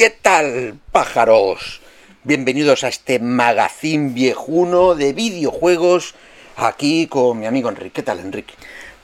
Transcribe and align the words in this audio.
¿Qué 0.00 0.08
tal, 0.08 0.78
pájaros? 0.92 1.82
Bienvenidos 2.24 2.84
a 2.84 2.88
este 2.88 3.18
magazín 3.18 4.14
viejuno 4.14 4.94
de 4.94 5.12
videojuegos 5.12 6.14
aquí 6.56 7.06
con 7.06 7.38
mi 7.38 7.44
amigo 7.44 7.68
Enrique. 7.68 7.90
¿Qué 7.90 8.02
tal, 8.02 8.20
Enrique? 8.20 8.54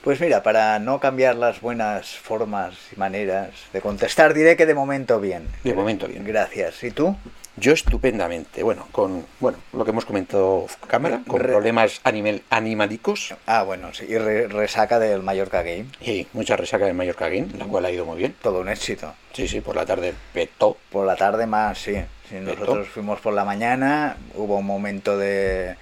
Pues 0.03 0.19
mira, 0.19 0.41
para 0.41 0.79
no 0.79 0.99
cambiar 0.99 1.35
las 1.35 1.61
buenas 1.61 2.17
formas 2.17 2.73
y 2.91 2.99
maneras 2.99 3.49
de 3.73 3.79
contestar, 3.79 4.33
diré 4.33 4.57
que 4.57 4.65
de 4.65 4.73
momento 4.73 5.19
bien. 5.19 5.47
De 5.63 5.75
momento 5.75 6.07
bien. 6.07 6.23
Gracias. 6.23 6.83
¿Y 6.83 6.89
tú? 6.89 7.15
Yo 7.59 7.73
estupendamente. 7.73 8.61
Bueno, 8.63 8.87
con 8.91 9.25
bueno 9.39 9.57
lo 9.73 9.83
que 9.83 9.91
hemos 9.91 10.05
comentado 10.05 10.63
off 10.63 10.75
cámara, 10.87 11.21
con 11.27 11.39
Re- 11.39 11.53
problemas 11.53 12.01
animal, 12.03 12.43
animalicos 12.51 13.33
Ah, 13.47 13.63
bueno, 13.63 13.93
sí. 13.93 14.05
Y 14.07 14.17
re- 14.17 14.47
resaca 14.47 14.99
del 14.99 15.23
Mallorca 15.23 15.63
Game. 15.63 15.87
y 16.01 16.27
mucha 16.33 16.55
resaca 16.55 16.85
de 16.85 16.93
Mallorca 16.93 17.29
Game, 17.29 17.47
la 17.57 17.65
cual 17.65 17.85
ha 17.85 17.91
ido 17.91 18.05
muy 18.05 18.17
bien. 18.17 18.35
Todo 18.41 18.61
un 18.61 18.69
éxito. 18.69 19.13
Sí, 19.33 19.47
sí, 19.47 19.61
por 19.61 19.75
la 19.75 19.85
tarde 19.85 20.13
petó. 20.33 20.77
Por 20.91 21.05
la 21.07 21.15
tarde 21.15 21.47
más, 21.47 21.79
sí. 21.79 21.95
Sí, 22.29 22.35
nosotros 22.41 22.87
fuimos 22.89 23.19
por 23.21 23.33
la 23.33 23.45
mañana, 23.45 24.17
hubo 24.35 24.57
un 24.57 24.65
momento 24.65 25.17
de, 25.17 25.75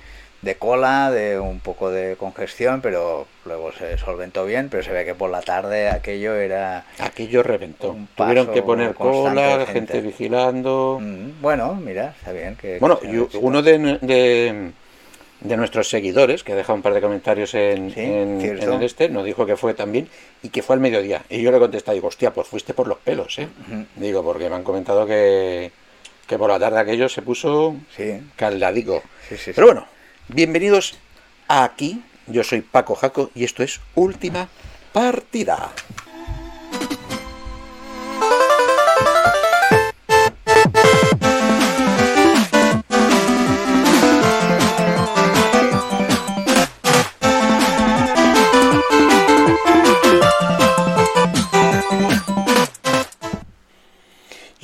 de 0.46 0.56
cola, 0.58 1.10
de 1.10 1.40
un 1.40 1.60
poco 1.60 1.90
de 1.90 2.16
congestión, 2.18 2.80
pero 2.80 3.26
luego 3.46 3.72
se 3.72 3.98
solventó 3.98 4.46
bien, 4.46 4.70
pero 4.70 4.84
se 4.84 4.92
ve 4.92 5.04
que 5.04 5.16
por 5.16 5.32
la 5.32 5.42
tarde 5.42 5.90
aquello 5.90 6.36
era... 6.36 6.86
Aquello 7.00 7.42
reventó. 7.42 7.90
Un 7.90 8.08
Tuvieron 8.16 8.54
que 8.54 8.62
poner 8.62 8.94
cola, 8.94 9.66
gente. 9.66 9.74
gente 9.74 10.02
vigilando. 10.02 11.00
Mm, 11.02 11.42
Bueno, 11.42 11.74
mira, 11.74 12.14
está 12.20 12.32
bien 12.32 12.56
que... 12.56 12.78
Bueno, 12.78 13.00
que 13.00 13.28
uno 13.42 13.64
de, 13.64 13.98
de, 14.02 14.72
de 15.42 15.58
nuestros 15.58 15.90
seguidores, 15.90 16.44
que 16.44 16.54
ha 16.54 16.56
dejado 16.56 16.76
un 16.76 16.84
par 16.84 16.94
de 16.94 17.02
comentarios 17.02 17.56
en, 17.56 17.92
Sí, 17.92 18.02
en- 18.02 18.40
el 18.40 18.84
este, 18.84 19.10
nos 19.10 19.26
dijo 19.26 19.48
que 19.48 19.58
fue 19.58 19.74
también 19.74 20.08
y 20.44 20.50
que 20.50 20.62
fue 20.62 20.76
al 20.76 20.80
mediodía. 20.80 21.24
Y 21.28 21.42
yo 21.42 21.52
le 21.52 21.58
contesté, 21.58 21.92
digo, 21.94 22.08
hostia, 22.10 22.32
pues 22.32 22.48
fuiste 22.48 22.76
por 22.76 22.86
los 22.88 23.00
pelos, 23.00 23.40
¿eh? 23.40 23.48
Digo, 23.96 24.24
porque 24.24 24.48
me 24.48 24.58
han 24.58 24.64
comentado 24.64 25.08
que, 25.08 25.72
que 26.28 26.38
por 26.38 26.52
la 26.52 26.60
tarde 26.60 26.80
aquello 26.82 27.10
se 27.10 27.24
puso 27.24 27.76
Sí, 27.98 28.22
caldadico. 28.36 29.02
sí. 29.28 29.52
Pero 29.56 29.66
bueno, 29.66 29.88
bienvenidos 30.28 30.96
aquí. 31.48 32.02
Yo 32.28 32.44
soy 32.44 32.62
Paco 32.62 32.96
Jaco 32.96 33.32
y 33.36 33.44
esto 33.44 33.64
es 33.64 33.80
Última 33.94 34.50
Partida. 34.94 35.72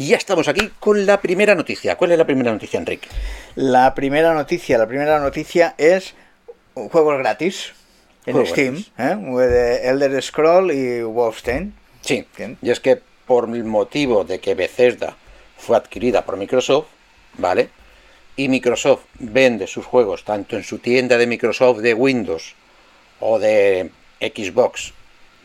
Y 0.02 0.08
ya 0.08 0.18
estamos 0.18 0.48
aquí 0.48 0.68
con 0.80 1.06
la 1.06 1.22
primera 1.22 1.54
noticia. 1.54 1.96
¿Cuál 1.96 2.14
es 2.14 2.18
la 2.18 2.26
primera 2.26 2.52
noticia, 2.52 2.80
Enrique? 2.80 3.08
La 3.54 3.94
primera 3.94 4.34
noticia, 4.34 4.80
la 4.80 4.88
primera 4.88 5.20
noticia 5.20 5.76
es 5.78 6.16
juegos 6.74 7.20
gratis 7.20 7.74
en 8.26 8.34
Juegos 8.34 8.50
Steam, 8.50 8.84
gratis. 8.98 9.38
¿eh? 9.38 9.48
de 9.48 9.90
Elder 9.90 10.24
Scroll 10.24 10.72
y 10.72 11.04
Wolfenstein. 11.04 11.76
Sí, 12.02 12.26
y 12.64 12.72
es 12.72 12.80
que 12.80 13.00
por 13.28 13.48
el 13.56 13.64
motivo 13.64 14.24
de 14.24 14.40
que 14.40 14.56
Bethesda 14.56 15.16
fue 15.56 15.78
adquirida 15.78 16.26
por 16.26 16.36
Microsoft, 16.36 16.88
¿vale? 17.38 17.70
Y 18.36 18.50
Microsoft 18.50 19.04
vende 19.20 19.68
sus 19.68 19.86
juegos 19.86 20.24
tanto 20.24 20.58
en 20.58 20.64
su 20.64 20.80
tienda 20.80 21.16
de 21.20 21.28
Microsoft 21.28 21.78
de 21.78 21.94
Windows 21.94 22.56
o 23.20 23.38
de 23.38 23.92
Xbox, 24.20 24.94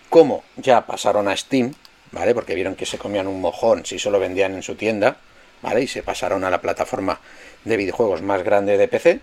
como 0.09 0.45
ya 0.57 0.87
pasaron 0.87 1.29
a 1.29 1.37
Steam, 1.37 1.75
¿vale? 2.17 2.35
Porque 2.35 2.55
vieron 2.55 2.75
que 2.75 2.87
se 2.87 2.99
comían 2.99 3.27
un 3.29 3.41
mojón 3.41 3.85
si 3.85 3.99
solo 3.99 4.19
vendían 4.19 4.55
en 4.55 4.63
su 4.63 4.75
tienda, 4.75 5.19
¿vale? 5.63 5.83
Y 5.83 5.87
se 5.87 6.03
pasaron 6.03 6.43
a 6.45 6.51
la 6.51 6.61
plataforma 6.61 7.21
de 7.65 7.77
videojuegos 7.77 8.23
más 8.23 8.43
grande 8.43 8.77
de 8.79 8.89
PC, 8.89 9.21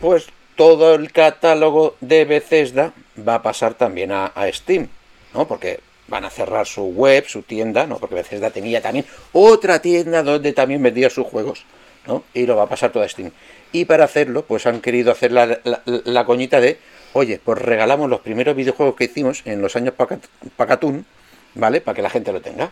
pues 0.00 0.26
todo 0.56 0.94
el 0.94 1.12
catálogo 1.12 1.96
de 2.00 2.24
Bethesda 2.24 2.92
va 3.26 3.36
a 3.36 3.42
pasar 3.42 3.74
también 3.74 4.12
a, 4.12 4.32
Steam, 4.52 4.88
¿no? 5.34 5.46
Porque 5.46 5.80
van 6.08 6.24
a 6.24 6.30
cerrar 6.30 6.66
su 6.66 6.82
web, 6.84 7.24
su 7.26 7.42
tienda, 7.42 7.86
¿no? 7.86 7.98
Porque 7.98 8.14
Bethesda 8.14 8.50
tenía 8.50 8.80
también 8.80 9.04
otra 9.32 9.80
tienda 9.80 10.22
donde 10.22 10.52
también 10.52 10.82
vendía 10.82 11.10
sus 11.10 11.26
juegos, 11.26 11.64
¿no? 12.06 12.24
Y 12.34 12.46
lo 12.46 12.56
va 12.56 12.64
a 12.64 12.68
pasar 12.68 12.92
todo 12.92 13.02
a 13.02 13.08
Steam. 13.08 13.30
Y 13.72 13.86
para 13.86 14.04
hacerlo, 14.04 14.44
pues 14.46 14.66
han 14.66 14.80
querido 14.80 15.10
hacer 15.12 15.32
la, 15.32 15.46
la- 15.64 15.82
la 15.86 16.24
coñita 16.26 16.60
de, 16.60 16.78
oye, 17.14 17.40
pues 17.42 17.58
regalamos 17.58 18.08
los 18.10 18.20
primeros 18.20 18.54
videojuegos 18.56 18.94
que 18.96 19.04
hicimos 19.04 19.42
en 19.46 19.62
los 19.62 19.74
años 19.76 19.94
Pacat- 19.96 20.28
Pacatún, 20.56 21.06
¿vale? 21.54 21.80
Para 21.80 21.94
que 21.96 22.02
la 22.02 22.10
gente 22.10 22.32
lo 22.32 22.40
tenga. 22.40 22.70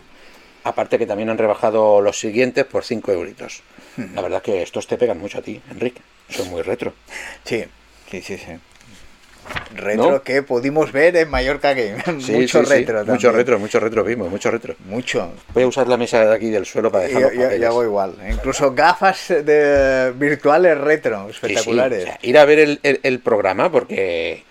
Aparte 0.64 0.98
que 0.98 1.06
también 1.06 1.30
han 1.30 1.38
rebajado 1.38 2.00
los 2.02 2.18
siguientes 2.20 2.64
por 2.66 2.84
5 2.84 3.12
euritos. 3.12 3.62
La 4.14 4.20
verdad 4.22 4.42
que 4.42 4.62
estos 4.62 4.86
te 4.86 4.96
pegan 4.98 5.18
mucho 5.18 5.38
a 5.38 5.42
ti, 5.42 5.60
Enrique. 5.70 6.02
Son 6.28 6.48
muy 6.50 6.62
retro. 6.62 6.92
Sí, 7.44 7.64
sí, 8.10 8.20
sí, 8.22 8.36
sí. 8.38 8.52
Retro 9.74 10.10
¿No? 10.12 10.22
que 10.22 10.42
pudimos 10.42 10.92
ver 10.92 11.16
en 11.16 11.28
Mallorca 11.28 11.72
Game. 11.74 11.96
Sí, 12.20 12.32
mucho 12.32 12.60
sí, 12.60 12.66
sí. 12.66 12.72
retro 12.72 12.96
también. 12.98 13.14
Mucho 13.14 13.32
retro, 13.32 13.58
mucho 13.58 13.80
retro 13.80 14.04
vimos, 14.04 14.30
mucho 14.30 14.50
retro. 14.50 14.76
Mucho. 14.86 15.32
Voy 15.54 15.62
a 15.62 15.66
usar 15.66 15.88
la 15.88 15.96
mesa 15.96 16.24
de 16.24 16.34
aquí 16.34 16.50
del 16.50 16.66
suelo 16.66 16.92
para 16.92 17.04
dejar 17.04 17.22
Yo, 17.22 17.28
los 17.30 17.52
yo- 17.52 17.56
yo 17.56 17.66
hago 17.68 17.84
igual. 17.84 18.14
Incluso 18.30 18.72
gafas 18.74 19.28
de 19.28 20.12
virtuales 20.14 20.76
retro, 20.78 21.26
Sí, 21.28 21.32
sí, 21.32 21.36
espectaculares. 21.46 22.02
o 22.02 22.06
sea, 22.06 22.18
ir 22.22 22.38
a 22.38 22.44
ver 22.44 22.58
el, 22.60 22.80
el- 22.82 23.00
el 23.02 23.18
programa 23.20 23.72
porque 23.72 24.44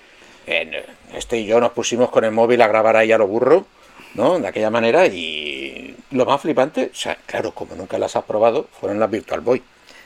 eh, 0.48 0.86
este 1.16 1.38
y 1.38 1.46
yo 1.46 1.60
nos 1.62 1.72
pusimos 1.72 2.10
con 2.10 2.24
el 2.26 2.32
móvil 2.32 2.62
a 2.62 2.68
grabar 2.68 2.98
ahí 2.98 3.12
a 3.12 3.18
lo 3.18 3.28
burro, 3.28 3.68
¿no? 4.14 4.40
De 4.40 4.48
aquella 4.48 4.70
manera 4.70 5.06
y 5.08 5.96
lo 6.12 6.26
más 6.26 6.42
flipante, 6.42 6.90
o 6.92 6.96
sea, 6.96 7.18
claro, 7.26 7.52
como 7.54 7.76
nunca 7.76 7.98
las 7.98 8.16
has 8.16 8.24
probado, 8.24 8.68
fueron 8.80 9.00
las 9.00 9.10
Virtual 9.10 9.42
Boy. 9.42 9.62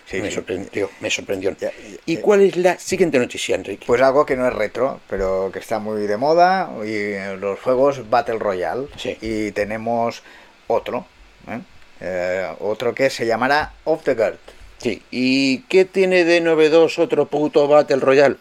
Sí, 0.06 0.22
me 0.22 0.30
sí. 0.30 0.36
sorprendió, 0.36 0.90
me 1.00 1.10
sorprendió. 1.10 1.56
Ya, 1.58 1.72
ya, 1.72 1.98
¿Y 2.06 2.18
cuál 2.18 2.42
es 2.42 2.58
la 2.58 2.78
siguiente 2.78 3.18
noticia, 3.18 3.56
Enrique? 3.56 3.86
Pues 3.88 4.02
algo 4.02 4.26
que 4.26 4.36
no 4.36 4.48
es 4.48 4.54
retro, 4.54 5.00
pero 5.10 5.50
que 5.52 5.60
está 5.60 5.80
muy 5.80 6.06
de 6.08 6.18
moda, 6.18 6.70
y 6.86 7.38
los 7.40 7.60
juegos 7.60 8.10
Battle 8.10 8.40
Royale. 8.40 8.88
Sí. 8.98 9.18
Y 9.22 9.52
tenemos 9.52 10.22
otro, 10.68 11.06
¿eh? 11.48 11.62
Eh, 12.02 12.54
otro 12.60 12.94
que 12.94 13.10
se 13.10 13.26
llamará 13.26 13.74
Off 13.86 14.04
the 14.04 14.14
Guard. 14.14 14.38
Sí, 14.78 15.02
¿y 15.10 15.60
qué 15.64 15.86
tiene 15.86 16.26
de 16.26 16.42
novedoso 16.42 17.04
otro 17.04 17.28
puto 17.28 17.70
Battle 17.70 18.02
Royale? 18.02 18.36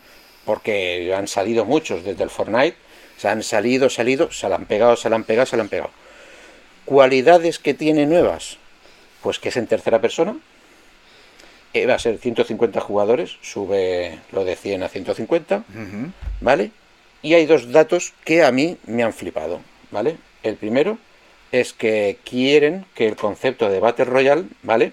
Porque 0.44 1.14
han 1.16 1.28
salido 1.28 1.64
muchos 1.64 2.02
desde 2.02 2.24
el 2.24 2.30
Fortnite, 2.30 2.76
se 3.22 3.28
han 3.28 3.44
salido, 3.44 3.88
salido, 3.88 4.32
se 4.32 4.48
la 4.48 4.56
han 4.56 4.64
pegado, 4.64 4.96
se 4.96 5.08
la 5.08 5.14
han 5.14 5.22
pegado, 5.22 5.46
se 5.46 5.56
la 5.56 5.62
han 5.62 5.68
pegado. 5.68 5.90
¿Cualidades 6.84 7.60
que 7.60 7.72
tiene 7.72 8.04
nuevas? 8.04 8.56
Pues 9.22 9.38
que 9.38 9.50
es 9.50 9.56
en 9.56 9.68
tercera 9.68 10.00
persona, 10.00 10.36
eh, 11.72 11.86
va 11.86 11.94
a 11.94 11.98
ser 12.00 12.18
150 12.18 12.80
jugadores, 12.80 13.36
sube 13.40 14.18
lo 14.32 14.44
de 14.44 14.56
100 14.56 14.82
a 14.82 14.88
150, 14.88 15.58
Ujú. 15.58 16.10
¿vale? 16.40 16.72
Y 17.22 17.34
hay 17.34 17.46
dos 17.46 17.70
datos 17.70 18.12
que 18.24 18.42
a 18.42 18.50
mí 18.50 18.76
me 18.86 19.04
han 19.04 19.12
flipado, 19.12 19.60
¿vale? 19.92 20.16
El 20.42 20.56
primero 20.56 20.98
es 21.52 21.72
que 21.72 22.18
quieren 22.24 22.86
que 22.96 23.06
el 23.06 23.14
concepto 23.14 23.68
de 23.70 23.78
Battle 23.78 24.06
Royale, 24.06 24.46
¿vale? 24.64 24.90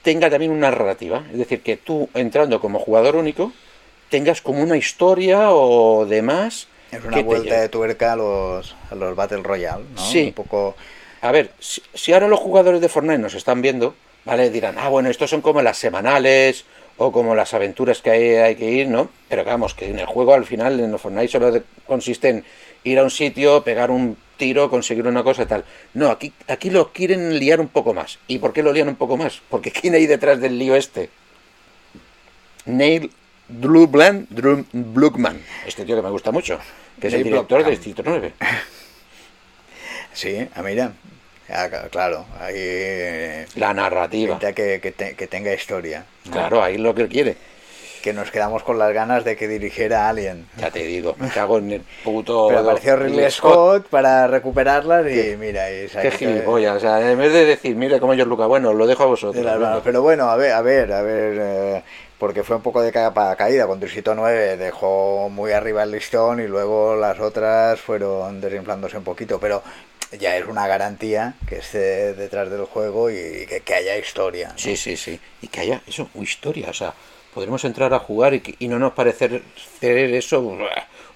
Tenga 0.00 0.30
también 0.30 0.50
una 0.50 0.70
narrativa, 0.70 1.26
es 1.30 1.36
decir, 1.36 1.60
que 1.60 1.76
tú 1.76 2.08
entrando 2.14 2.58
como 2.58 2.78
jugador 2.78 3.16
único 3.16 3.52
tengas 4.08 4.40
como 4.40 4.62
una 4.62 4.78
historia 4.78 5.50
o 5.50 6.06
demás. 6.06 6.68
Es 6.92 7.02
una 7.04 7.22
vuelta 7.22 7.60
de 7.60 7.68
tuerca 7.68 8.12
a 8.12 8.16
los, 8.16 8.76
a 8.90 8.94
los 8.94 9.16
Battle 9.16 9.42
Royale, 9.42 9.84
¿no? 9.96 10.00
Sí. 10.00 10.26
Un 10.26 10.32
poco... 10.34 10.76
A 11.22 11.32
ver, 11.32 11.50
si, 11.58 11.82
si 11.94 12.12
ahora 12.12 12.28
los 12.28 12.38
jugadores 12.38 12.80
de 12.80 12.88
Fortnite 12.88 13.18
nos 13.18 13.34
están 13.34 13.62
viendo, 13.62 13.94
¿vale? 14.24 14.50
Dirán, 14.50 14.76
ah, 14.78 14.88
bueno, 14.88 15.08
estos 15.08 15.30
son 15.30 15.40
como 15.40 15.62
las 15.62 15.78
semanales 15.78 16.64
o 16.98 17.10
como 17.10 17.34
las 17.34 17.54
aventuras 17.54 18.02
que 18.02 18.10
hay, 18.10 18.34
hay 18.34 18.54
que 18.56 18.70
ir, 18.70 18.88
¿no? 18.88 19.08
Pero 19.28 19.44
vamos, 19.44 19.72
que 19.74 19.88
en 19.88 19.98
el 19.98 20.06
juego 20.06 20.34
al 20.34 20.44
final, 20.44 20.78
en 20.80 20.92
los 20.92 21.00
Fortnite 21.00 21.28
solo 21.28 21.50
de- 21.50 21.62
consiste 21.86 22.28
en 22.28 22.44
ir 22.84 22.98
a 22.98 23.04
un 23.04 23.10
sitio, 23.10 23.64
pegar 23.64 23.90
un 23.90 24.16
tiro, 24.36 24.68
conseguir 24.68 25.06
una 25.06 25.22
cosa 25.22 25.44
y 25.44 25.46
tal. 25.46 25.64
No, 25.94 26.10
aquí, 26.10 26.32
aquí 26.48 26.68
lo 26.70 26.92
quieren 26.92 27.38
liar 27.38 27.60
un 27.60 27.68
poco 27.68 27.94
más. 27.94 28.18
¿Y 28.28 28.38
por 28.38 28.52
qué 28.52 28.62
lo 28.62 28.72
lían 28.72 28.88
un 28.88 28.96
poco 28.96 29.16
más? 29.16 29.40
Porque 29.48 29.70
¿quién 29.70 29.94
hay 29.94 30.06
detrás 30.06 30.40
del 30.40 30.58
lío 30.58 30.74
este? 30.76 31.08
Neil 32.66 33.10
Blubland, 33.48 34.26
Drum 34.30 34.64
Blugman, 34.72 35.40
este 35.66 35.84
tío 35.84 35.96
que 35.96 36.02
me 36.02 36.10
gusta 36.10 36.30
mucho, 36.30 36.58
que 37.00 37.08
es 37.08 37.14
el 37.14 37.22
director 37.24 37.58
de 37.58 37.64
Blomkamp. 37.64 37.70
Distrito 37.84 38.02
9. 38.04 38.32
Sí, 40.14 40.46
ah, 40.54 40.62
mira. 40.62 40.92
Ah, 41.48 41.68
claro, 41.90 42.26
ahí... 42.40 42.54
eh, 42.56 43.46
La 43.56 43.74
narrativa. 43.74 44.38
que, 44.38 44.78
que 44.80 44.92
te- 44.92 45.14
que 45.14 45.26
tenga 45.26 45.52
historia. 45.54 46.04
Claro, 46.30 46.62
ahí 46.62 46.74
es 46.74 46.80
lo 46.80 46.94
que 46.94 47.02
él 47.02 47.08
quiere. 47.08 47.36
Que 48.02 48.12
nos 48.12 48.30
quedamos 48.30 48.62
con 48.62 48.78
las 48.78 48.92
ganas 48.92 49.24
de 49.24 49.36
que 49.36 49.46
dirigiera 49.48 50.08
Alien. 50.08 50.46
Ya 50.58 50.70
te 50.70 50.80
digo, 50.84 51.14
me 51.18 51.28
cago 51.28 51.58
en 51.58 51.70
el 51.72 51.82
puto. 52.04 52.48
Pero 52.48 52.60
apareció 52.60 52.96
Ridley 52.96 53.30
Scott 53.30 53.86
para 53.88 54.26
recuperarlas 54.26 55.06
y 55.10 55.36
mira, 55.36 55.70
y 55.70 55.86
Qué 55.86 56.10
gilipollas. 56.10 56.76
O 56.76 56.80
sea, 56.80 57.10
en 57.10 57.16
vez 57.18 57.32
de 57.32 57.44
decir, 57.44 57.76
mira 57.76 58.00
cómo 58.00 58.14
yo 58.14 58.24
Luca, 58.24 58.46
bueno, 58.46 58.72
lo 58.72 58.86
dejo 58.86 59.04
a 59.04 59.06
vosotros. 59.06 59.44
de. 59.44 59.80
Pero 59.84 60.02
bueno, 60.02 60.24
a 60.30 60.36
ver, 60.36 60.52
a 60.52 60.62
ver, 60.62 60.92
a 60.92 61.02
ver, 61.02 61.36
eh, 61.40 61.82
porque 62.22 62.44
fue 62.44 62.54
un 62.54 62.62
poco 62.62 62.80
de 62.80 62.92
capa 62.92 63.34
caída. 63.34 63.66
Con 63.66 63.80
Distrito 63.80 64.14
9 64.14 64.56
dejó 64.56 65.28
muy 65.28 65.50
arriba 65.50 65.82
el 65.82 65.90
listón 65.90 66.38
y 66.38 66.46
luego 66.46 66.94
las 66.94 67.18
otras 67.18 67.80
fueron 67.80 68.40
desinflándose 68.40 68.96
un 68.96 69.02
poquito. 69.02 69.40
Pero 69.40 69.60
ya 70.20 70.36
es 70.36 70.46
una 70.46 70.68
garantía 70.68 71.34
que 71.48 71.56
esté 71.56 72.14
detrás 72.14 72.48
del 72.48 72.66
juego 72.66 73.10
y 73.10 73.44
que, 73.64 73.74
haya 73.74 73.98
historia. 73.98 74.52
Sí, 74.54 74.76
sí, 74.76 74.96
sí. 74.96 75.18
Y 75.40 75.48
que 75.48 75.62
haya 75.62 75.82
eso, 75.84 76.10
historia. 76.14 76.70
O 76.70 76.72
sea, 76.72 76.94
podremos 77.34 77.64
entrar 77.64 77.92
a 77.92 77.98
jugar 77.98 78.34
y, 78.34 78.54
y 78.60 78.68
no 78.68 78.78
nos 78.78 78.92
parecer 78.92 79.42
eso 79.80 80.56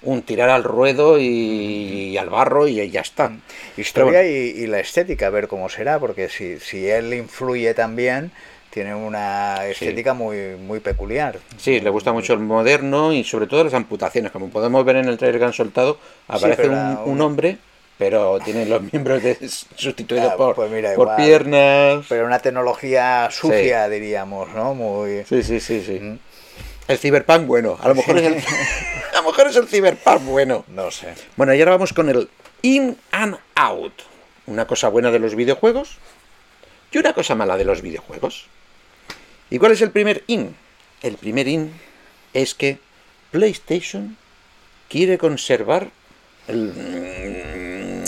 un 0.01 0.21
tirar 0.23 0.49
al 0.49 0.65
ruedo 0.65 1.17
y, 1.17 2.17
al 2.17 2.29
barro 2.29 2.67
y 2.67 2.89
ya 2.89 2.99
está. 2.99 3.29
Mm. 3.29 3.41
Historia 3.77 4.25
y, 4.25 4.67
la 4.67 4.81
estética, 4.81 5.27
a 5.27 5.29
ver 5.29 5.47
cómo 5.47 5.69
será, 5.69 5.99
porque 5.99 6.27
si, 6.27 6.59
si 6.59 6.89
él 6.89 7.13
influye 7.13 7.73
también, 7.73 8.33
tiene 8.77 8.93
una 8.93 9.65
estética 9.65 10.13
muy, 10.13 10.55
muy 10.55 10.79
peculiar. 10.79 11.39
Sí, 11.57 11.79
le 11.79 11.89
gusta 11.89 12.13
mucho 12.13 12.33
el 12.33 12.39
moderno 12.41 13.11
y 13.11 13.23
sobre 13.23 13.47
todo 13.47 13.63
las 13.63 13.73
amputaciones. 13.73 14.31
Como 14.31 14.49
podemos 14.49 14.85
ver 14.85 14.97
en 14.97 15.07
el 15.07 15.17
trailer 15.17 15.39
que 15.39 15.45
han 15.45 15.53
soltado, 15.53 15.97
aparece 16.27 16.69
un, 16.69 17.19
hombre 17.21 17.57
pero 17.97 18.37
tiene 18.45 18.67
los 18.67 18.83
miembros 18.93 19.23
sustituidos 19.75 20.31
ah, 20.31 20.37
por, 20.37 20.53
pues 20.53 20.95
por 20.95 21.15
piernas. 21.15 22.05
Pero 22.07 22.27
una 22.27 22.37
tecnología 22.37 23.27
sucia, 23.31 23.89
diríamos, 23.89 24.49
¿no? 24.53 24.75
Muy... 24.75 25.23
Sí, 25.27 25.41
sí, 25.41 25.59
sí, 25.59 25.81
sí. 25.81 25.99
Mm. 25.99 26.19
El 26.87 26.99
Cyberpunk, 26.99 27.47
bueno, 27.47 27.79
a 27.81 27.87
lo 27.87 27.95
mejor 27.95 28.19
es 28.19 28.25
el, 28.27 28.35
a 29.15 29.21
lo 29.21 29.23
mejor 29.23 29.47
es 29.47 29.55
el 29.55 29.67
Cyberpunk, 29.67 30.21
bueno. 30.25 30.65
No 30.67 30.91
sé. 30.91 31.15
Bueno, 31.35 31.55
y 31.55 31.59
ahora 31.59 31.71
vamos 31.71 31.93
con 31.93 32.09
el 32.09 32.29
In 32.61 32.95
and 33.09 33.39
Out. 33.55 34.03
Una 34.45 34.67
cosa 34.67 34.89
buena 34.89 35.09
de 35.09 35.17
los 35.17 35.33
videojuegos 35.33 35.97
y 36.91 36.99
una 36.99 37.13
cosa 37.13 37.33
mala 37.33 37.57
de 37.57 37.65
los 37.65 37.81
videojuegos. 37.81 38.45
¿Y 39.49 39.59
cuál 39.59 39.71
es 39.71 39.81
el 39.81 39.91
primer 39.91 40.23
in? 40.27 40.55
El 41.01 41.15
primer 41.15 41.47
in 41.47 41.71
es 42.33 42.53
que 42.53 42.79
PlayStation 43.31 44.17
quiere 44.89 45.17
conservar 45.17 45.89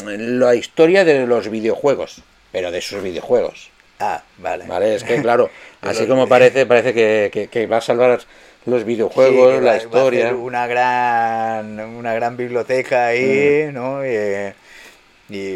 la 0.05 0.55
historia 0.55 1.05
de 1.05 1.25
los 1.27 1.49
videojuegos, 1.49 2.21
pero 2.51 2.71
de 2.71 2.81
sus 2.81 3.01
videojuegos. 3.03 3.69
Ah, 3.99 4.23
vale. 4.37 4.65
Vale, 4.65 4.95
es 4.95 5.03
que 5.03 5.21
claro, 5.21 5.49
así 5.81 6.07
como 6.07 6.27
parece, 6.27 6.65
parece 6.65 6.93
que, 6.93 7.49
que 7.51 7.67
va 7.67 7.77
a 7.77 7.81
salvar 7.81 8.19
los 8.65 8.83
videojuegos, 8.85 9.61
la 9.61 9.77
historia. 9.77 10.33
una 10.33 10.67
gran, 10.67 11.79
una 11.79 12.13
gran 12.13 12.37
biblioteca 12.37 13.07
ahí, 13.07 13.67
mm. 13.67 13.73
¿no? 13.73 14.05
Y, 14.05 14.53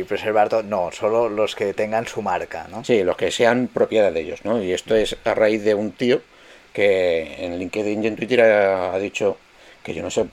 preservar 0.07 0.49
todo. 0.49 0.63
No, 0.63 0.91
solo 0.91 1.29
los 1.29 1.55
que 1.55 1.73
tengan 1.73 2.07
su 2.07 2.21
marca, 2.21 2.67
¿no? 2.69 2.83
Sí, 2.83 3.03
los 3.03 3.17
que 3.17 3.31
sean 3.31 3.67
propiedad 3.67 4.11
de 4.11 4.21
ellos, 4.21 4.45
¿no? 4.45 4.61
Y 4.61 4.71
esto 4.71 4.95
es 4.95 5.17
a 5.25 5.33
raíz 5.33 5.63
de 5.63 5.75
un 5.75 5.91
tío 5.91 6.21
que 6.73 7.45
en 7.45 7.59
LinkedIn 7.59 8.03
y 8.03 8.07
en 8.07 8.15
Twitter 8.15 8.41
ha, 8.41 8.97
dicho 8.97 9.37
que 9.83 9.93
yo 9.93 10.01
no 10.01 10.09
sé 10.09 10.25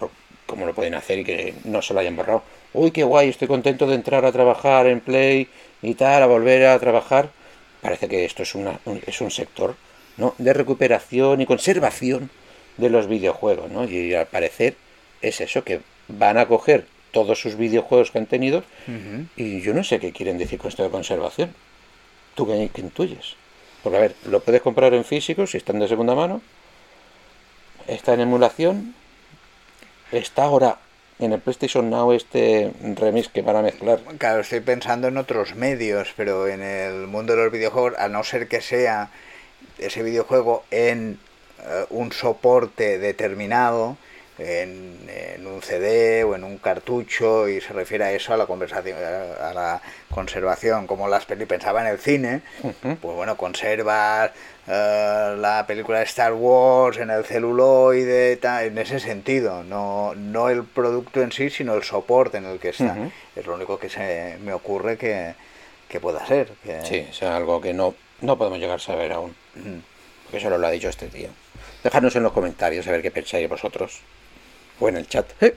cómo 0.46 0.66
lo 0.66 0.74
pueden 0.74 0.94
hacer 0.94 1.18
y 1.18 1.24
que 1.24 1.54
no 1.64 1.82
se 1.82 1.94
lo 1.94 2.00
hayan 2.00 2.16
borrado. 2.16 2.42
Uy, 2.72 2.90
qué 2.90 3.04
guay, 3.04 3.28
estoy 3.28 3.48
contento 3.48 3.86
de 3.86 3.94
entrar 3.94 4.24
a 4.24 4.32
trabajar 4.32 4.86
en 4.86 5.00
Play 5.00 5.48
y 5.82 5.94
tal, 5.94 6.22
a 6.22 6.26
volver 6.26 6.66
a 6.66 6.78
trabajar. 6.78 7.30
Parece 7.80 8.08
que 8.08 8.24
esto 8.24 8.42
es, 8.42 8.54
una, 8.54 8.78
es 9.06 9.20
un 9.20 9.30
sector 9.30 9.76
¿no? 10.16 10.34
de 10.38 10.52
recuperación 10.52 11.40
y 11.40 11.46
conservación 11.46 12.30
de 12.76 12.90
los 12.90 13.08
videojuegos, 13.08 13.70
¿no? 13.70 13.84
Y 13.84 14.14
al 14.14 14.26
parecer 14.26 14.76
es 15.22 15.40
eso, 15.40 15.64
que 15.64 15.80
van 16.08 16.38
a 16.38 16.46
coger 16.46 16.86
todos 17.12 17.40
sus 17.40 17.56
videojuegos 17.56 18.10
que 18.10 18.18
han 18.18 18.26
tenido 18.26 18.62
y 19.36 19.60
yo 19.60 19.74
no 19.74 19.84
sé 19.84 19.98
qué 19.98 20.12
quieren 20.12 20.38
decir 20.38 20.58
con 20.58 20.68
esto 20.68 20.82
de 20.82 20.90
conservación. 20.90 21.54
¿Tú 22.34 22.46
qué, 22.46 22.70
intuyes? 22.80 23.36
Porque 23.82 23.98
a 23.98 24.00
ver, 24.00 24.14
lo 24.26 24.40
puedes 24.40 24.62
comprar 24.62 24.94
en 24.94 25.04
físico 25.04 25.46
si 25.46 25.56
están 25.56 25.78
de 25.78 25.88
segunda 25.88 26.14
mano, 26.14 26.40
está 27.86 28.14
en 28.14 28.20
emulación, 28.20 28.94
está 30.12 30.44
ahora 30.44 30.78
en 31.18 31.32
el 31.32 31.40
PlayStation 31.40 31.90
Now 31.90 32.12
este 32.12 32.72
remix 32.96 33.28
que 33.28 33.42
van 33.42 33.56
a 33.56 33.62
mezclar. 33.62 34.00
Claro, 34.18 34.40
estoy 34.40 34.60
pensando 34.60 35.08
en 35.08 35.16
otros 35.16 35.54
medios, 35.54 36.12
pero 36.16 36.48
en 36.48 36.62
el 36.62 37.06
mundo 37.06 37.34
de 37.34 37.44
los 37.44 37.52
videojuegos, 37.52 37.98
a 37.98 38.08
no 38.08 38.24
ser 38.24 38.48
que 38.48 38.60
sea 38.60 39.10
ese 39.78 40.02
videojuego 40.02 40.64
en 40.70 41.18
eh, 41.62 41.86
un 41.90 42.12
soporte 42.12 42.98
determinado 42.98 43.96
en, 44.40 45.46
un 45.46 45.62
CD 45.62 46.24
o 46.24 46.34
en 46.34 46.44
un 46.44 46.58
cartucho 46.58 47.48
y 47.48 47.60
se 47.60 47.72
refiere 47.72 48.04
a 48.04 48.12
eso 48.12 48.32
a 48.32 48.36
la 48.36 48.46
conversación 48.46 48.96
a 48.98 49.52
la 49.52 49.82
conservación 50.10 50.86
como 50.86 51.08
las 51.08 51.26
películas 51.26 51.60
pensaba 51.60 51.80
en 51.82 51.88
el 51.88 51.98
cine 51.98 52.42
pues 52.82 53.16
bueno 53.16 53.36
conservas 53.36 54.30
eh, 54.66 55.34
la 55.38 55.64
película 55.66 55.98
de 55.98 56.04
Star 56.04 56.32
Wars 56.32 56.98
en 56.98 57.10
el 57.10 57.24
celuloide 57.24 58.38
en 58.42 58.78
ese 58.78 59.00
sentido 59.00 59.64
no 59.64 60.14
no 60.14 60.48
el 60.48 60.64
producto 60.64 61.22
en 61.22 61.32
sí 61.32 61.50
sino 61.50 61.74
el 61.74 61.82
soporte 61.82 62.38
en 62.38 62.46
el 62.46 62.58
que 62.58 62.70
está. 62.70 62.96
Es 63.36 63.46
lo 63.46 63.54
único 63.54 63.78
que 63.78 63.88
se 63.88 64.38
me 64.42 64.52
ocurre 64.52 64.96
que, 64.96 65.34
pueda 66.00 66.24
ser 66.26 66.52
que... 66.62 66.82
sí 66.82 67.06
es 67.10 67.22
algo 67.22 67.60
que 67.60 67.74
no 67.74 67.94
no 68.20 68.36
podemos 68.36 68.58
llegar 68.58 68.76
a 68.76 68.80
saber 68.80 69.12
aún. 69.12 69.34
Porque 70.24 70.36
eso 70.36 70.50
lo 70.50 70.66
ha 70.66 70.70
dicho 70.70 70.88
este 70.88 71.08
tío. 71.08 71.28
Dejadnos 71.82 72.14
en 72.16 72.22
los 72.22 72.32
comentarios 72.32 72.86
a 72.86 72.92
ver 72.92 73.02
qué 73.02 73.10
pensáis 73.10 73.48
vosotros. 73.48 74.00
O 74.80 74.88
en 74.88 74.96
el 74.96 75.06
chat. 75.06 75.26
¡Eh! 75.42 75.54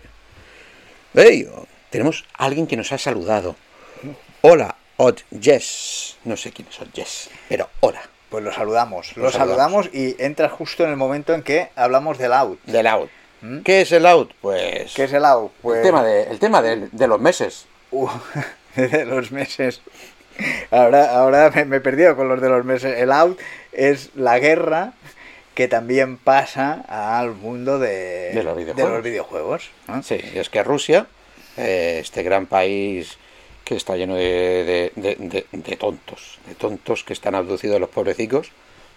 Tenemos 1.89 2.25
a 2.37 2.45
alguien 2.45 2.67
que 2.67 2.75
nos 2.75 2.91
ha 2.91 2.97
saludado. 2.97 3.55
Hola, 4.41 4.75
Odd 4.97 5.19
Yes. 5.39 6.17
No 6.25 6.35
sé 6.35 6.51
quién 6.51 6.67
es 6.67 6.79
Odd 6.81 6.91
Yes, 6.93 7.29
pero 7.47 7.69
hola. 7.79 8.01
Pues 8.29 8.43
lo 8.43 8.51
saludamos. 8.51 9.15
Lo, 9.15 9.31
saludamos. 9.31 9.89
y 9.93 10.15
entra 10.17 10.49
justo 10.49 10.83
en 10.83 10.89
el 10.89 10.97
momento 10.97 11.33
en 11.33 11.43
que 11.43 11.69
hablamos 11.75 12.17
del 12.17 12.33
out. 12.33 12.59
Del 12.65 12.87
out. 12.87 13.09
¿Mm? 13.41 13.59
¿Qué 13.59 13.81
es 13.81 13.91
el 13.91 14.05
out? 14.05 14.31
Pues. 14.41 14.93
¿Qué 14.95 15.03
es 15.03 15.13
el 15.13 15.23
out? 15.23 15.51
Pues... 15.61 15.77
El 15.77 15.83
tema 15.83 16.03
de, 16.03 16.23
el 16.23 16.39
tema 16.39 16.61
de, 16.61 17.07
los 17.07 17.19
meses. 17.19 17.67
Uh, 17.91 18.09
de 18.75 19.05
los 19.05 19.31
meses. 19.31 19.81
Ahora, 20.71 21.15
ahora 21.15 21.51
me, 21.53 21.65
me, 21.65 21.77
he 21.77 21.79
perdido 21.79 22.15
con 22.15 22.27
los 22.27 22.41
de 22.41 22.49
los 22.49 22.65
meses. 22.65 22.97
El 22.97 23.11
out 23.11 23.39
es 23.71 24.09
la 24.15 24.39
guerra 24.39 24.93
que 25.53 25.67
también 25.67 26.17
pasa 26.17 26.83
al 26.87 27.35
mundo 27.35 27.79
de, 27.79 28.41
los 28.43 29.03
videojuegos. 29.03 29.69
Sí, 30.03 30.19
es 30.33 30.49
que 30.49 30.63
Rusia, 30.63 31.07
eh, 31.57 31.99
este 32.01 32.23
gran 32.23 32.47
país 32.47 33.17
que 33.63 33.75
está 33.75 33.95
lleno 33.95 34.15
de, 34.15 34.91
tontos, 35.79 36.39
de 36.47 36.55
tontos 36.55 37.03
que 37.03 37.13
están 37.13 37.35
abducidos 37.35 37.79
los 37.79 37.89
pobrecicos, 37.89 38.51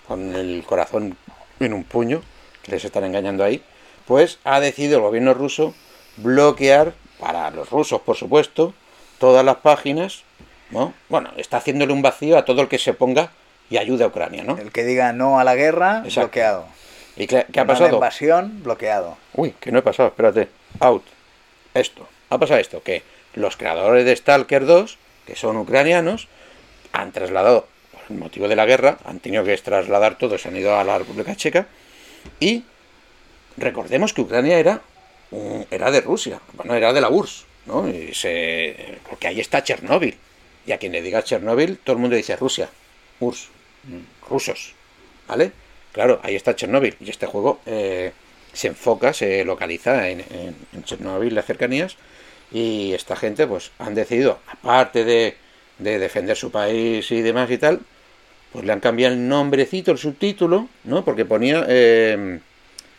con 0.09 0.35
el 0.35 0.65
corazón 0.65 1.17
en 1.61 1.73
un 1.73 1.85
puño, 1.85 2.23
que 2.63 2.73
les 2.73 2.85
están 2.85 3.05
engañando 3.05 3.45
ahí, 3.45 3.63
pues 4.07 4.39
ha 4.45 4.61
decidido 4.61 4.97
el 4.97 5.03
gobierno 5.03 5.35
ruso 5.35 5.75
bloquear, 6.17 6.95
para 7.21 7.51
los 7.51 7.71
rusos 7.71 8.01
por 8.01 8.17
supuesto, 8.17 8.75
todas 9.19 9.45
las 9.45 9.57
páginas, 9.57 10.23
¿no? 10.71 10.95
Bueno, 11.09 11.31
está 11.37 11.59
haciéndole 11.59 11.93
un 11.93 12.03
vacío 12.03 12.37
a 12.37 12.45
todo 12.45 12.63
el 12.63 12.69
que 12.69 12.79
se 12.79 12.93
ponga 12.93 13.31
y 13.71 13.79
ayuda 13.79 14.05
a 14.05 14.09
Ucrania, 14.09 14.45
¿no? 14.45 14.59
El 14.59 14.73
que 14.73 14.85
diga 14.85 15.13
no 15.13 15.39
a 15.39 15.45
la 15.45 15.55
guerra, 15.55 16.03
bloqueado. 16.03 16.67
¿Y 17.17 17.27
qué, 17.27 17.47
ha 17.59 17.65
pasado? 17.65 17.89
la 17.89 17.95
invasión, 17.95 18.63
bloqueado. 18.63 19.17
Uy, 19.35 19.55
que 19.59 19.73
no 19.73 19.79
he 19.79 19.83
pasado, 19.83 20.11
espérate. 20.11 20.49
Out. 20.81 21.05
Esto. 21.75 22.07
Ha 22.29 22.39
pasado 22.39 22.61
esto, 22.61 22.83
que 22.83 23.03
los 23.35 23.57
creadores 23.57 24.05
de 24.05 24.15
Stalker 24.15 24.67
2, 24.67 24.99
que 25.27 25.37
son 25.37 25.57
ucranianos, 25.57 26.29
han 26.93 27.13
trasladado, 27.13 27.67
por 27.93 28.03
el 28.11 28.19
motivo 28.19 28.49
de 28.49 28.57
la 28.57 28.67
guerra, 28.67 28.99
han 29.05 29.21
tenido 29.21 29.45
que 29.45 29.57
trasladar 29.57 30.19
todo, 30.19 30.39
se 30.39 30.49
han 30.49 30.57
ido 30.57 30.77
a 30.77 30.85
la 30.85 30.99
República 30.99 31.35
Checa, 31.37 31.67
y 32.41 32.65
recordemos 33.57 34.13
que 34.13 34.21
Ucrania 34.21 34.59
era, 34.59 34.83
era 35.71 35.91
de 35.91 36.01
Rusia, 36.01 36.41
bueno, 36.55 36.75
era 36.75 36.93
de 36.93 37.01
la 37.01 37.09
URSS, 37.09 37.47
¿no? 37.67 37.89
Y 37.89 38.15
se, 38.15 38.99
porque 39.09 39.29
ahí 39.29 39.41
está 39.41 39.63
Chernóbil. 39.63 40.17
Y 40.67 40.73
a 40.73 40.79
quien 40.79 40.93
le 40.93 41.01
diga 41.01 41.23
Chernóbil, 41.23 41.79
todo 41.79 41.95
el 41.95 42.03
mundo 42.03 42.17
dice 42.17 42.37
Rusia, 42.37 42.69
URSS 43.21 43.56
rusos, 44.29 44.75
¿vale? 45.29 45.53
Claro, 45.93 46.21
ahí 46.23 46.37
está 46.37 46.55
Chernóbil 46.55 46.95
y 47.01 47.09
este 47.09 47.27
juego 47.27 47.61
eh, 47.65 48.13
se 48.53 48.69
enfoca, 48.69 49.13
se 49.13 49.45
localiza 49.45 50.09
en, 50.09 50.21
en, 50.73 50.85
Chernóbil, 50.85 51.35
las 51.35 51.47
cercanías, 51.47 51.97
y 52.53 52.93
esta 52.93 53.17
gente 53.17 53.47
pues 53.47 53.71
han 53.79 53.95
decidido, 53.95 54.39
aparte 54.47 55.05
de, 55.05 55.37
defender 55.79 56.37
su 56.37 56.51
país 56.51 57.11
y 57.11 57.23
demás 57.23 57.51
y 57.51 57.59
tal, 57.59 57.81
pues 58.53 58.65
le 58.65 58.73
han 58.73 58.81
cambiado 58.81 59.15
el 59.15 59.29
nombrecito, 59.29 59.91
el 59.91 59.99
subtítulo, 59.99 60.69
¿no? 60.85 61.05
Porque 61.05 61.25
ponía, 61.25 61.65
eh, 61.69 62.41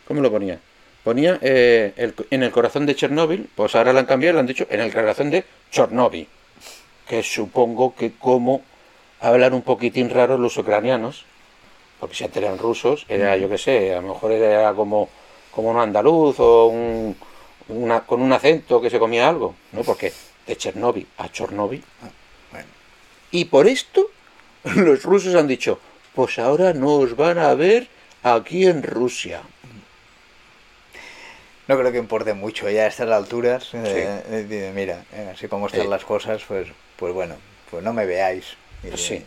¿cómo 0.08 0.22
lo 0.22 0.32
ponía? 0.32 0.60
Ponía 1.04 1.40
eh, 1.42 2.12
en 2.32 2.44
el 2.44 2.52
corazón 2.52 2.86
de 2.86 2.96
Chernóbil, 2.96 3.48
pues 3.56 3.76
ahora 3.76 3.94
le 3.94 4.00
han 4.00 4.06
cambiado, 4.06 4.34
le 4.34 4.40
han 4.42 4.48
dicho 4.48 4.68
en 4.70 4.82
el 4.82 4.94
corazón 4.94 5.32
de 5.32 5.44
Chernóbil, 5.72 6.28
que 7.08 7.24
supongo 7.24 7.96
que 7.96 8.14
como 8.14 8.62
hablan 9.20 9.54
un 9.54 9.62
poquitín 9.62 10.10
raro 10.10 10.38
los 10.38 10.58
ucranianos, 10.58 11.26
porque 12.00 12.16
si 12.16 12.24
antes 12.24 12.44
eran 12.44 12.58
rusos, 12.58 13.06
era 13.10 13.38
yo 13.38 13.50
que 13.50 13.58
sé, 13.58 13.94
a 13.94 14.02
lo 14.02 14.14
mejor 14.14 14.32
era 14.32 14.74
como, 14.74 15.10
como 15.52 15.70
un 15.70 15.80
andaluz 15.80 16.40
o 16.40 16.68
un, 16.68 17.16
una, 17.70 18.02
con 18.02 18.22
un 18.22 18.32
acento 18.34 18.82
que 18.82 18.90
se 18.90 19.00
comía 19.00 19.28
algo, 19.28 19.56
¿no? 19.72 19.82
Porque 19.82 20.14
de 20.46 20.56
Chernóbil 20.56 21.08
a 21.18 21.30
Chornobyl. 21.30 21.84
Ah, 22.04 22.10
y 23.30 23.46
por 23.46 23.68
esto 23.68 24.10
los 24.76 25.04
rusos 25.04 25.36
han 25.36 25.48
dicho, 25.48 25.80
pues 26.16 26.40
ahora 26.40 26.74
nos 26.74 27.16
van 27.16 27.38
a 27.38 27.54
ver 27.56 27.88
aquí 28.24 28.66
en 28.66 28.84
Rusia. 28.84 29.42
No 31.68 31.78
creo 31.78 31.92
que 31.92 31.98
importe 31.98 32.34
mucho 32.34 32.70
ya 32.70 32.84
a 32.84 32.88
estas 32.88 33.10
alturas. 33.10 33.74
Eh, 33.74 34.24
eh, 34.30 34.72
mira, 34.74 35.04
eh, 35.12 35.32
así 35.34 35.50
como 35.50 35.68
están 35.68 35.90
las 35.90 36.06
cosas, 36.06 36.42
pues 36.48 36.70
pues 36.96 37.14
bueno, 37.14 37.36
pues 37.70 37.84
no 37.84 37.94
me 37.94 38.06
veáis. 38.06 38.56
Pues 38.82 39.06
sí. 39.06 39.24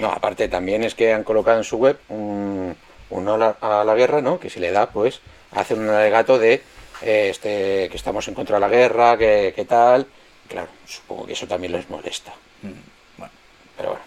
No, 0.00 0.10
aparte 0.10 0.48
también 0.48 0.84
es 0.84 0.94
que 0.94 1.12
han 1.12 1.24
colocado 1.24 1.58
en 1.58 1.64
su 1.64 1.78
web 1.78 1.98
un, 2.08 2.76
un 3.10 3.28
a 3.28 3.84
la 3.84 3.94
guerra, 3.94 4.20
¿no? 4.20 4.38
Que 4.38 4.50
si 4.50 4.60
le 4.60 4.70
da, 4.70 4.90
pues 4.90 5.20
hace 5.52 5.74
un 5.74 5.88
alegato 5.88 6.38
de 6.38 6.62
eh, 7.02 7.28
este, 7.30 7.88
que 7.90 7.96
estamos 7.96 8.26
en 8.28 8.34
contra 8.34 8.56
de 8.56 8.60
la 8.60 8.68
guerra, 8.68 9.16
que, 9.16 9.52
que, 9.54 9.64
tal. 9.64 10.06
Claro, 10.48 10.68
supongo 10.86 11.26
que 11.26 11.32
eso 11.32 11.46
también 11.46 11.72
les 11.72 11.88
molesta. 11.88 12.32
Mm, 12.62 13.18
bueno. 13.18 13.32
Pero 13.76 13.88
bueno. 13.90 14.04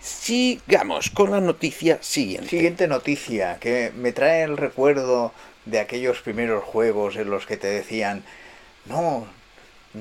Sigamos 0.00 1.10
con 1.10 1.30
la 1.30 1.40
noticia 1.40 1.98
siguiente. 2.02 2.50
Siguiente 2.50 2.88
noticia, 2.88 3.58
que 3.60 3.92
me 3.94 4.12
trae 4.12 4.42
el 4.42 4.56
recuerdo 4.56 5.32
de 5.64 5.80
aquellos 5.80 6.20
primeros 6.20 6.64
juegos 6.64 7.16
en 7.16 7.30
los 7.30 7.46
que 7.46 7.56
te 7.56 7.66
decían, 7.66 8.24
no, 8.86 9.26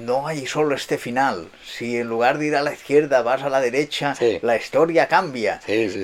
no 0.06 0.28
hay 0.28 0.46
solo 0.46 0.76
este 0.76 0.98
final. 0.98 1.48
Si 1.66 1.98
en 1.98 2.08
lugar 2.08 2.38
de 2.38 2.48
ir 2.48 2.56
a 2.56 2.62
la 2.62 2.74
izquierda 2.74 3.22
vas 3.22 3.44
a 3.44 3.50
la 3.50 3.60
derecha, 3.62 4.16
la 4.42 4.56
historia 4.56 5.08
cambia. 5.08 5.60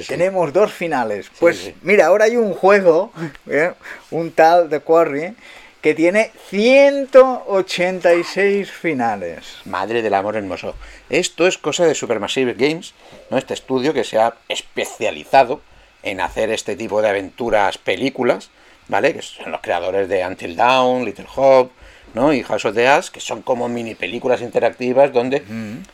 Tenemos 0.08 0.54
dos 0.54 0.72
finales. 0.72 1.30
Pues 1.40 1.72
mira, 1.82 2.06
ahora 2.08 2.26
hay 2.26 2.36
un 2.38 2.54
juego, 2.54 3.12
¿eh? 3.48 3.74
un 4.12 4.32
tal 4.32 4.70
de 4.70 4.80
Quarry, 4.80 5.36
que 5.82 5.94
tiene 5.94 6.32
186 6.50 8.72
finales. 8.72 9.58
Madre 9.66 10.02
del 10.02 10.14
amor 10.14 10.38
hermoso. 10.38 10.76
Esto 11.10 11.46
es 11.46 11.58
cosa 11.58 11.86
de 11.86 11.94
Supermassive 11.94 12.54
Games, 12.54 12.94
¿no? 13.30 13.38
este 13.38 13.54
estudio 13.54 13.94
que 13.94 14.06
se 14.06 14.18
ha 14.18 14.36
especializado 14.48 15.60
en 16.02 16.22
hacer 16.22 16.52
este 16.52 16.78
tipo 16.78 17.02
de 17.02 17.10
aventuras 17.10 17.78
películas, 17.78 18.50
¿vale? 18.88 19.14
Que 19.14 19.22
son 19.22 19.52
los 19.52 19.60
creadores 19.60 20.08
de 20.08 20.26
Until 20.26 20.56
Dawn, 20.56 21.04
Little 21.04 21.28
Hope, 21.36 21.74
¿no? 22.14 22.34
y 22.34 22.44
House 22.44 22.66
of 22.66 22.76
the 22.76 22.88
As, 22.88 23.10
que 23.10 23.20
son 23.20 23.42
como 23.42 23.68
mini 23.68 23.96
películas 23.96 24.42
interactivas 24.42 25.12
donde 25.12 25.44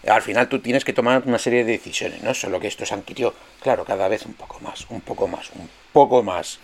al 0.07 0.21
final 0.21 0.49
tú 0.49 0.59
tienes 0.59 0.83
que 0.85 0.93
tomar 0.93 1.23
una 1.25 1.39
serie 1.39 1.63
de 1.63 1.71
decisiones, 1.73 2.23
¿no? 2.23 2.33
Solo 2.33 2.59
que 2.59 2.67
esto 2.67 2.85
se 2.85 2.93
han 2.93 3.03
quitado, 3.03 3.33
claro, 3.61 3.85
cada 3.85 4.07
vez 4.07 4.25
un 4.25 4.33
poco 4.33 4.59
más, 4.61 4.85
un 4.89 5.01
poco 5.01 5.27
más, 5.27 5.49
un 5.55 5.69
poco 5.93 6.23
más. 6.23 6.59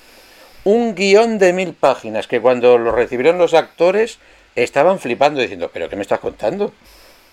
Un 0.64 0.96
guion 0.96 1.38
de 1.38 1.54
mil 1.54 1.74
páginas 1.74 2.28
que 2.28 2.42
cuando 2.42 2.78
lo 2.78 2.92
recibieron 2.92 3.38
los 3.38 3.54
actores 3.54 4.20
estaban 4.56 5.00
flipando 5.00 5.42
diciendo, 5.42 5.70
pero 5.74 5.90
¿qué 5.90 5.96
me 5.96 6.02
estás 6.02 6.20
contando? 6.20 6.74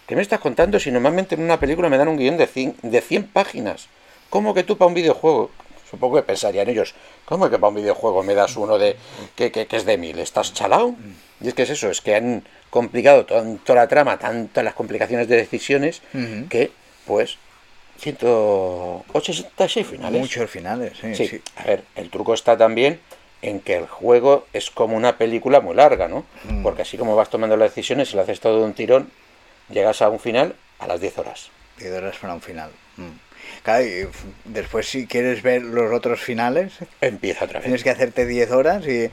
¿Qué 0.06 0.16
me 0.16 0.22
estás 0.22 0.40
contando 0.40 0.78
si 0.78 0.90
normalmente 0.90 1.36
en 1.36 1.42
una 1.42 1.58
película 1.58 1.88
me 1.88 1.96
dan 1.96 2.08
un 2.08 2.18
guion 2.18 2.36
de 2.36 2.46
100, 2.46 2.76
de 2.82 3.00
100 3.00 3.28
páginas? 3.28 3.88
¿Cómo 4.28 4.54
que 4.54 4.64
tú 4.64 4.76
para 4.76 4.88
un 4.88 4.94
videojuego? 4.94 5.50
Supongo 5.92 6.16
que 6.16 6.22
pensarían 6.22 6.70
ellos, 6.70 6.94
¿cómo 7.26 7.50
que 7.50 7.58
para 7.58 7.68
un 7.68 7.74
videojuego 7.74 8.22
me 8.22 8.34
das 8.34 8.56
uno 8.56 8.78
de 8.78 8.96
que, 9.36 9.52
que, 9.52 9.66
que 9.66 9.76
es 9.76 9.84
de 9.84 9.98
mil? 9.98 10.18
¿Estás 10.18 10.54
chalao? 10.54 10.96
Y 11.42 11.48
es 11.48 11.54
que 11.54 11.64
es 11.64 11.70
eso, 11.70 11.90
es 11.90 12.00
que 12.00 12.14
han 12.14 12.44
complicado 12.70 13.26
tanto 13.26 13.74
la 13.74 13.86
trama, 13.88 14.18
tantas 14.18 14.64
las 14.64 14.72
complicaciones 14.72 15.28
de 15.28 15.36
decisiones, 15.36 16.00
que 16.48 16.72
pues 17.06 17.36
186 17.98 19.86
finales. 19.86 20.18
Muchos 20.18 20.50
finales, 20.50 20.94
sí, 20.98 21.14
sí, 21.14 21.42
A 21.56 21.64
ver, 21.64 21.84
el 21.94 22.08
truco 22.08 22.32
está 22.32 22.56
también 22.56 22.98
en 23.42 23.60
que 23.60 23.76
el 23.76 23.86
juego 23.86 24.46
es 24.54 24.70
como 24.70 24.96
una 24.96 25.18
película 25.18 25.60
muy 25.60 25.74
larga, 25.74 26.08
¿no? 26.08 26.24
Mm. 26.44 26.62
Porque 26.62 26.82
así 26.82 26.96
como 26.96 27.14
vas 27.14 27.28
tomando 27.28 27.58
las 27.58 27.70
decisiones, 27.70 28.08
si 28.08 28.16
lo 28.16 28.22
haces 28.22 28.40
todo 28.40 28.60
de 28.60 28.64
un 28.64 28.72
tirón, 28.72 29.10
llegas 29.68 30.00
a 30.00 30.08
un 30.08 30.20
final 30.20 30.54
a 30.78 30.86
las 30.86 31.00
10 31.00 31.18
horas. 31.18 31.50
10 31.78 31.92
horas 31.92 32.16
para 32.16 32.34
un 32.34 32.40
final. 32.40 32.70
Mm. 32.96 33.10
Claro, 33.62 33.84
y 33.84 34.08
después 34.44 34.88
si 34.88 35.06
quieres 35.06 35.42
ver 35.42 35.62
los 35.62 35.92
otros 35.92 36.20
finales, 36.20 36.72
empieza 37.00 37.44
otra 37.44 37.60
vez. 37.60 37.64
Tienes 37.64 37.84
que 37.84 37.90
hacerte 37.90 38.26
10 38.26 38.50
horas 38.50 38.86
y 38.86 39.10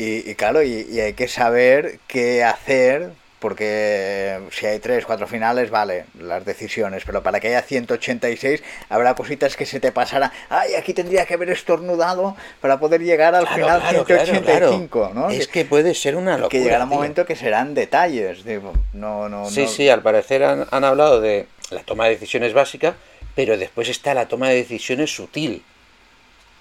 y, 0.00 0.36
claro, 0.36 0.62
y, 0.62 1.00
hay 1.00 1.14
que 1.14 1.26
saber 1.26 1.98
qué 2.06 2.44
hacer, 2.44 3.10
porque 3.40 4.38
si 4.52 4.64
hay 4.64 4.78
tres, 4.78 5.04
cuatro 5.04 5.26
finales, 5.26 5.70
vale, 5.70 6.04
las 6.20 6.44
decisiones, 6.44 7.02
pero 7.04 7.24
para 7.24 7.40
que 7.40 7.48
haya 7.48 7.62
186 7.62 8.62
habrá 8.90 9.16
cositas 9.16 9.56
que 9.56 9.66
se 9.66 9.80
te 9.80 9.90
pasará. 9.90 10.32
Ay, 10.50 10.74
aquí 10.74 10.94
tendría 10.94 11.26
que 11.26 11.34
haber 11.34 11.50
estornudado 11.50 12.36
para 12.60 12.78
poder 12.78 13.02
llegar 13.02 13.34
al 13.34 13.48
final 13.48 13.82
185, 13.90 15.10
¿no? 15.14 15.30
Es 15.30 15.48
que 15.48 15.64
puede 15.64 15.94
ser 15.94 16.14
una 16.14 16.38
locura. 16.38 16.48
Que 16.48 16.60
llegará 16.60 16.84
un 16.84 16.90
momento 16.90 17.26
que 17.26 17.34
serán 17.34 17.74
detalles. 17.74 18.44
no, 18.92 19.28
no, 19.28 19.50
sí, 19.50 19.66
sí, 19.66 19.88
al 19.88 20.02
parecer 20.02 20.44
han, 20.44 20.64
han 20.70 20.84
hablado 20.84 21.20
de 21.20 21.46
la 21.70 21.82
toma 21.82 22.04
de 22.04 22.10
decisiones 22.10 22.54
básica, 22.54 22.94
pero 23.38 23.56
después 23.56 23.88
está 23.88 24.14
la 24.14 24.26
toma 24.26 24.48
de 24.48 24.56
decisiones 24.56 25.14
sutil. 25.14 25.62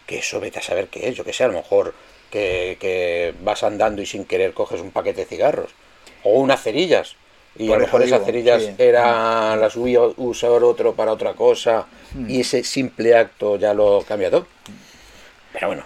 Que 0.06 0.20
eso 0.20 0.40
vete 0.40 0.60
a 0.60 0.62
saber 0.62 0.90
qué 0.90 1.10
es, 1.10 1.16
yo 1.16 1.24
que 1.24 1.34
sé, 1.34 1.44
a 1.44 1.48
lo 1.48 1.56
mejor 1.56 1.96
que, 2.30 3.34
vas 3.42 3.64
andando 3.64 4.00
y 4.00 4.06
sin 4.06 4.26
querer 4.26 4.54
coges 4.54 4.82
un 4.82 4.92
paquete 4.92 5.22
de 5.22 5.26
cigarros 5.26 5.72
o 6.22 6.34
unas 6.34 6.62
cerillas 6.62 7.16
y 7.58 7.72
a 7.72 7.78
lo 7.78 7.80
mejor 7.80 8.04
esas 8.04 8.24
cerillas 8.24 8.70
era 8.78 9.56
las 9.56 9.76
voy 9.76 9.96
a 9.96 10.02
usar 10.02 10.52
otro 10.52 10.94
para 10.94 11.14
otra 11.14 11.34
cosa 11.34 11.88
y 12.14 12.38
hmm. 12.38 12.42
ese 12.42 12.64
simple 12.64 13.16
acto 13.16 13.56
ya 13.56 13.74
lo 13.74 14.04
cambia 14.08 14.30
todo 14.30 14.46
pero 15.54 15.68
bueno 15.68 15.84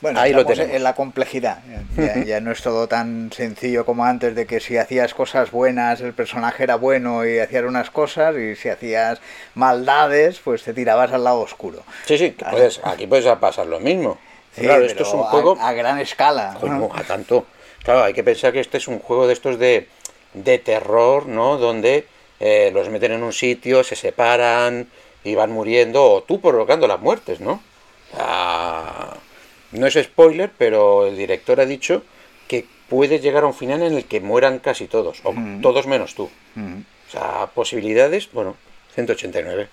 bueno, 0.00 0.20
ahí 0.20 0.32
lo 0.32 0.44
tenemos. 0.44 0.74
en 0.74 0.82
la 0.82 0.94
complejidad. 0.94 1.58
Ya, 2.26 2.40
no 2.40 2.52
es 2.52 2.62
todo 2.62 2.88
tan 2.88 3.32
sencillo 3.32 3.86
como 3.86 4.04
antes 4.04 4.34
de 4.34 4.46
que 4.46 4.60
si 4.60 4.76
hacías 4.76 5.14
cosas 5.14 5.50
buenas 5.50 6.00
el 6.00 6.12
personaje 6.12 6.64
era 6.64 6.76
bueno 6.76 7.26
y 7.26 7.38
hacías 7.38 7.64
unas 7.64 7.90
cosas 7.90 8.36
y 8.36 8.54
si 8.54 8.68
hacías 8.68 9.20
maldades 9.54 10.40
pues 10.40 10.62
te 10.62 10.74
tirabas 10.74 11.12
al 11.12 11.24
lado 11.24 11.40
oscuro. 11.40 11.82
Sí, 12.04 12.18
sí, 12.18 12.36
aquí 12.84 13.06
puedes 13.06 13.26
pasar 13.38 13.66
lo 13.66 13.80
mismo 13.80 14.18
claro, 14.62 14.84
esto 14.84 15.02
es 15.02 15.12
un 15.12 15.22
juego. 15.24 15.56
A, 15.60 15.72
gran 15.72 15.98
escala. 15.98 16.56
A 16.94 17.02
tanto. 17.04 17.46
Claro, 17.82 18.04
hay 18.04 18.14
que 18.14 18.24
pensar 18.24 18.52
que 18.52 18.60
este 18.60 18.78
es 18.78 18.88
un 18.88 18.98
juego 18.98 19.26
de 19.26 19.32
estos 19.32 19.58
de, 19.58 19.88
de 20.34 20.58
terror, 20.58 21.26
¿no? 21.26 21.56
Donde 21.58 22.06
eh, 22.40 22.70
los 22.72 22.88
meten 22.88 23.12
en 23.12 23.22
un 23.22 23.32
sitio, 23.32 23.84
se 23.84 23.96
separan 23.96 24.88
y 25.24 25.34
van 25.34 25.50
muriendo, 25.50 26.04
o 26.04 26.22
tú 26.22 26.40
provocando 26.40 26.86
las 26.86 27.00
muertes, 27.00 27.40
¿no? 27.40 27.60
No 29.76 29.86
es 29.86 29.94
spoiler, 29.94 30.50
pero 30.56 31.06
el 31.06 31.16
director 31.16 31.60
ha 31.60 31.66
dicho 31.66 32.02
que 32.48 32.66
puede 32.88 33.20
llegar 33.20 33.44
a 33.44 33.46
un 33.46 33.54
final 33.54 33.82
en 33.82 33.94
el 33.94 34.04
que 34.04 34.20
mueran 34.20 34.58
casi 34.58 34.86
todos, 34.86 35.20
o 35.24 35.34
todos 35.62 35.86
menos 35.86 36.14
tú. 36.14 36.30
O 36.56 37.10
sea, 37.10 37.46
posibilidades, 37.54 38.30
bueno, 38.32 38.56
189. 38.94 39.68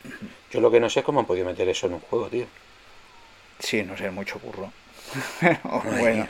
Yo 0.52 0.62
lo 0.62 0.72
que 0.72 0.80
no 0.80 0.90
sé 0.90 1.00
es 1.00 1.06
cómo 1.06 1.20
han 1.20 1.26
podido 1.26 1.46
meter 1.46 1.68
eso 1.70 1.88
en 1.88 1.94
un 1.94 2.00
juego, 2.00 2.28
tío. 2.28 2.46
Sí, 3.60 3.84
no 3.84 3.98
sé, 3.98 4.12
mucho 4.12 4.40
curro. 4.40 4.72
bueno. 6.00 6.28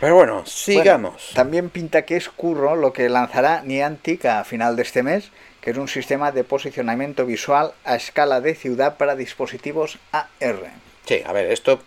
Pero 0.00 0.14
bueno, 0.14 0.46
sigamos. 0.46 1.32
también 1.34 1.70
pinta 1.70 2.02
que 2.02 2.16
es 2.16 2.28
curro 2.28 2.76
lo 2.76 2.92
que 2.92 3.08
lanzará 3.08 3.62
Niantic 3.62 4.26
a 4.26 4.44
final 4.44 4.76
de 4.76 4.82
este 4.82 5.02
mes, 5.02 5.30
que 5.60 5.70
es 5.70 5.76
un 5.76 5.88
sistema 5.88 6.30
de 6.30 6.44
posicionamiento 6.44 7.26
visual 7.26 7.72
a 7.84 7.96
escala 7.96 8.40
de 8.40 8.54
ciudad 8.54 8.96
para 8.96 9.16
dispositivos 9.16 9.98
AR. 10.12 10.70
Sí, 11.04 11.22
a 11.26 11.32
ver, 11.32 11.50
esto 11.50 11.80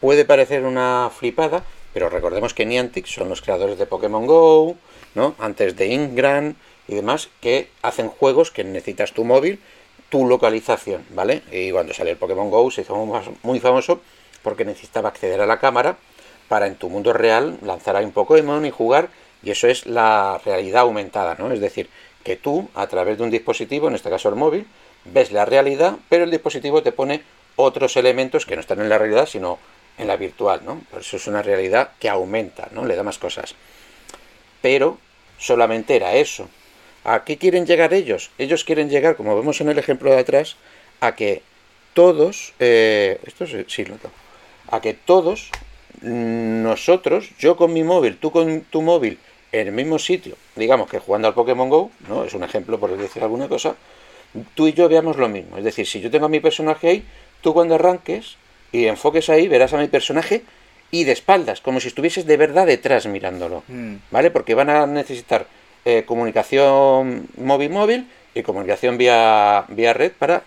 puede 0.00 0.24
parecer 0.24 0.64
una 0.64 1.10
flipada, 1.16 1.64
pero 1.92 2.08
recordemos 2.08 2.54
que 2.54 2.66
Niantic 2.66 3.06
son 3.06 3.28
los 3.28 3.42
creadores 3.42 3.78
de 3.78 3.86
Pokémon 3.86 4.26
Go, 4.26 4.76
¿no? 5.14 5.34
Antes 5.38 5.76
de 5.76 5.86
Ingram 5.86 6.54
y 6.88 6.94
demás, 6.94 7.28
que 7.40 7.68
hacen 7.82 8.08
juegos 8.08 8.50
que 8.50 8.64
necesitas 8.64 9.12
tu 9.12 9.24
móvil 9.24 9.60
tu 10.08 10.26
localización, 10.26 11.04
¿vale? 11.10 11.42
Y 11.50 11.72
cuando 11.72 11.92
salió 11.92 12.12
el 12.12 12.18
Pokémon 12.18 12.50
Go 12.50 12.70
se 12.70 12.82
hizo 12.82 12.94
muy 13.42 13.60
famoso 13.60 14.00
porque 14.42 14.64
necesitaba 14.64 15.08
acceder 15.08 15.40
a 15.40 15.46
la 15.46 15.58
cámara 15.58 15.96
para 16.48 16.66
en 16.66 16.76
tu 16.76 16.88
mundo 16.88 17.12
real 17.12 17.58
lanzar 17.62 17.96
ahí 17.96 18.04
un 18.04 18.12
Pokémon 18.12 18.64
y 18.64 18.70
jugar, 18.70 19.08
y 19.42 19.50
eso 19.50 19.66
es 19.66 19.86
la 19.86 20.40
realidad 20.44 20.82
aumentada, 20.82 21.34
¿no? 21.38 21.50
Es 21.52 21.60
decir, 21.60 21.88
que 22.22 22.36
tú, 22.36 22.68
a 22.74 22.86
través 22.86 23.18
de 23.18 23.24
un 23.24 23.30
dispositivo, 23.30 23.88
en 23.88 23.94
este 23.94 24.10
caso 24.10 24.28
el 24.28 24.36
móvil, 24.36 24.66
ves 25.04 25.32
la 25.32 25.44
realidad, 25.44 25.96
pero 26.08 26.24
el 26.24 26.30
dispositivo 26.30 26.82
te 26.82 26.92
pone 26.92 27.22
otros 27.56 27.96
elementos 27.96 28.46
que 28.46 28.54
no 28.54 28.60
están 28.60 28.80
en 28.80 28.88
la 28.88 28.98
realidad, 28.98 29.26
sino 29.26 29.58
en 29.98 30.08
la 30.08 30.16
virtual, 30.16 30.62
¿no? 30.64 30.82
Por 30.90 31.00
eso 31.00 31.16
es 31.16 31.26
una 31.26 31.42
realidad 31.42 31.90
que 31.98 32.08
aumenta, 32.08 32.68
¿no? 32.72 32.84
Le 32.84 32.96
da 32.96 33.02
más 33.02 33.18
cosas. 33.18 33.54
Pero 34.62 34.98
solamente 35.38 35.96
era 35.96 36.14
eso. 36.14 36.48
¿A 37.04 37.24
qué 37.24 37.38
quieren 37.38 37.66
llegar 37.66 37.94
ellos? 37.94 38.30
Ellos 38.38 38.64
quieren 38.64 38.90
llegar, 38.90 39.16
como 39.16 39.36
vemos 39.36 39.60
en 39.60 39.68
el 39.68 39.78
ejemplo 39.78 40.10
de 40.10 40.18
atrás, 40.18 40.56
a 41.00 41.14
que 41.14 41.42
todos, 41.94 42.52
eh, 42.58 43.20
esto 43.24 43.46
sí, 43.46 43.84
tengo, 43.84 43.98
a 44.68 44.80
que 44.80 44.94
todos 44.94 45.50
nosotros, 46.02 47.30
yo 47.38 47.56
con 47.56 47.72
mi 47.72 47.84
móvil, 47.84 48.18
tú 48.18 48.30
con 48.30 48.62
tu 48.62 48.82
móvil, 48.82 49.18
en 49.52 49.68
el 49.68 49.72
mismo 49.72 49.98
sitio, 49.98 50.36
digamos 50.56 50.90
que 50.90 50.98
jugando 50.98 51.28
al 51.28 51.34
Pokémon 51.34 51.70
Go, 51.70 51.90
¿no? 52.08 52.24
Es 52.24 52.34
un 52.34 52.42
ejemplo 52.42 52.78
por 52.78 52.94
decir 52.96 53.22
alguna 53.22 53.48
cosa, 53.48 53.76
tú 54.54 54.66
y 54.66 54.72
yo 54.72 54.88
veamos 54.88 55.16
lo 55.16 55.28
mismo. 55.28 55.56
Es 55.56 55.64
decir, 55.64 55.86
si 55.86 56.00
yo 56.00 56.10
tengo 56.10 56.26
a 56.26 56.28
mi 56.28 56.40
personaje 56.40 56.88
ahí, 56.88 57.06
tú 57.40 57.54
cuando 57.54 57.76
arranques 57.76 58.36
y 58.72 58.86
enfoques 58.86 59.28
ahí, 59.30 59.48
verás 59.48 59.72
a 59.72 59.78
mi 59.78 59.88
personaje 59.88 60.42
y 60.90 61.04
de 61.04 61.12
espaldas, 61.12 61.60
como 61.60 61.80
si 61.80 61.88
estuvieses 61.88 62.26
de 62.26 62.36
verdad 62.36 62.66
detrás 62.66 63.06
mirándolo. 63.06 63.64
Mm. 63.68 63.96
¿Vale? 64.10 64.30
Porque 64.30 64.54
van 64.54 64.70
a 64.70 64.86
necesitar 64.86 65.46
eh, 65.84 66.04
comunicación 66.04 67.28
móvil-móvil 67.36 68.08
y 68.34 68.42
comunicación 68.42 68.98
vía, 68.98 69.64
vía 69.68 69.92
red 69.92 70.12
para 70.12 70.42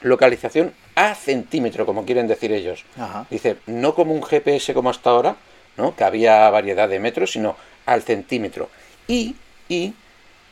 localización 0.00 0.72
a 0.94 1.14
centímetro, 1.14 1.86
como 1.86 2.04
quieren 2.04 2.28
decir 2.28 2.52
ellos. 2.52 2.84
Dice, 3.30 3.56
no 3.66 3.94
como 3.94 4.14
un 4.14 4.22
GPS 4.22 4.74
como 4.74 4.90
hasta 4.90 5.10
ahora, 5.10 5.36
¿no? 5.76 5.96
que 5.96 6.04
había 6.04 6.48
variedad 6.50 6.88
de 6.88 7.00
metros, 7.00 7.32
sino 7.32 7.56
al 7.86 8.02
centímetro. 8.02 8.68
Y, 9.06 9.36
y 9.68 9.94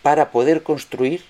para 0.03 0.31
poder 0.31 0.63
construir 0.63 1.25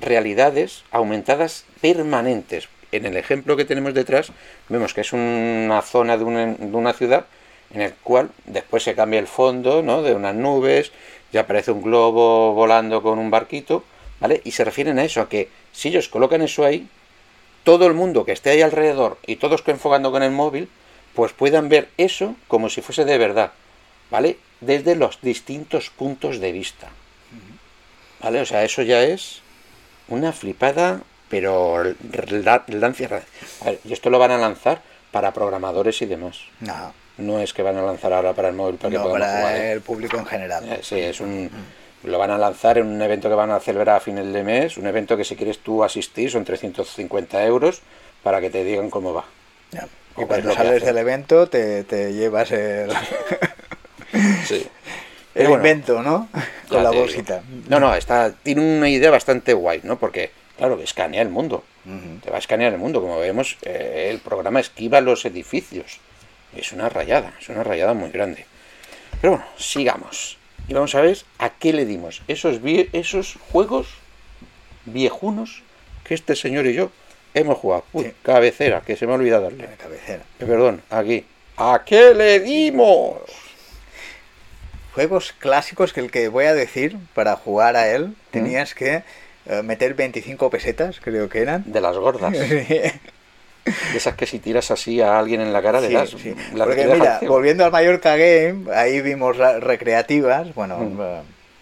realidades 0.00 0.84
aumentadas 0.90 1.64
permanentes. 1.80 2.68
En 2.92 3.04
el 3.04 3.16
ejemplo 3.16 3.56
que 3.56 3.64
tenemos 3.64 3.94
detrás, 3.94 4.32
vemos 4.68 4.94
que 4.94 5.02
es 5.02 5.12
una 5.12 5.82
zona 5.82 6.16
de 6.16 6.24
una, 6.24 6.92
ciudad 6.92 7.26
en 7.72 7.82
el 7.82 7.92
cual 7.94 8.30
después 8.46 8.82
se 8.82 8.94
cambia 8.94 9.20
el 9.20 9.26
fondo 9.26 9.82
¿no? 9.82 10.02
de 10.02 10.14
unas 10.14 10.34
nubes, 10.34 10.90
ya 11.32 11.42
aparece 11.42 11.70
un 11.70 11.82
globo 11.82 12.54
volando 12.54 13.02
con 13.02 13.18
un 13.18 13.30
barquito, 13.30 13.84
¿vale? 14.20 14.40
Y 14.44 14.52
se 14.52 14.64
refieren 14.64 14.98
a 14.98 15.04
eso, 15.04 15.20
a 15.20 15.28
que 15.28 15.50
si 15.72 15.88
ellos 15.88 16.08
colocan 16.08 16.40
eso 16.40 16.64
ahí, 16.64 16.88
todo 17.64 17.86
el 17.86 17.92
mundo 17.92 18.24
que 18.24 18.32
esté 18.32 18.50
ahí 18.50 18.62
alrededor 18.62 19.18
y 19.26 19.36
todos 19.36 19.60
que 19.60 19.72
enfocando 19.72 20.10
con 20.10 20.22
el 20.22 20.30
móvil, 20.30 20.70
pues 21.14 21.32
puedan 21.32 21.68
ver 21.68 21.90
eso 21.98 22.36
como 22.46 22.70
si 22.70 22.80
fuese 22.80 23.04
de 23.04 23.18
verdad, 23.18 23.52
¿vale? 24.10 24.38
Desde 24.60 24.94
los 24.94 25.20
distintos 25.20 25.90
puntos 25.90 26.40
de 26.40 26.52
vista. 26.52 26.88
¿Vale? 28.22 28.40
O 28.40 28.46
sea, 28.46 28.64
eso 28.64 28.82
ya 28.82 29.02
es 29.02 29.42
una 30.08 30.32
flipada, 30.32 31.02
pero 31.28 31.82
lancia. 32.68 33.22
y 33.84 33.92
esto 33.92 34.10
lo 34.10 34.18
van 34.18 34.30
a 34.32 34.38
lanzar 34.38 34.80
para 35.12 35.32
programadores 35.32 36.00
y 36.02 36.06
demás. 36.06 36.38
No. 36.60 36.92
No 37.18 37.40
es 37.40 37.52
que 37.52 37.62
van 37.62 37.76
a 37.76 37.82
lanzar 37.82 38.12
ahora 38.12 38.32
para 38.32 38.48
el 38.48 38.54
móvil 38.54 38.76
para 38.76 38.94
no, 38.94 39.04
que 39.04 39.10
para 39.10 39.36
jugar, 39.38 39.56
¿eh? 39.56 39.72
el 39.72 39.80
público 39.80 40.16
en 40.18 40.26
general. 40.26 40.64
Eh, 40.70 40.80
sí, 40.82 41.00
es 41.00 41.20
un. 41.20 41.50
Lo 42.04 42.16
van 42.18 42.30
a 42.30 42.38
lanzar 42.38 42.78
en 42.78 42.86
un 42.86 43.02
evento 43.02 43.28
que 43.28 43.34
van 43.34 43.50
a 43.50 43.58
celebrar 43.58 43.96
a 43.96 44.00
final 44.00 44.32
de 44.32 44.44
mes, 44.44 44.76
un 44.76 44.86
evento 44.86 45.16
que 45.16 45.24
si 45.24 45.34
quieres 45.34 45.58
tú 45.58 45.82
asistir 45.82 46.30
son 46.30 46.44
350 46.44 47.44
euros 47.44 47.80
para 48.22 48.40
que 48.40 48.50
te 48.50 48.62
digan 48.62 48.88
cómo 48.88 49.12
va. 49.12 49.24
Ya. 49.72 49.88
O 50.14 50.22
Y 50.22 50.22
qué 50.22 50.22
es 50.22 50.26
cuando 50.28 50.54
sales 50.54 50.84
del 50.84 50.96
evento 50.98 51.48
te, 51.48 51.82
te 51.84 52.12
llevas 52.12 52.52
el, 52.52 52.90
Sí. 54.46 54.66
el 55.34 55.48
bueno, 55.48 55.56
invento, 55.56 56.02
¿no? 56.02 56.28
Con 56.68 56.82
la 56.84 56.90
digo. 56.90 57.02
bolsita. 57.02 57.42
No, 57.68 57.80
no, 57.80 57.94
está, 57.94 58.32
tiene 58.32 58.60
una 58.78 58.88
idea 58.88 59.10
bastante 59.10 59.52
guay, 59.52 59.80
¿no? 59.82 59.98
Porque, 59.98 60.30
claro, 60.58 60.78
escanea 60.82 61.22
el 61.22 61.28
mundo. 61.30 61.64
Te 62.22 62.28
va 62.30 62.36
a 62.36 62.38
escanear 62.40 62.72
el 62.74 62.78
mundo. 62.78 63.00
Como 63.00 63.18
vemos, 63.18 63.56
eh, 63.62 64.08
el 64.10 64.18
programa 64.18 64.60
esquiva 64.60 65.00
los 65.00 65.24
edificios. 65.24 65.98
Es 66.54 66.72
una 66.72 66.88
rayada, 66.90 67.32
es 67.40 67.48
una 67.48 67.62
rayada 67.64 67.94
muy 67.94 68.10
grande. 68.10 68.44
Pero 69.22 69.32
bueno, 69.34 69.46
sigamos. 69.56 70.36
Y 70.68 70.74
vamos 70.74 70.94
a 70.94 71.00
ver 71.00 71.16
a 71.38 71.48
qué 71.50 71.72
le 71.72 71.86
dimos. 71.86 72.20
Esos, 72.28 72.60
esos 72.92 73.38
juegos 73.50 73.86
viejunos 74.84 75.62
que 76.04 76.14
este 76.14 76.36
señor 76.36 76.66
y 76.66 76.74
yo 76.74 76.90
hemos 77.32 77.56
jugado. 77.58 77.84
Uy, 77.92 78.04
Sí. 78.04 78.12
cabecera, 78.22 78.82
que 78.82 78.96
se 78.96 79.06
me 79.06 79.12
ha 79.12 79.16
olvidado 79.16 79.44
darle. 79.44 79.68
Cabecera. 79.78 80.22
Eh, 80.38 80.44
perdón, 80.44 80.82
aquí. 80.90 81.24
¿A 81.56 81.82
qué 81.86 82.14
le 82.14 82.40
dimos? 82.40 83.18
Juegos 84.94 85.32
clásicos 85.38 85.92
que 85.92 86.00
el 86.00 86.10
que 86.10 86.28
voy 86.28 86.46
a 86.46 86.54
decir 86.54 86.96
para 87.14 87.36
jugar 87.36 87.76
a 87.76 87.88
él 87.88 88.14
tenías 88.30 88.74
que 88.74 89.02
meter 89.62 89.94
25 89.94 90.50
pesetas, 90.50 91.00
creo 91.00 91.28
que 91.28 91.40
eran. 91.42 91.64
De 91.66 91.80
las 91.80 91.96
gordas. 91.96 92.32
De 93.92 93.98
esas 93.98 94.14
que 94.14 94.24
si 94.26 94.38
tiras 94.38 94.70
así 94.70 95.00
a 95.02 95.18
alguien 95.18 95.42
en 95.42 95.52
la 95.52 95.60
cara 95.60 95.80
le 95.80 95.88
Sí, 95.88 95.94
das 95.94 96.10
sí. 96.10 96.34
la 96.54 96.64
Porque 96.64 96.86
le 96.86 96.94
mira, 96.94 97.20
volviendo 97.26 97.64
al 97.66 97.70
Mallorca 97.72 98.16
Game, 98.16 98.64
ahí 98.74 99.02
vimos 99.02 99.36
recreativas, 99.36 100.54
bueno, 100.54 100.78
Mm. 100.78 101.00
eh, 101.00 101.20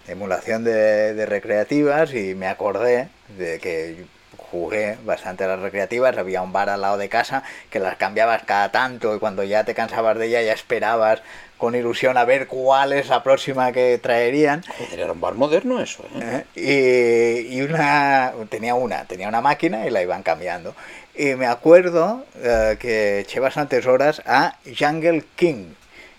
emulación 0.08 0.62
de, 0.62 1.14
de 1.14 1.26
recreativas 1.26 2.14
y 2.14 2.36
me 2.36 2.46
acordé 2.46 3.08
de 3.36 3.58
que 3.58 4.04
jugué 4.36 4.96
bastante 5.04 5.42
a 5.42 5.48
las 5.48 5.58
recreativas, 5.58 6.16
había 6.16 6.42
un 6.42 6.52
bar 6.52 6.68
al 6.70 6.80
lado 6.82 6.96
de 6.96 7.08
casa 7.08 7.42
que 7.70 7.80
las 7.80 7.96
cambiabas 7.96 8.44
cada 8.44 8.70
tanto 8.70 9.16
y 9.16 9.18
cuando 9.18 9.42
ya 9.42 9.64
te 9.64 9.74
cansabas 9.74 10.16
de 10.16 10.26
ella 10.28 10.42
ya 10.42 10.52
esperabas 10.52 11.22
con 11.56 11.74
ilusión 11.74 12.16
a 12.16 12.24
ver 12.24 12.46
cuál 12.46 12.92
es 12.92 13.08
la 13.08 13.22
próxima 13.22 13.72
que 13.72 13.98
traerían. 13.98 14.62
Joder, 14.78 15.00
era 15.00 15.12
un 15.12 15.20
bar 15.20 15.34
moderno 15.34 15.80
eso, 15.80 16.04
¿eh? 16.20 16.44
¿eh? 16.54 17.48
Y, 17.48 17.56
y 17.56 17.62
una 17.62 18.32
tenía 18.50 18.74
una 18.74 19.04
tenía 19.04 19.28
una 19.28 19.40
máquina 19.40 19.86
y 19.86 19.90
la 19.90 20.02
iban 20.02 20.22
cambiando 20.22 20.74
y 21.16 21.34
me 21.34 21.46
acuerdo 21.46 22.24
eh, 22.42 22.76
que 22.78 23.20
eché 23.20 23.40
bastantes 23.40 23.86
horas 23.86 24.22
a 24.26 24.56
Jungle 24.78 25.24
King 25.34 25.72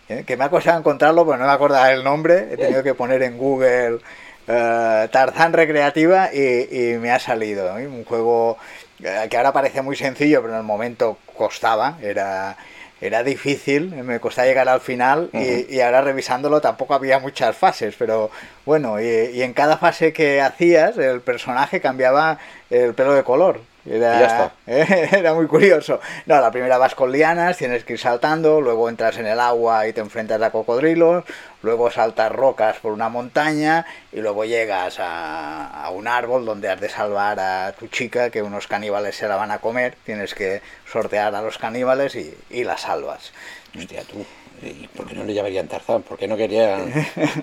¿eh? 0.10 0.24
que 0.26 0.38
me 0.38 0.46
ha 0.46 0.50
costado 0.50 0.80
encontrarlo 0.80 1.26
pero 1.26 1.38
no 1.38 1.46
me 1.46 1.52
acordaba 1.52 1.92
el 1.92 2.04
nombre 2.04 2.48
he 2.52 2.58
tenido 2.58 2.84
que 2.84 2.96
poner 2.96 3.22
en 3.22 3.38
Google 3.38 4.00
eh, 4.48 5.08
Tarzán 5.12 5.54
recreativa 5.54 6.34
y, 6.34 6.68
y 6.72 6.98
me 6.98 7.12
ha 7.12 7.20
salido 7.20 7.74
un 7.76 8.06
juego 8.06 8.58
que 8.98 9.38
ahora 9.38 9.54
parece 9.54 9.82
muy 9.84 9.96
sencillo 9.96 10.42
pero 10.42 10.54
en 10.54 10.60
el 10.60 10.66
momento 10.66 11.20
costaba 11.38 12.00
era 12.02 12.58
era 13.02 13.24
difícil, 13.24 13.92
me 14.04 14.20
costaba 14.20 14.48
llegar 14.48 14.68
al 14.70 14.82
final 14.82 15.30
y- 15.34 15.76
y, 15.76 15.82
ahora 15.82 16.02
revisándolo 16.02 16.62
tampoco 16.62 16.94
había 16.94 17.20
muchas 17.20 17.56
fases, 17.56 17.96
pero 17.98 18.32
bueno, 18.66 19.00
y, 19.00 19.06
y 19.06 19.42
en 19.44 19.54
cada 19.54 19.78
fase 19.78 20.14
que 20.14 20.42
hacías 20.42 20.98
el 20.98 21.22
personaje 21.22 21.80
cambiaba 21.82 22.40
el 22.70 22.94
pelo 22.94 23.14
de 23.14 23.24
color. 23.24 23.62
Era, 23.90 24.18
Y 24.18 24.20
ya 24.20 24.28
era 25.18 25.34
muy 25.34 25.48
curioso. 25.48 26.02
No, 26.26 26.42
la 26.42 26.52
primera 26.52 26.78
vas 26.78 26.94
con 26.94 27.10
lianas, 27.10 27.56
tienes 27.58 27.86
que 27.86 27.94
ir 27.94 28.00
saltando, 28.00 28.60
luego 28.60 28.90
entras 28.90 29.18
en 29.18 29.28
el 29.28 29.40
agua 29.40 29.88
y 29.88 29.94
te 29.94 30.02
enfrentas 30.02 30.42
a 30.42 30.50
cocodrilos, 30.52 31.24
luego 31.64 31.90
saltas 31.92 32.32
rocas 32.32 32.78
por 32.78 32.92
una 32.94 33.10
montaña 33.10 33.86
y 34.14 34.22
luego 34.22 34.46
llegas 34.46 35.00
a, 35.00 35.84
a 35.84 35.90
un 35.90 36.08
árbol 36.08 36.46
donde 36.46 36.70
has 36.70 36.80
de 36.80 36.90
salvar 36.90 37.40
a 37.40 37.72
tu 37.74 37.88
chica 37.88 38.30
que 38.30 38.42
unos 38.42 38.68
caníbales 38.68 39.16
se 39.16 39.28
la 39.28 39.36
van 39.36 39.52
a 39.52 39.60
comer, 39.60 39.96
tienes 40.06 40.34
que 40.36 40.62
sortear 40.92 41.34
a 41.36 41.42
los 41.42 41.58
caníbales 41.58 42.16
y, 42.16 42.34
y 42.50 42.64
la 42.64 42.78
salvas. 42.78 43.32
Hostia, 43.78 44.04
tú. 44.04 44.26
¿Y 44.60 44.88
por 44.88 45.06
qué 45.08 45.14
no 45.14 45.24
le 45.24 45.36
llamarían 45.36 45.68
Tarzán? 45.68 46.02
¿Por 46.02 46.18
qué 46.18 46.28
no 46.28 46.36
querían.? 46.36 46.92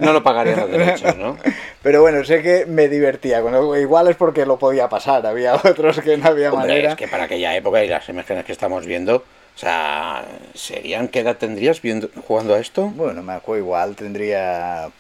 No 0.01 0.13
lo 0.13 0.25
pagarían 0.25 0.59
los 0.59 0.71
derechos, 0.71 1.17
¿no? 1.17 1.37
Pero 1.83 2.01
bueno, 2.01 2.25
sé 2.25 2.43
que 2.43 2.67
me 2.67 2.89
divertía. 2.89 3.39
lo- 3.41 3.77
Igual 3.77 4.09
es 4.09 4.17
porque 4.17 4.45
lo 4.45 4.59
podía 4.59 4.89
pasar, 4.89 5.25
había 5.25 5.55
otros 5.55 6.01
que 6.01 6.17
no 6.17 6.27
había 6.29 6.53
Hombre, 6.53 6.69
manera. 6.69 6.91
es 6.91 6.97
que 6.97 7.07
para 7.07 7.25
aquella 7.25 7.55
época 7.55 7.85
y 7.85 7.89
las 7.89 8.09
imágenes 8.09 8.45
que 8.45 8.51
estamos 8.51 8.85
viendo, 8.85 9.23
o 9.55 9.59
sea, 9.59 10.25
¿serían 10.55 11.09
qué 11.09 11.21
edad 11.21 11.37
tendrías 11.37 11.81
viendo, 11.81 12.09
jugando 12.27 12.55
a 12.55 12.59
esto? 12.59 12.87
Bueno, 12.89 13.23
me 13.23 13.35
acuerdo, 13.35 13.63
igual 13.65 13.95
tendría 13.95 14.91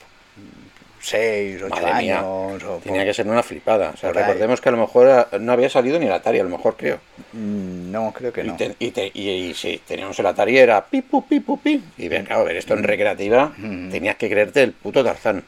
6, 1.00 1.60
8 1.64 1.68
Madre 1.74 1.94
mía, 2.02 2.20
años. 2.20 2.62
o 2.64 2.78
tenía 2.82 3.04
que 3.04 3.12
ser 3.12 3.26
una 3.26 3.42
flipada. 3.42 3.90
O 3.92 3.96
sea, 3.96 4.08
ahí. 4.10 4.14
recordemos 4.16 4.60
que 4.60 4.68
a 4.70 4.72
lo 4.72 4.78
mejor 4.78 5.08
ah, 5.08 5.28
no 5.38 5.52
había 5.52 5.68
salido 5.68 5.98
ni 5.98 6.06
el 6.06 6.12
Atari, 6.12 6.38
a 6.38 6.44
lo 6.44 6.48
mejor 6.50 6.76
creo. 6.76 6.98
Mm, 7.32 7.90
No, 7.92 8.12
creo 8.12 8.32
que 8.32 8.40
Y, 8.42 8.46
no. 8.48 8.56
te- 8.56 8.74
y, 8.78 8.90
te- 8.90 9.10
y- 9.12 9.28
y 9.28 9.54
si 9.54 9.78
teníamos 9.86 10.18
el 10.18 10.26
Atari 10.26 10.56
era 10.58 10.84
pipu, 10.84 11.26
pipu, 11.26 11.58
pi. 11.58 11.82
Y 11.98 12.08
ven, 12.08 12.24
claro, 12.24 12.44
ver 12.44 12.56
esto 12.56 12.74
en 12.74 12.84
recreativa, 12.84 13.52
Mm. 13.56 13.90
tenías 13.90 14.16
que 14.16 14.28
creerte 14.30 14.62
el 14.62 14.72
puto 14.72 15.04
Tarzán. 15.04 15.44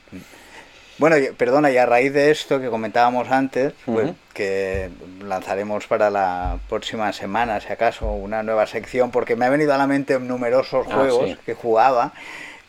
Bueno, 0.98 1.16
perdona, 1.36 1.70
y 1.70 1.76
a 1.76 1.84
raíz 1.84 2.12
de 2.14 2.30
esto 2.30 2.58
que 2.60 2.68
comentábamos 2.70 3.30
antes, 3.30 3.74
pues, 3.84 4.06
Ujú. 4.06 4.14
que 4.32 4.88
lanzaremos 5.22 5.86
para 5.86 6.08
la 6.08 6.58
próxima 6.70 7.12
semana, 7.12 7.60
si 7.60 7.70
acaso, 7.70 8.06
una 8.12 8.42
nueva 8.42 8.66
sección, 8.66 9.10
porque 9.10 9.36
me 9.36 9.44
ha 9.44 9.50
venido 9.50 9.74
a 9.74 9.78
la 9.78 9.86
mente 9.86 10.18
numerosos 10.18 10.86
Ah, 10.90 10.94
juegos 10.94 11.30
sí. 11.30 11.36
que 11.44 11.54
jugaba 11.54 12.12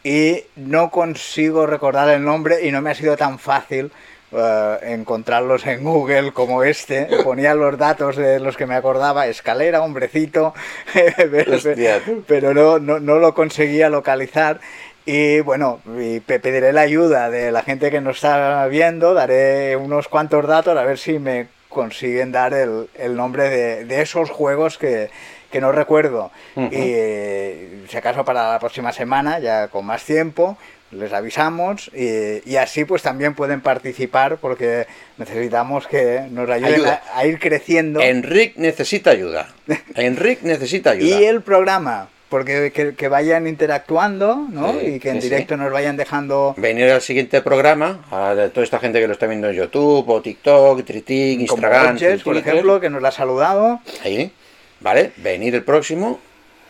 y 0.04 0.44
no 0.58 0.90
consigo 0.92 1.66
recordar 1.68 2.10
el 2.10 2.24
nombre 2.24 2.66
y 2.68 2.72
no 2.72 2.82
me 2.82 2.92
ha 2.92 2.96
sido 2.96 3.16
tan 3.16 3.40
fácil 3.40 3.92
eh, 4.34 4.78
encontrarlos 4.84 5.66
en 5.66 5.84
Google 5.86 6.34
como 6.34 6.63
este. 6.63 7.06
Ponía 7.24 7.56
los 7.56 7.78
datos 7.78 8.18
de 8.18 8.42
los 8.42 8.58
que 8.58 8.66
me 8.66 8.76
acordaba, 8.76 9.26
escalera, 9.28 9.82
hombrecito, 9.82 10.54
pero, 11.32 11.58
pero 12.28 12.54
no, 12.54 12.78
no, 12.78 13.00
no 13.00 13.20
lo 13.20 13.34
conseguía 13.34 13.90
localizar. 13.90 14.60
Y 15.10 15.39
bueno, 15.39 15.80
y 15.98 16.20
pediré 16.20 16.74
la 16.74 16.82
ayuda 16.82 17.30
de 17.30 17.50
la 17.54 17.63
gente 17.63 17.89
que 17.89 18.02
nos 18.02 18.17
está 18.17 18.67
viendo, 18.67 19.13
daré 19.13 19.78
unos 19.78 20.10
cuantos 20.10 20.46
datos 20.46 20.78
a 20.78 20.84
ver 20.84 20.98
si 20.98 21.17
me 21.17 21.48
consiguen 21.70 22.34
dar 22.34 22.54
el, 22.54 22.89
el 22.93 23.15
nombre 23.15 23.50
de, 23.50 23.86
de 23.86 24.02
esos 24.02 24.30
juegos 24.30 24.78
que, 24.78 25.10
que 25.50 25.62
no 25.62 25.72
recuerdo. 25.72 26.30
Y 26.58 27.88
si 27.88 27.96
acaso 27.96 28.26
para 28.26 28.52
la 28.52 28.60
próxima 28.60 28.91
semana, 28.91 29.39
ya 29.39 29.70
con 29.70 29.86
más 29.86 30.04
tiempo, 30.04 30.58
les 30.91 31.13
avisamos 31.13 31.89
y, 31.93 32.41
y 32.50 32.58
así 32.58 32.84
pues 32.84 33.02
también 33.02 33.34
pueden 33.34 33.62
participar 33.62 34.38
porque 34.38 34.88
necesitamos 35.17 35.88
que 35.88 36.28
nos 36.32 36.50
ayuden 36.50 36.74
Ayuda. 36.74 37.02
a, 37.13 37.20
a 37.20 37.26
ir 37.26 37.39
creciendo. 37.39 38.02
Enric 38.02 38.58
necesita 38.58 39.12
ayuda. 39.12 39.48
Enric 39.96 40.41
necesita 40.41 40.91
ayuda. 40.91 41.22
Y 41.22 41.24
el 41.24 41.41
programa, 41.41 42.10
porque 42.30 42.72
que, 42.74 42.96
que 42.96 43.08
vayan 43.08 43.48
interactuando, 43.48 44.48
¿no? 44.50 44.74
Sí, 44.80 44.86
y 44.86 45.00
que 45.00 45.10
en 45.10 45.22
sí, 45.22 45.30
directo 45.30 45.56
nos 45.58 45.72
vayan 45.72 45.98
dejando 45.98 46.54
Venir 46.58 46.92
al 46.92 47.02
siguiente 47.02 47.42
programa, 47.42 48.06
a 48.12 48.50
toda 48.54 48.63
esta 48.63 48.80
gente 48.80 49.00
que 49.00 49.08
lo 49.08 49.13
está 49.13 49.28
viendo 49.28 49.50
en 49.50 49.56
YouTube, 49.56 50.08
o 50.10 50.22
TikTok, 50.22 50.84
Tritic, 50.84 51.42
Instagram, 51.42 51.98
por 52.24 52.38
ejemplo, 52.38 52.80
que 52.80 52.90
nos 52.90 53.02
la 53.02 53.10
ha 53.10 53.12
saludado. 53.12 53.80
Ahí, 54.04 54.32
¿vale? 54.80 55.12
Venir 55.18 55.56
el 55.56 55.63
próximo, 55.63 56.20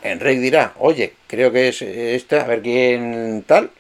Enric 0.04 0.40
dirá, 0.40 0.74
oye, 0.78 1.14
creo 1.28 1.52
que 1.52 1.70
es 1.70 1.82
esta, 1.82 2.42
a 2.42 2.48
ver 2.48 2.62
quién 2.62 3.44
tal, 3.48 3.72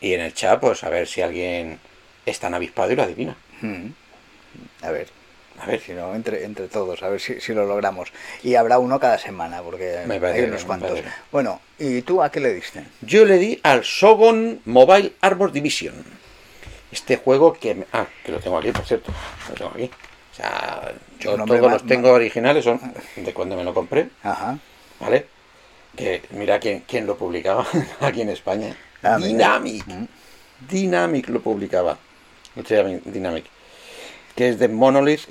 y 0.00 0.14
en 0.14 0.20
el 0.20 0.34
chat, 0.34 0.60
pues 0.60 0.84
a 0.84 0.88
ver 0.88 1.06
si 1.06 1.20
alguien 1.20 1.78
es 2.24 2.38
tan 2.38 2.54
avispado 2.54 2.92
y 2.92 2.96
lo 2.96 3.02
adivina. 3.02 3.36
Mm. 3.60 3.88
A 4.82 4.90
ver, 4.90 5.08
A 5.66 5.70
ver, 5.70 5.80
si 5.80 5.92
no, 5.92 6.14
entre, 6.14 6.44
entre 6.44 6.68
todos, 6.68 7.02
a 7.02 7.08
ver 7.08 7.20
si, 7.20 7.40
si 7.40 7.52
lo 7.52 7.66
logramos. 7.66 8.12
Y 8.44 8.54
habrá 8.54 8.78
uno 8.78 9.00
cada 9.00 9.18
semana, 9.18 9.62
porque 9.62 10.02
Me 10.06 10.24
hay 10.24 10.44
unos 10.44 10.62
me 10.62 10.66
cuantos. 10.66 11.00
Bueno, 11.32 11.60
¿y 11.78 12.02
tú 12.02 12.22
a 12.22 12.30
qué 12.30 12.38
le 12.38 12.54
diste? 12.54 12.84
yo 13.00 13.24
le 13.24 13.36
di 13.38 13.58
al 13.64 13.82
Shogun 13.82 14.60
Mobile 14.64 15.14
Armor 15.20 15.50
Division. 15.50 15.94
Este 16.92 17.16
juego 17.16 17.52
que... 17.52 17.84
Ah, 17.92 18.06
que 18.24 18.30
lo 18.30 18.38
tengo 18.38 18.58
aquí, 18.58 18.70
por 18.70 18.84
cierto. 18.84 19.12
Lo 19.48 19.54
tengo 19.54 19.70
aquí. 19.74 19.90
O 20.32 20.34
sea, 20.36 20.92
yo 21.18 21.36
todos 21.44 21.72
los 21.72 21.86
tengo 21.86 22.12
originales, 22.12 22.62
son 22.64 22.80
de 23.16 23.34
cuando 23.34 23.56
me 23.56 23.64
lo 23.64 23.74
compré. 23.74 24.08
Ajá. 24.22 24.58
¿Vale? 25.00 25.26
Que 25.96 26.22
mira 26.30 26.60
quién, 26.60 26.84
quién 26.86 27.06
lo 27.06 27.16
publicaba 27.16 27.66
aquí 28.00 28.20
en 28.22 28.28
España. 28.28 28.76
Ah, 29.02 29.18
Dynamic. 29.18 29.84
Mm. 29.86 30.04
Dynamic 30.68 31.28
lo 31.28 31.40
publicaba. 31.40 31.98
Dynamic. 32.54 33.44
Que 34.36 34.50
es 34.50 34.58
de 34.58 34.68
Monolith 34.68 35.22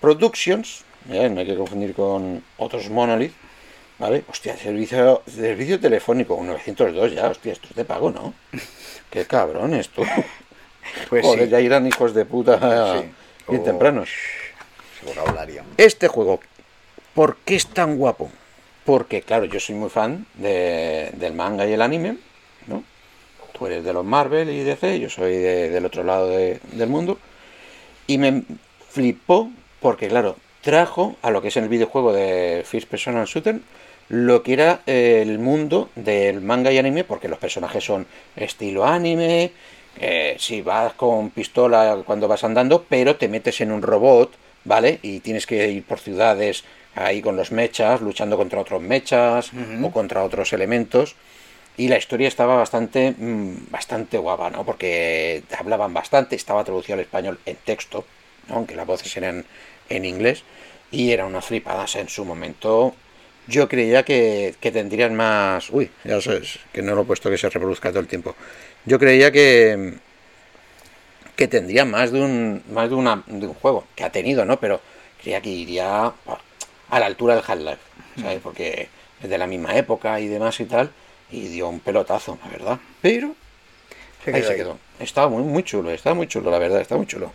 Productions. 0.00 0.84
no 1.08 1.40
hay 1.40 1.46
que 1.46 1.54
confundir 1.54 1.94
con 1.94 2.42
otros 2.56 2.90
Monolith. 2.90 3.34
¿Vale? 3.98 4.24
Hostia, 4.28 4.56
servicio, 4.56 5.22
servicio 5.26 5.80
telefónico 5.80 6.38
902 6.42 7.14
ya, 7.14 7.30
hostia, 7.30 7.52
esto 7.52 7.68
es 7.70 7.76
de 7.76 7.84
pago, 7.84 8.10
¿no? 8.10 8.34
Qué 9.10 9.24
cabrón 9.26 9.74
esto. 9.74 10.02
Pues 11.08 11.24
Joder, 11.24 11.48
ya 11.48 11.60
irán 11.60 11.84
hijos 11.86 12.14
de 12.14 12.24
puta 12.24 13.02
bien 13.48 13.64
tempranos. 13.64 14.08
Este 15.76 16.06
juego, 16.08 16.40
¿por 17.12 17.36
qué 17.38 17.56
es 17.56 17.66
tan 17.66 17.96
guapo? 17.96 18.30
Porque, 18.84 19.22
claro, 19.22 19.46
yo 19.46 19.58
soy 19.58 19.74
muy 19.74 19.90
fan 19.90 20.26
del 20.34 21.32
manga 21.34 21.66
y 21.66 21.72
el 21.72 21.82
anime, 21.82 22.18
¿no? 22.68 22.84
Tú 23.52 23.66
eres 23.66 23.84
de 23.84 23.92
los 23.92 24.04
Marvel 24.04 24.48
y 24.48 24.62
DC, 24.62 25.00
yo 25.00 25.10
soy 25.10 25.36
del 25.36 25.84
otro 25.84 26.04
lado 26.04 26.28
del 26.28 26.88
mundo. 26.88 27.18
Y 28.06 28.18
me 28.18 28.42
flipó 28.90 29.50
porque, 29.80 30.08
claro, 30.08 30.36
trajo 30.62 31.16
a 31.22 31.30
lo 31.30 31.42
que 31.42 31.48
es 31.48 31.56
el 31.56 31.68
videojuego 31.68 32.12
de 32.12 32.64
First 32.66 32.88
Personal 32.88 33.26
Shooter 33.26 33.60
lo 34.08 34.42
que 34.42 34.52
era 34.52 34.80
el 34.86 35.38
mundo 35.38 35.90
del 35.96 36.40
manga 36.40 36.70
y 36.70 36.78
anime, 36.78 37.04
porque 37.04 37.28
los 37.28 37.38
personajes 37.38 37.84
son 37.84 38.06
estilo 38.36 38.86
anime, 38.86 39.50
eh, 39.98 40.36
si 40.38 40.62
vas 40.62 40.92
con 40.92 41.30
pistola 41.30 42.02
cuando 42.04 42.28
vas 42.28 42.44
andando, 42.44 42.84
pero 42.88 43.16
te 43.16 43.28
metes 43.28 43.60
en 43.60 43.72
un 43.72 43.82
robot, 43.82 44.32
¿vale? 44.64 44.98
Y 45.02 45.20
tienes 45.20 45.46
que 45.46 45.68
ir 45.70 45.82
por 45.84 45.98
ciudades 45.98 46.64
ahí 46.94 47.20
con 47.20 47.36
los 47.36 47.50
mechas, 47.50 48.00
luchando 48.00 48.36
contra 48.36 48.60
otros 48.60 48.80
mechas 48.80 49.50
o 49.82 49.90
contra 49.90 50.22
otros 50.22 50.52
elementos. 50.52 51.14
Y 51.76 51.88
la 51.88 51.98
historia 51.98 52.28
estaba 52.28 52.56
bastante, 52.56 53.14
mm, 53.16 53.70
bastante 53.70 54.18
guapa, 54.18 54.50
¿no? 54.50 54.64
Porque 54.64 55.42
hablaban 55.58 55.92
bastante, 55.92 56.36
estaba 56.36 56.64
traducido 56.64 56.94
al 56.94 57.00
español 57.00 57.38
en 57.44 57.56
texto, 57.56 58.06
aunque 58.48 58.74
las 58.74 58.86
voces 58.86 59.14
eran 59.16 59.44
en 59.88 60.04
inglés, 60.04 60.42
y 60.90 61.12
era 61.12 61.26
una 61.26 61.42
flipada 61.42 61.86
en 61.94 62.08
su 62.08 62.24
momento 62.24 62.94
yo 63.48 63.68
creía 63.68 64.02
que, 64.02 64.54
tendrían 64.60 65.14
más... 65.14 65.70
Uy, 65.70 65.90
ya 66.04 66.20
sabes, 66.20 66.58
que 66.72 66.82
no 66.82 66.94
lo 66.94 67.02
he 67.02 67.04
puesto 67.04 67.30
que 67.30 67.38
se 67.38 67.48
reproduzca 67.48 67.90
todo 67.90 68.00
el 68.00 68.08
tiempo. 68.08 68.34
Yo 68.84 68.98
creía 68.98 69.30
que 69.32 69.94
que 71.36 71.48
tendría 71.48 71.84
más 71.84 72.12
de 72.12 72.22
un 72.22 72.62
más 72.70 72.88
de, 72.88 72.94
una, 72.94 73.22
de 73.26 73.46
un 73.46 73.52
juego 73.52 73.84
que 73.94 74.04
ha 74.04 74.10
tenido, 74.10 74.46
¿no? 74.46 74.58
Pero 74.58 74.80
creía 75.20 75.42
que 75.42 75.50
iría 75.50 76.06
a 76.06 76.98
la 76.98 77.06
altura 77.06 77.34
del 77.34 77.44
Half-Life, 77.46 77.82
¿sabes? 78.20 78.40
Porque 78.42 78.88
es 79.22 79.28
de 79.28 79.38
la 79.38 79.46
misma 79.46 79.76
época 79.76 80.18
y 80.18 80.28
demás 80.28 80.58
y 80.60 80.64
tal, 80.64 80.90
y 81.30 81.48
dio 81.48 81.68
un 81.68 81.80
pelotazo, 81.80 82.38
la 82.44 82.50
verdad. 82.50 82.78
Pero 83.02 83.34
ahí 84.26 84.42
se 84.42 84.56
quedó. 84.56 84.78
Estaba 84.98 85.28
muy, 85.28 85.42
muy 85.42 85.62
chulo, 85.62 85.90
está 85.90 86.14
muy 86.14 86.26
chulo, 86.26 86.50
la 86.50 86.58
verdad, 86.58 86.80
está 86.80 86.96
muy 86.96 87.06
chulo. 87.06 87.32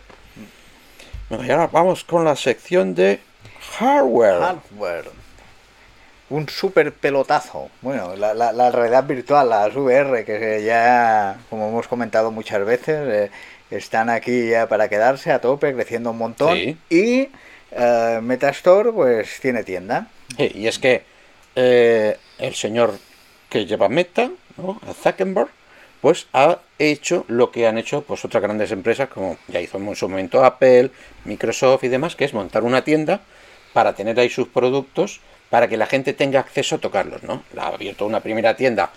Bueno, 1.28 1.44
y 1.44 1.50
ahora 1.50 1.68
vamos 1.68 2.04
con 2.04 2.24
la 2.24 2.36
sección 2.36 2.94
de 2.94 3.20
hardware. 3.78 4.40
Hardware 4.40 5.22
un 6.32 6.48
super 6.48 6.92
pelotazo. 6.92 7.70
Bueno, 7.82 8.16
la, 8.16 8.32
la, 8.34 8.70
realidad 8.70 9.04
virtual, 9.04 9.50
las 9.50 9.76
VR, 9.76 10.24
que 10.24 10.62
ya, 10.64 11.38
como 11.50 11.68
hemos 11.68 11.86
comentado 11.86 12.30
muchas 12.30 12.64
veces, 12.64 12.96
eh, 13.08 13.30
están 13.70 14.08
aquí 14.08 14.48
ya 14.48 14.66
para 14.66 14.88
quedarse 14.88 15.30
a 15.30 15.40
tope, 15.40 15.74
creciendo 15.74 16.10
un 16.10 16.18
montón. 16.18 16.56
Y 16.88 17.28
eh, 17.70 18.20
Metastore, 18.22 18.92
pues 18.92 19.40
tiene 19.40 19.62
tienda. 19.62 20.06
y 20.38 20.66
es 20.66 20.78
que 20.78 21.02
eh, 21.54 22.16
el 22.38 22.54
señor 22.54 22.94
que 23.52 23.66
lleva 23.66 23.90
Meta, 23.90 24.30
¿no? 24.56 24.80
Zuckerberg, 25.02 25.50
pues 26.00 26.26
ha 26.32 26.60
hecho 26.78 27.26
lo 27.28 27.50
que 27.52 27.66
han 27.66 27.76
hecho 27.76 28.00
pues 28.00 28.24
otras 28.24 28.42
grandes 28.42 28.72
empresas, 28.72 29.10
como 29.10 29.36
ya 29.46 29.60
hizo 29.60 29.76
en 29.76 29.94
su 29.94 30.08
momento 30.08 30.42
Apple, 30.42 30.90
Microsoft 31.26 31.84
y 31.84 31.88
demás, 31.88 32.16
que 32.16 32.24
es 32.24 32.32
montar 32.32 32.62
una 32.62 32.82
tienda 32.82 33.20
para 33.74 33.94
tener 33.94 34.18
ahí 34.18 34.30
sus 34.30 34.48
productos 34.48 35.20
para 35.50 35.68
que 35.68 35.76
la 35.76 35.84
gente 35.84 36.14
tenga 36.14 36.40
acceso 36.40 36.76
a 36.76 36.78
tocarlos, 36.78 37.24
¿no? 37.24 37.42
La 37.52 37.64
ha 37.64 37.74
abierto 37.74 38.06
una 38.06 38.20
primera 38.20 38.56
tienda, 38.56 38.90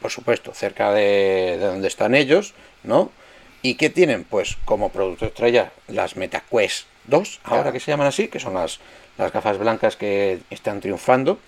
por 0.00 0.10
supuesto, 0.10 0.54
cerca 0.54 0.90
de, 0.94 1.58
donde 1.60 1.86
están 1.86 2.14
ellos, 2.14 2.54
¿no? 2.84 3.12
¿Y 3.60 3.74
qué 3.74 3.90
tienen? 3.90 4.24
Pues 4.24 4.56
como 4.64 4.88
producto 4.88 5.26
estrella 5.26 5.70
las 5.86 6.16
MetaQuest 6.16 6.86
2, 7.08 7.40
ahora 7.44 7.72
que 7.72 7.80
se 7.80 7.90
llaman 7.90 8.06
así, 8.06 8.28
que 8.28 8.40
son 8.40 8.54
las, 8.54 8.80
las 9.18 9.30
gafas 9.34 9.58
blancas 9.58 9.96
que 9.96 10.38
están 10.48 10.80
triunfando, 10.80 11.40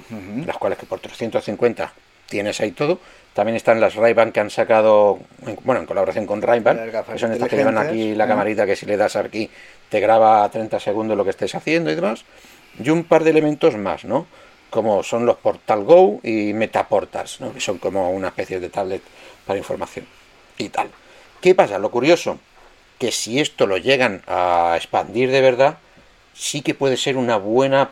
las 0.44 0.58
cuales 0.58 0.78
que 0.78 0.84
por 0.84 1.00
350 1.00 1.90
tienes 2.30 2.58
ahí 2.60 2.70
todo. 2.70 2.98
También 3.34 3.56
están 3.56 3.80
las 3.80 3.94
ray 3.94 4.14
que 4.32 4.40
han 4.40 4.50
sacado, 4.50 5.18
bueno, 5.64 5.82
en 5.82 5.86
colaboración 5.86 6.26
con 6.26 6.40
ray 6.40 6.62
que 6.62 7.18
son 7.18 7.32
estas 7.32 7.48
que 7.48 7.56
llevan 7.56 7.76
aquí 7.76 8.14
la 8.14 8.26
camarita 8.26 8.64
que 8.64 8.74
si 8.74 8.86
le 8.86 8.96
das 8.96 9.16
aquí 9.16 9.50
te 9.90 10.00
graba 10.00 10.44
a 10.44 10.50
30 10.50 10.80
segundos 10.80 11.16
lo 11.16 11.24
que 11.24 11.30
estés 11.30 11.54
haciendo 11.54 11.90
y 11.90 11.94
demás. 11.94 12.24
Y 12.82 12.88
un 12.88 13.04
par 13.04 13.24
de 13.24 13.30
elementos 13.30 13.76
más, 13.76 14.04
¿no? 14.04 14.26
como 14.70 15.02
son 15.02 15.26
los 15.26 15.36
Portal 15.36 15.84
Go 15.84 16.20
y 16.22 16.52
Metaportals, 16.54 17.40
¿no? 17.40 17.52
que 17.52 17.60
son 17.60 17.78
como 17.78 18.10
una 18.10 18.28
especie 18.28 18.60
de 18.60 18.68
tablet 18.68 19.02
para 19.44 19.58
información 19.58 20.06
y 20.56 20.68
tal. 20.68 20.88
¿Qué 21.40 21.54
pasa? 21.54 21.78
Lo 21.78 21.90
curioso, 21.90 22.38
que 22.98 23.10
si 23.12 23.40
esto 23.40 23.66
lo 23.66 23.76
llegan 23.76 24.22
a 24.26 24.74
expandir 24.76 25.30
de 25.30 25.40
verdad, 25.40 25.78
sí 26.34 26.62
que 26.62 26.74
puede 26.74 26.96
ser 26.96 27.16
una 27.16 27.36
buena 27.36 27.90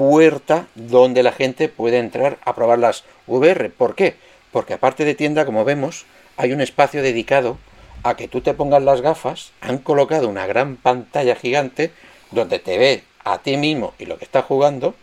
puerta 0.00 0.66
donde 0.76 1.22
la 1.22 1.30
gente 1.30 1.68
puede 1.68 1.98
entrar 1.98 2.38
a 2.46 2.54
probar 2.54 2.78
las 2.78 3.04
VR. 3.26 3.68
¿Por 3.68 3.94
qué? 3.94 4.16
Porque 4.50 4.72
aparte 4.72 5.04
de 5.04 5.14
tienda, 5.14 5.44
como 5.44 5.66
vemos, 5.66 6.06
hay 6.38 6.52
un 6.52 6.62
espacio 6.62 7.02
dedicado 7.02 7.58
a 8.02 8.16
que 8.16 8.26
tú 8.26 8.40
te 8.40 8.54
pongas 8.54 8.82
las 8.82 9.02
gafas, 9.02 9.52
han 9.60 9.76
colocado 9.76 10.26
una 10.26 10.46
gran 10.46 10.76
pantalla 10.76 11.36
gigante 11.36 11.90
donde 12.30 12.58
te 12.58 12.78
ve 12.78 13.04
a 13.24 13.42
ti 13.42 13.58
mismo 13.58 13.92
y 13.98 14.06
lo 14.06 14.16
que 14.16 14.24
estás 14.24 14.46
jugando, 14.46 14.94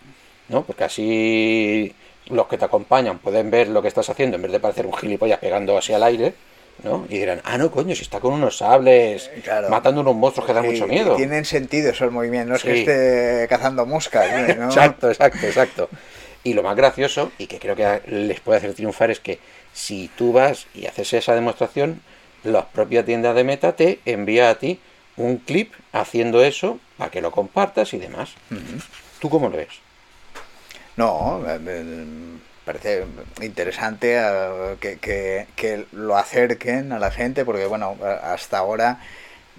¿no? 0.49 0.63
Porque 0.63 0.85
así 0.85 1.93
los 2.25 2.47
que 2.47 2.57
te 2.57 2.65
acompañan 2.65 3.19
pueden 3.19 3.51
ver 3.51 3.67
lo 3.67 3.83
que 3.83 3.89
estás 3.89 4.09
haciendo 4.09 4.37
en 4.37 4.41
vez 4.41 4.51
de 4.51 4.59
parecer 4.59 4.87
un 4.87 4.97
gilipollas 4.97 5.37
pegando 5.37 5.77
así 5.77 5.93
al 5.93 6.01
aire. 6.01 6.33
¿No? 6.83 7.05
Y 7.09 7.17
dirán, 7.17 7.41
ah, 7.43 7.57
no, 7.57 7.71
coño, 7.71 7.95
si 7.95 8.03
está 8.03 8.19
con 8.19 8.33
unos 8.33 8.57
sables, 8.57 9.29
matando 9.69 10.01
unos 10.01 10.15
monstruos 10.15 10.47
que 10.47 10.53
dan 10.53 10.65
mucho 10.65 10.87
miedo. 10.87 11.15
Tienen 11.15 11.45
sentido 11.45 11.91
esos 11.91 12.11
movimientos, 12.11 12.49
no 12.49 12.55
es 12.55 12.63
que 12.63 12.79
esté 12.79 13.47
cazando 13.49 13.85
moscas. 13.85 14.27
exacto, 14.49 15.09
exacto, 15.09 15.45
exacto. 15.45 15.89
Y 16.43 16.53
lo 16.53 16.63
más 16.63 16.75
gracioso, 16.75 17.31
y 17.37 17.47
que 17.47 17.59
creo 17.59 17.75
que 17.75 18.01
les 18.07 18.39
puede 18.39 18.59
hacer 18.59 18.73
triunfar, 18.73 19.11
es 19.11 19.19
que 19.19 19.39
si 19.73 20.09
tú 20.15 20.33
vas 20.33 20.67
y 20.73 20.85
haces 20.85 21.13
esa 21.13 21.35
demostración, 21.35 22.01
la 22.43 22.67
propia 22.67 23.03
tienda 23.03 23.33
de 23.33 23.43
Meta 23.43 23.75
te 23.75 23.99
envía 24.05 24.49
a 24.49 24.55
ti 24.55 24.79
un 25.17 25.37
clip 25.37 25.73
haciendo 25.91 26.43
eso 26.43 26.79
para 26.97 27.11
que 27.11 27.21
lo 27.21 27.31
compartas 27.31 27.93
y 27.93 27.97
demás. 27.97 28.31
¿Tú 29.19 29.29
cómo 29.29 29.49
lo 29.49 29.57
ves? 29.57 29.67
No, 30.95 31.43
parece 32.67 33.05
interesante 33.41 34.17
eh, 34.19 34.97
que, 35.55 35.85
lo 35.93 36.17
acerquen 36.17 36.91
a 36.91 36.99
la 36.99 37.11
gente, 37.11 37.45
porque 37.45 37.65
bueno, 37.65 37.95
hasta 38.21 38.57
ahora 38.57 38.99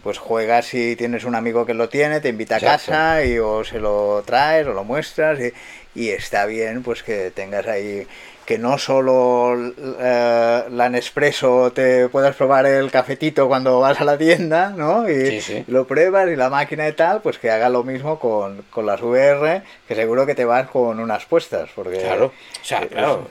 pues 0.02 0.18
juegas 0.18 0.74
y 0.74 0.96
tienes 0.96 1.24
un 1.24 1.34
amigo 1.34 1.66
que 1.66 1.74
lo 1.74 1.88
tiene, 1.88 2.20
te 2.20 2.28
invita 2.28 2.56
a 2.56 2.60
casa 2.60 3.24
y 3.24 3.38
o 3.38 3.64
se 3.64 3.78
lo 3.78 4.22
traes 4.24 4.66
o 4.66 4.72
lo 4.72 4.84
muestras 4.84 5.38
y, 5.40 5.52
y 5.94 6.10
está 6.10 6.46
bien 6.46 6.82
pues 6.82 7.02
que 7.02 7.30
tengas 7.30 7.66
ahí 7.66 8.06
que 8.48 8.56
no 8.56 8.78
solo 8.78 9.54
eh, 10.00 10.64
la 10.70 10.88
Nespresso 10.88 11.70
te 11.70 12.08
puedas 12.08 12.34
probar 12.34 12.64
el 12.64 12.90
cafetito 12.90 13.46
cuando 13.46 13.78
vas 13.80 14.00
a 14.00 14.04
la 14.04 14.16
tienda, 14.16 14.70
¿no? 14.70 15.06
Y 15.06 15.64
lo 15.66 15.86
pruebas 15.86 16.30
y 16.30 16.34
la 16.34 16.48
máquina 16.48 16.88
y 16.88 16.94
tal, 16.94 17.20
pues 17.20 17.38
que 17.38 17.50
haga 17.50 17.68
lo 17.68 17.84
mismo 17.84 18.18
con, 18.18 18.64
las 18.86 19.02
VR, 19.02 19.60
que 19.86 19.94
seguro 19.94 20.24
que 20.24 20.34
te 20.34 20.46
vas 20.46 20.66
con 20.70 20.98
unas 20.98 21.26
puestas, 21.26 21.68
porque... 21.74 21.98
Claro, 21.98 22.32
o 22.62 22.64
sea, 22.64 22.88
claro, 22.88 23.28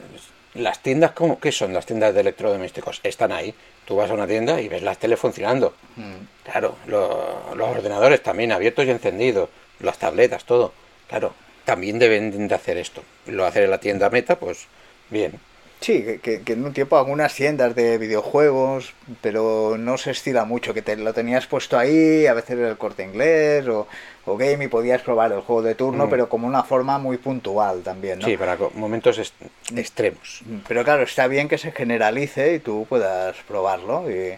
las 0.53 0.83
tiendas, 0.83 1.13
¿cómo, 1.13 1.39
¿qué 1.39 1.51
son 1.51 1.73
las 1.73 1.87
tiendas 1.87 2.13
de 2.13 2.21
electrodomésticos? 2.21 2.99
Están 3.01 3.31
ahí. 3.31 3.55
Tú 3.87 3.95
vas 3.95 4.11
a 4.11 4.13
una 4.13 4.27
tienda 4.27 4.61
y 4.61 4.67
ves 4.67 4.83
las 4.83 4.99
tele 4.99 5.17
funcionando. 5.17 5.73
Mm. 5.95 6.51
Claro, 6.51 6.75
los 6.85 7.69
ordenadores 7.69 8.21
también 8.21 8.51
abiertos 8.51 8.85
y 8.85 8.91
encendidos, 8.91 9.49
las 9.79 9.97
tabletas, 9.97 10.43
todo. 10.43 10.73
Claro, 11.07 11.33
también 11.65 11.97
deben 11.97 12.47
de 12.47 12.53
hacer 12.53 12.77
esto. 12.77 13.01
Lo 13.25 13.45
hacer 13.45 13.63
en 13.63 13.71
la 13.71 13.79
tienda 13.79 14.09
Meta, 14.09 14.37
pues 14.37 14.67
Bien. 15.09 15.39
Sí, 15.79 16.19
que, 16.21 16.41
en 16.45 16.65
un 16.65 16.73
tiempo 16.73 16.97
algunas 16.97 17.33
tiendas 17.35 17.75
de 17.75 17.97
videojuegos, 17.97 18.93
pero 19.21 19.75
no 19.77 19.97
se 19.97 20.11
estila 20.11 20.43
mucho, 20.43 20.73
que 20.73 20.81
te 20.81 20.95
lo 20.95 21.13
tenías 21.13 21.45
puesto 21.45 21.77
ahí, 21.77 22.25
a 22.25 22.33
veces 22.33 22.57
el 22.57 22.77
corte 22.77 23.03
inglés 23.03 23.67
o, 23.67 23.87
o 24.25 24.37
game 24.37 24.65
y 24.65 24.67
podías 24.67 25.01
probar 25.01 25.31
el 25.31 25.41
juego 25.41 25.61
de 25.61 25.75
turno, 25.75 26.07
mm. 26.07 26.09
pero 26.09 26.29
como 26.29 26.47
una 26.47 26.63
forma 26.63 26.97
muy 26.97 27.17
puntual 27.17 27.83
también, 27.83 28.19
¿no? 28.19 28.25
Sí, 28.25 28.35
para 28.37 28.57
momentos 28.73 29.33
extremos. 29.75 30.41
Pero 30.67 30.83
claro, 30.83 31.03
está 31.03 31.27
bien 31.27 31.47
que 31.47 31.57
se 31.57 31.71
generalice 31.71 32.55
y 32.55 32.59
tú 32.59 32.85
puedas 32.89 33.35
probarlo. 33.47 34.09
Y, 34.09 34.37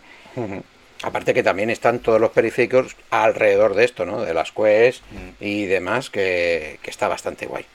Aparte 1.02 1.34
que 1.34 1.44
también 1.44 1.70
están 1.70 2.00
todos 2.00 2.20
los 2.20 2.32
periféricos 2.32 2.98
alrededor 3.10 3.74
de 3.74 3.86
esto, 3.86 4.06
¿no? 4.06 4.22
De 4.22 4.34
las 4.34 4.52
Quest 4.52 5.02
Mm. 5.12 5.30
y 5.44 5.66
demás, 5.66 6.10
que, 6.10 6.78
que 6.82 6.90
está 6.92 7.08
bastante 7.08 7.46
guay. 7.46 7.66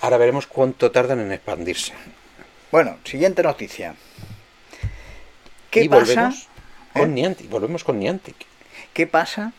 Ahora 0.00 0.18
veremos 0.18 0.46
cuánto 0.46 0.92
tardan 0.92 1.18
en 1.18 1.32
expandirse. 1.32 1.92
Bueno, 2.70 2.98
siguiente 3.04 3.42
noticia. 3.42 3.94
¿Qué 5.70 5.84
y 5.84 5.88
pasa? 5.88 6.00
volvemos 6.04 6.48
con 6.92 7.10
¿Eh? 7.10 7.12
Niantic. 7.12 7.48
Volvemos 7.50 7.84
con 7.84 7.98
Niantic. 7.98 8.36
¿Qué 8.92 9.06
pasa 9.06 9.52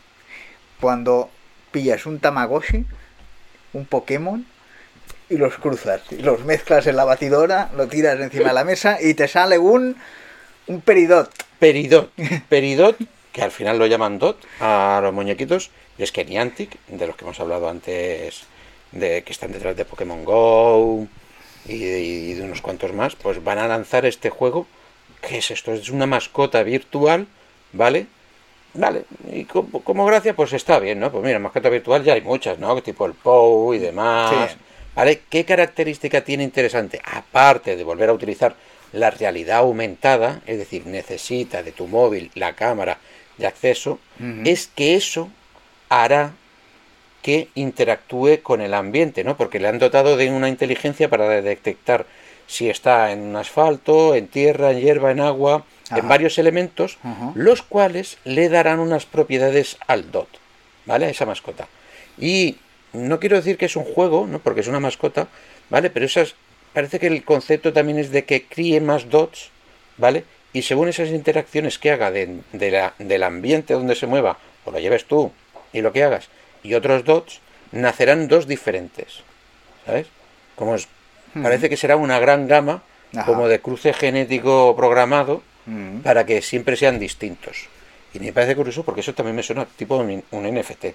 cuando 0.80 1.30
pillas 1.72 2.06
un 2.06 2.20
Tamagotchi, 2.20 2.84
un 3.72 3.86
Pokémon 3.86 4.46
y 5.28 5.36
los 5.36 5.56
cruzas? 5.56 6.02
Y 6.10 6.16
los 6.16 6.44
mezclas 6.44 6.86
en 6.86 6.96
la 6.96 7.04
batidora, 7.04 7.70
lo 7.76 7.88
tiras 7.88 8.18
encima 8.20 8.48
de 8.48 8.54
la 8.54 8.64
mesa 8.64 8.98
y 9.00 9.14
te 9.14 9.28
sale 9.28 9.58
un, 9.58 9.96
un 10.66 10.80
peridot. 10.80 11.32
Peridot. 11.58 12.12
Peridot, 12.48 12.96
que 13.32 13.42
al 13.42 13.50
final 13.50 13.78
lo 13.78 13.86
llaman 13.86 14.18
Dot 14.18 14.38
a 14.60 15.00
los 15.02 15.12
muñequitos. 15.12 15.70
Y 15.98 16.02
es 16.02 16.12
que 16.12 16.24
Niantic, 16.24 16.78
de 16.86 17.06
los 17.06 17.16
que 17.16 17.24
hemos 17.24 17.40
hablado 17.40 17.68
antes, 17.68 18.44
de 18.92 19.22
que 19.22 19.32
están 19.32 19.52
detrás 19.52 19.76
de 19.76 19.84
Pokémon 19.84 20.24
Go 20.24 21.06
y 21.66 21.78
de, 21.78 22.00
y 22.00 22.34
de 22.34 22.42
unos 22.42 22.60
cuantos 22.60 22.92
más, 22.92 23.16
pues 23.16 23.42
van 23.42 23.58
a 23.58 23.68
lanzar 23.68 24.06
este 24.06 24.30
juego. 24.30 24.66
¿Qué 25.20 25.38
es 25.38 25.50
esto? 25.50 25.72
Es 25.72 25.90
una 25.90 26.06
mascota 26.06 26.62
virtual, 26.62 27.26
¿vale? 27.72 28.06
Vale, 28.72 29.04
y 29.32 29.44
como, 29.44 29.82
como 29.82 30.06
gracia, 30.06 30.34
pues 30.34 30.52
está 30.52 30.78
bien, 30.78 31.00
¿no? 31.00 31.10
Pues 31.10 31.24
mira, 31.24 31.38
mascota 31.38 31.68
virtual 31.68 32.04
ya 32.04 32.14
hay 32.14 32.20
muchas, 32.20 32.58
¿no? 32.58 32.80
Tipo 32.82 33.04
el 33.06 33.14
POU 33.14 33.74
y 33.74 33.78
demás. 33.78 34.52
Sí. 34.52 34.56
¿Vale? 34.94 35.22
¿Qué 35.28 35.44
característica 35.44 36.22
tiene 36.22 36.44
interesante? 36.44 37.00
Aparte 37.04 37.76
de 37.76 37.84
volver 37.84 38.10
a 38.10 38.12
utilizar 38.12 38.54
la 38.92 39.10
realidad 39.10 39.58
aumentada, 39.58 40.42
es 40.46 40.58
decir, 40.58 40.86
necesita 40.86 41.62
de 41.62 41.72
tu 41.72 41.86
móvil 41.86 42.30
la 42.34 42.54
cámara 42.54 42.98
de 43.38 43.46
acceso, 43.46 43.98
es 44.44 44.66
que 44.66 44.96
eso 44.96 45.30
hará 45.88 46.32
que 47.22 47.48
interactúe 47.54 48.40
con 48.42 48.60
el 48.60 48.74
ambiente, 48.74 49.24
¿no? 49.24 49.36
Porque 49.36 49.60
le 49.60 49.68
han 49.68 49.78
dotado 49.78 50.16
de 50.16 50.30
una 50.30 50.48
inteligencia 50.48 51.08
para 51.10 51.28
detectar 51.42 52.06
si 52.46 52.68
está 52.68 53.12
en 53.12 53.20
un 53.20 53.36
asfalto, 53.36 54.14
en 54.14 54.26
tierra, 54.26 54.72
en 54.72 54.80
hierba, 54.80 55.10
en 55.12 55.20
agua, 55.20 55.64
Ajá. 55.90 55.98
en 56.00 56.08
varios 56.08 56.38
elementos, 56.38 56.98
Ajá. 57.02 57.32
los 57.34 57.62
cuales 57.62 58.18
le 58.24 58.48
darán 58.48 58.80
unas 58.80 59.06
propiedades 59.06 59.76
al 59.86 60.10
DOT, 60.10 60.28
¿vale? 60.86 61.06
A 61.06 61.10
esa 61.10 61.26
mascota. 61.26 61.68
Y 62.18 62.56
no 62.92 63.20
quiero 63.20 63.36
decir 63.36 63.56
que 63.56 63.66
es 63.66 63.76
un 63.76 63.84
juego, 63.84 64.26
¿no? 64.26 64.40
Porque 64.40 64.60
es 64.62 64.68
una 64.68 64.80
mascota, 64.80 65.28
¿vale? 65.68 65.90
Pero 65.90 66.06
esas, 66.06 66.34
parece 66.72 66.98
que 66.98 67.06
el 67.06 67.22
concepto 67.24 67.72
también 67.72 67.98
es 67.98 68.10
de 68.10 68.24
que 68.24 68.44
críe 68.46 68.80
más 68.80 69.08
dots, 69.10 69.50
¿vale? 69.96 70.24
Y 70.52 70.62
según 70.62 70.88
esas 70.88 71.10
interacciones 71.10 71.78
que 71.78 71.92
haga 71.92 72.10
de, 72.10 72.40
de 72.52 72.70
la- 72.72 72.94
del 72.98 73.22
ambiente 73.22 73.74
donde 73.74 73.94
se 73.94 74.08
mueva, 74.08 74.38
o 74.64 74.72
lo 74.72 74.80
lleves 74.80 75.04
tú 75.04 75.30
y 75.72 75.80
lo 75.82 75.92
que 75.92 76.02
hagas, 76.02 76.28
y 76.62 76.74
otros 76.74 77.04
dots, 77.04 77.40
nacerán 77.72 78.28
dos 78.28 78.46
diferentes, 78.46 79.22
¿sabes? 79.86 80.06
Como 80.56 80.74
es, 80.74 80.88
parece 81.42 81.68
que 81.68 81.76
será 81.76 81.96
una 81.96 82.18
gran 82.18 82.48
gama, 82.48 82.82
Ajá. 83.14 83.24
como 83.24 83.48
de 83.48 83.60
cruce 83.60 83.92
genético 83.92 84.74
programado, 84.76 85.42
Mm. 85.66 86.00
para 86.00 86.24
que 86.24 86.40
siempre 86.40 86.74
sean 86.74 86.98
distintos. 86.98 87.68
Y 88.14 88.18
me 88.18 88.32
parece 88.32 88.56
curioso 88.56 88.82
porque 88.82 89.02
eso 89.02 89.14
también 89.14 89.36
me 89.36 89.42
suena 89.42 89.66
tipo 89.66 89.96
un, 89.96 90.24
un 90.30 90.46
NFT. 90.46 90.86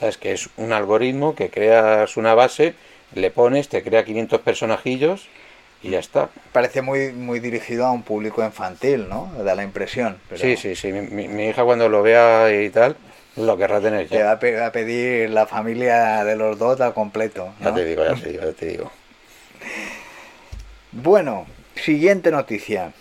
¿Sabes? 0.00 0.16
Que 0.16 0.32
es 0.32 0.48
un 0.56 0.72
algoritmo 0.72 1.34
que 1.34 1.50
creas 1.50 2.16
una 2.16 2.34
base, 2.34 2.74
le 3.14 3.30
pones, 3.30 3.68
te 3.68 3.82
crea 3.82 4.02
500 4.04 4.40
personajillos 4.40 5.28
y 5.82 5.90
ya 5.90 5.98
está. 5.98 6.30
Parece 6.52 6.80
muy, 6.82 7.12
muy 7.12 7.40
dirigido 7.40 7.84
a 7.86 7.92
un 7.92 8.02
público 8.02 8.42
infantil, 8.42 9.06
¿no? 9.08 9.30
Da 9.44 9.54
la 9.54 9.62
impresión. 9.62 10.16
pero 10.28 10.40
Sí, 10.40 10.56
sí, 10.56 10.74
sí. 10.74 10.90
Mi, 10.92 11.02
mi- 11.02 11.28
mi 11.28 11.48
hija 11.48 11.62
cuando 11.64 11.88
lo 11.90 12.02
vea 12.02 12.50
y 12.52 12.70
tal, 12.70 12.96
lo 13.36 13.56
querrá 13.56 13.80
tener 13.80 14.10
Le 14.10 14.18
va 14.18 14.24
ya. 14.24 14.32
a, 14.32 14.38
pe- 14.38 14.56
va 14.56 14.66
a 14.66 14.72
pedir 14.72 15.30
la 15.30 15.46
familia 15.46 16.24
de 16.24 16.36
los 16.36 16.58
dos 16.58 16.80
al 16.80 16.94
completo. 16.94 17.52
Ya 17.60 17.74
te 17.74 17.84
digo, 17.84 18.04
ya 18.04 18.14
te 18.14 18.28
digo, 18.30 18.42
ya 18.44 18.52
te 18.52 18.66
digo. 18.66 18.92
Bueno, 20.92 21.46
siguiente 21.76 22.30
noticia. 22.30 22.92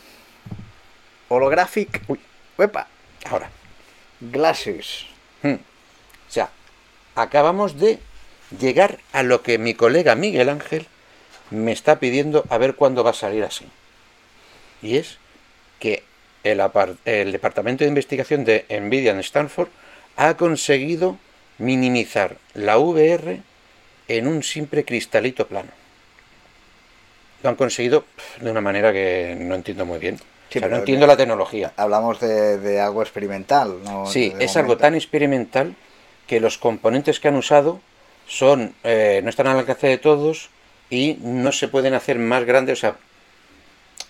Holographic. 1.27 2.01
Uy. 2.07 2.19
Uepa, 2.57 2.87
Ahora. 3.29 3.49
Glasses. 4.21 5.05
Hmm. 5.43 5.53
O 5.53 6.31
sea, 6.31 6.49
acabamos 7.15 7.79
de 7.79 7.99
llegar 8.59 8.99
a 9.13 9.23
lo 9.23 9.41
que 9.41 9.57
mi 9.57 9.73
colega 9.73 10.15
Miguel 10.15 10.49
Ángel 10.49 10.87
me 11.51 11.71
está 11.71 11.99
pidiendo 11.99 12.43
a 12.49 12.57
ver 12.57 12.75
cuándo 12.75 13.03
va 13.03 13.11
a 13.11 13.13
salir 13.13 13.43
así. 13.43 13.65
Y 14.81 14.97
es 14.97 15.17
que 15.79 16.03
el 16.43 17.31
Departamento 17.31 17.83
de 17.83 17.87
Investigación 17.89 18.43
de 18.45 18.65
Nvidia 18.69 19.11
en 19.11 19.19
Stanford 19.19 19.69
ha 20.19 20.35
conseguido 20.35 21.17
minimizar 21.59 22.35
la 22.53 22.77
VR 22.77 23.39
en 24.09 24.27
un 24.27 24.43
simple 24.43 24.83
cristalito 24.83 25.47
plano. 25.47 25.69
Lo 27.41 27.49
han 27.49 27.55
conseguido 27.55 28.03
de 28.41 28.51
una 28.51 28.59
manera 28.59 28.91
que 28.91 29.37
no 29.39 29.55
entiendo 29.55 29.85
muy 29.85 29.97
bien. 29.97 30.17
Sí, 30.49 30.59
O 30.59 30.61
sea, 30.61 30.67
no 30.67 30.75
entiendo 30.75 31.07
la 31.07 31.15
tecnología. 31.15 31.71
Hablamos 31.77 32.19
de, 32.19 32.57
de 32.57 32.81
algo 32.81 33.01
experimental, 33.01 33.81
¿no? 33.85 34.07
Sí, 34.07 34.31
De 34.31 34.43
es 34.43 34.57
algo 34.57 34.75
tan 34.75 34.93
experimental 34.93 35.73
que 36.27 36.41
los 36.41 36.57
componentes 36.57 37.21
que 37.21 37.29
han 37.29 37.35
usado 37.35 37.79
son 38.27 38.75
eh, 38.83 39.21
no 39.23 39.29
están 39.29 39.47
al 39.47 39.59
alcance 39.59 39.87
de 39.87 39.99
todos 39.99 40.49
y 40.89 41.17
no 41.21 41.53
se 41.53 41.69
pueden 41.69 41.93
hacer 41.93 42.19
más 42.19 42.43
grandes. 42.43 42.79
O 42.79 42.81
sea, 42.81 42.97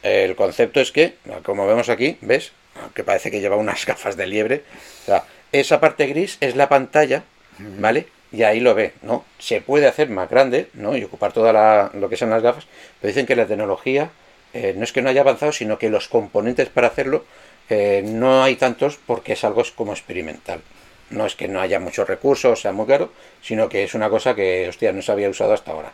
el 0.02 0.36
concepto 0.36 0.80
es 0.80 0.92
que, 0.92 1.18
como 1.44 1.68
vemos 1.68 1.88
aquí, 1.90 2.18
¿ves? 2.22 2.52
Que 2.96 3.04
parece 3.04 3.30
que 3.30 3.42
lleva 3.42 3.58
unas 3.58 3.86
gafas 3.86 4.18
de 4.18 4.26
liebre. 4.26 4.64
O 5.04 5.06
sea, 5.06 5.24
esa 5.52 5.80
parte 5.80 6.08
gris 6.08 6.38
es 6.42 6.56
la 6.56 6.70
pantalla, 6.70 7.24
¿vale? 7.58 8.08
Y 8.32 8.44
ahí 8.44 8.60
lo 8.60 8.76
ve, 8.76 8.94
¿no? 9.02 9.26
Se 9.40 9.62
puede 9.62 9.88
hacer 9.88 10.10
más 10.10 10.30
grande, 10.30 10.70
¿no? 10.74 10.96
Y 10.96 11.04
ocupar 11.04 11.34
toda 11.34 11.52
la, 11.52 11.92
lo 11.94 12.10
que 12.10 12.18
son 12.18 12.30
las 12.30 12.44
gafas, 12.44 12.68
pero 13.02 13.10
dicen 13.10 13.26
que 13.26 13.36
la 13.36 13.48
tecnología 13.48 14.12
eh, 14.54 14.74
no 14.76 14.84
es 14.84 14.92
que 14.92 15.02
no 15.02 15.10
haya 15.10 15.22
avanzado, 15.22 15.52
sino 15.52 15.78
que 15.78 15.90
los 15.90 16.08
componentes 16.08 16.70
para 16.70 16.88
hacerlo 16.88 17.26
eh, 17.70 18.04
no 18.06 18.44
hay 18.44 18.56
tantos 18.56 19.00
porque 19.06 19.34
es 19.34 19.44
algo 19.44 19.64
como 19.76 19.94
experimental. 19.94 20.62
No 21.10 21.26
es 21.26 21.36
que 21.36 21.48
no 21.48 21.60
haya 21.60 21.80
muchos 21.80 22.08
recursos, 22.08 22.62
sea 22.62 22.72
muy 22.72 22.86
caro, 22.86 23.12
sino 23.42 23.68
que 23.68 23.84
es 23.84 23.96
una 23.96 24.10
cosa 24.10 24.36
que, 24.36 24.68
hostia, 24.70 24.92
no 24.92 25.02
se 25.02 25.12
había 25.12 25.30
usado 25.30 25.54
hasta 25.54 25.72
ahora. 25.72 25.94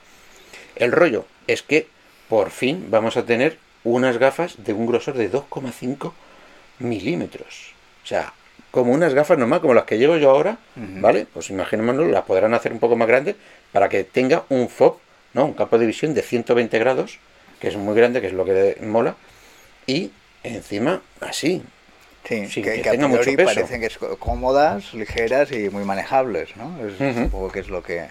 El 0.76 0.92
rollo 0.92 1.26
es 1.48 1.64
que 1.64 1.88
por 2.28 2.50
fin 2.50 2.88
vamos 2.90 3.16
a 3.16 3.26
tener 3.26 3.58
unas 3.84 4.18
gafas 4.18 4.56
de 4.64 4.74
un 4.74 4.88
grosor 4.88 5.16
de 5.16 5.32
2,5 5.32 6.12
milímetros. 6.80 7.74
O 8.04 8.08
sea, 8.08 8.34
como 8.76 8.92
unas 8.94 9.14
gafas 9.16 9.38
normal, 9.40 9.62
como 9.62 9.74
las 9.74 9.86
que 9.86 9.98
llevo 9.98 10.18
yo 10.18 10.30
ahora. 10.30 10.58
¿vale? 10.76 11.26
Pues 11.34 11.50
imaginémonos, 11.50 12.08
las 12.08 12.24
podrán 12.26 12.54
hacer 12.54 12.72
un 12.72 12.80
poco 12.80 12.96
más 12.96 13.08
grandes 13.08 13.36
para 13.72 13.90
que 13.90 14.04
tenga 14.04 14.44
un 14.50 14.70
FOB, 14.70 14.98
¿no? 15.34 15.46
Un 15.46 15.54
campo 15.54 15.78
de 15.80 15.86
visión 15.88 16.14
de 16.14 16.22
120 16.22 16.78
grados, 16.80 17.18
que 17.60 17.70
es 17.70 17.76
muy 17.78 17.96
grande, 17.96 18.22
que 18.22 18.28
es 18.28 18.34
lo 18.34 18.46
que 18.46 18.78
mola, 18.82 19.16
y 19.88 20.12
encima 20.44 21.02
así. 21.22 21.64
Sí, 22.28 22.48
sin 22.48 22.64
que, 22.64 22.74
que 22.74 22.82
que 22.82 22.90
a 22.90 22.92
tenga 22.92 23.08
mucho 23.08 23.22
priori 23.24 23.38
peso. 23.38 23.54
parecen 23.56 23.80
que 23.82 23.88
es 23.88 23.98
cómodas, 24.20 24.94
ligeras 24.94 25.52
y 25.52 25.70
muy 25.70 25.84
manejables, 25.84 26.56
¿no? 26.58 26.76
Es 26.86 26.94
Ujú. 27.00 27.22
un 27.26 27.30
poco 27.30 27.52
que 27.52 27.60
es 27.60 27.70
lo 27.70 27.82
que, 27.84 28.08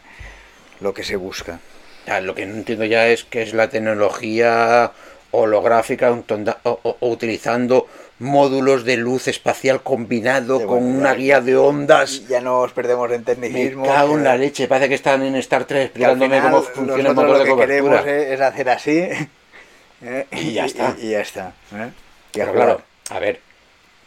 lo 0.80 0.94
que 0.94 1.04
se 1.04 1.16
busca. 1.16 1.60
Ah, 2.06 2.20
Lo 2.20 2.34
que 2.34 2.44
no 2.46 2.54
entiendo 2.54 2.84
ya 2.84 3.06
es 3.08 3.24
que 3.24 3.42
es 3.42 3.54
la 3.54 3.68
tecnología 3.70 4.92
holográfica 5.30 6.12
un 6.12 6.22
tonda- 6.22 6.58
o, 6.64 6.78
o- 6.82 6.96
o 7.00 7.08
utilizando 7.10 7.88
módulos 8.18 8.84
de 8.84 8.96
luz 8.96 9.28
espacial 9.28 9.82
combinado 9.82 10.58
Sí, 10.60 10.66
con 10.66 10.80
bueno, 10.84 10.98
una 10.98 11.12
ya- 11.12 11.18
guía 11.18 11.40
de 11.40 11.56
ondas. 11.56 12.26
Ya 12.28 12.40
nos 12.40 12.72
perdemos 12.72 13.10
en 13.10 13.20
Me 13.20 13.24
tecnicismo. 13.24 13.84
cago 13.84 14.16
en 14.16 14.24
la 14.24 14.36
leche, 14.36 14.68
parece 14.68 14.88
que 14.88 14.94
están 14.94 15.22
en 15.22 15.34
Star 15.36 15.64
Trek 15.64 15.84
explicándome 15.86 16.36
final 16.38 16.50
cómo 16.52 16.62
funciona 16.62 17.08
el 17.10 17.14
motor 17.14 17.38
de 17.38 17.44
lo 17.44 17.56
que 17.56 17.60
queremos 17.62 17.90
cobertura. 17.90 18.16
es, 18.22 18.30
es 18.32 18.40
hacer 18.40 18.68
así 18.70 18.98
¿eh? 20.02 20.26
Y 20.32 20.52
ya 20.52 20.64
está. 20.66 20.94
Y, 21.00 21.06
y 21.06 21.10
ya 21.10 21.20
está. 21.20 21.52
¿eh? 21.74 21.90
Pero 22.32 22.52
claro, 22.52 22.82
a 23.10 23.18
ver, 23.18 23.40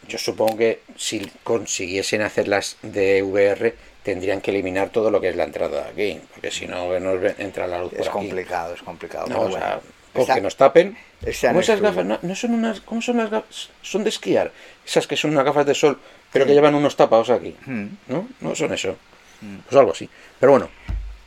yo 0.06 0.18
supongo 0.18 0.56
que 0.56 0.80
si 0.96 1.30
consiguiesen 1.44 2.22
hacerlas 2.22 2.76
de 2.82 3.22
VR 3.22 3.74
tendrían 4.02 4.40
que 4.40 4.50
eliminar 4.52 4.88
todo 4.90 5.10
lo 5.10 5.20
que 5.20 5.28
es 5.28 5.36
la 5.36 5.44
entrada 5.44 5.84
de 5.84 5.90
aquí, 5.90 6.20
porque 6.32 6.50
si 6.50 6.66
no 6.66 6.98
nos 6.98 7.38
entra 7.38 7.66
la 7.66 7.80
luz 7.80 7.90
por 7.90 8.00
es 8.00 8.06
aquí. 8.08 8.16
complicado, 8.16 8.74
es 8.74 8.82
complicado. 8.82 9.26
No, 9.28 9.36
o 9.36 9.40
bueno. 9.48 9.56
sea, 9.58 9.80
con 10.14 10.22
Está- 10.22 10.34
que 10.34 10.40
nos 10.40 10.56
tapen. 10.56 10.96
Como 11.20 11.60
esas 11.60 11.80
gafas, 11.80 12.04
no, 12.04 12.18
no 12.22 12.34
son 12.34 12.54
unas, 12.54 12.80
¿cómo 12.80 13.02
son 13.02 13.16
las 13.16 13.30
gafas? 13.30 13.70
Son 13.82 14.04
de 14.04 14.10
esquiar. 14.10 14.52
Esas 14.86 15.06
que 15.06 15.16
son 15.16 15.32
unas 15.32 15.44
gafas 15.44 15.66
de 15.66 15.74
sol, 15.74 15.98
pero 16.32 16.46
que 16.46 16.54
llevan 16.54 16.74
unos 16.74 16.96
tapados 16.96 17.30
aquí. 17.30 17.56
Mm. 17.66 17.86
¿No? 18.08 18.28
No 18.40 18.54
son 18.54 18.72
eso. 18.72 18.96
Pues 19.40 19.76
algo 19.76 19.92
así. 19.92 20.08
Pero 20.38 20.52
bueno, 20.52 20.68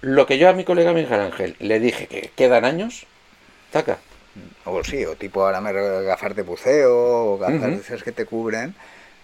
lo 0.02 0.26
que 0.26 0.38
yo 0.38 0.50
a 0.50 0.54
mi 0.54 0.64
colega 0.64 0.94
Miguel 0.94 1.20
Ángel 1.20 1.56
le 1.60 1.80
dije 1.80 2.08
que 2.08 2.32
quedan 2.36 2.66
años, 2.66 3.06
taca. 3.72 3.98
O 4.64 4.84
sí, 4.84 5.06
o 5.06 5.16
tipo 5.16 5.44
ahora 5.44 5.60
me 5.60 5.74
gafas 5.74 6.36
de 6.36 6.44
buceo, 6.44 7.34
o 7.34 7.38
gafas 7.38 7.62
de 7.62 7.76
esas 7.76 8.02
que 8.02 8.14
te 8.14 8.26
cubren 8.26 8.74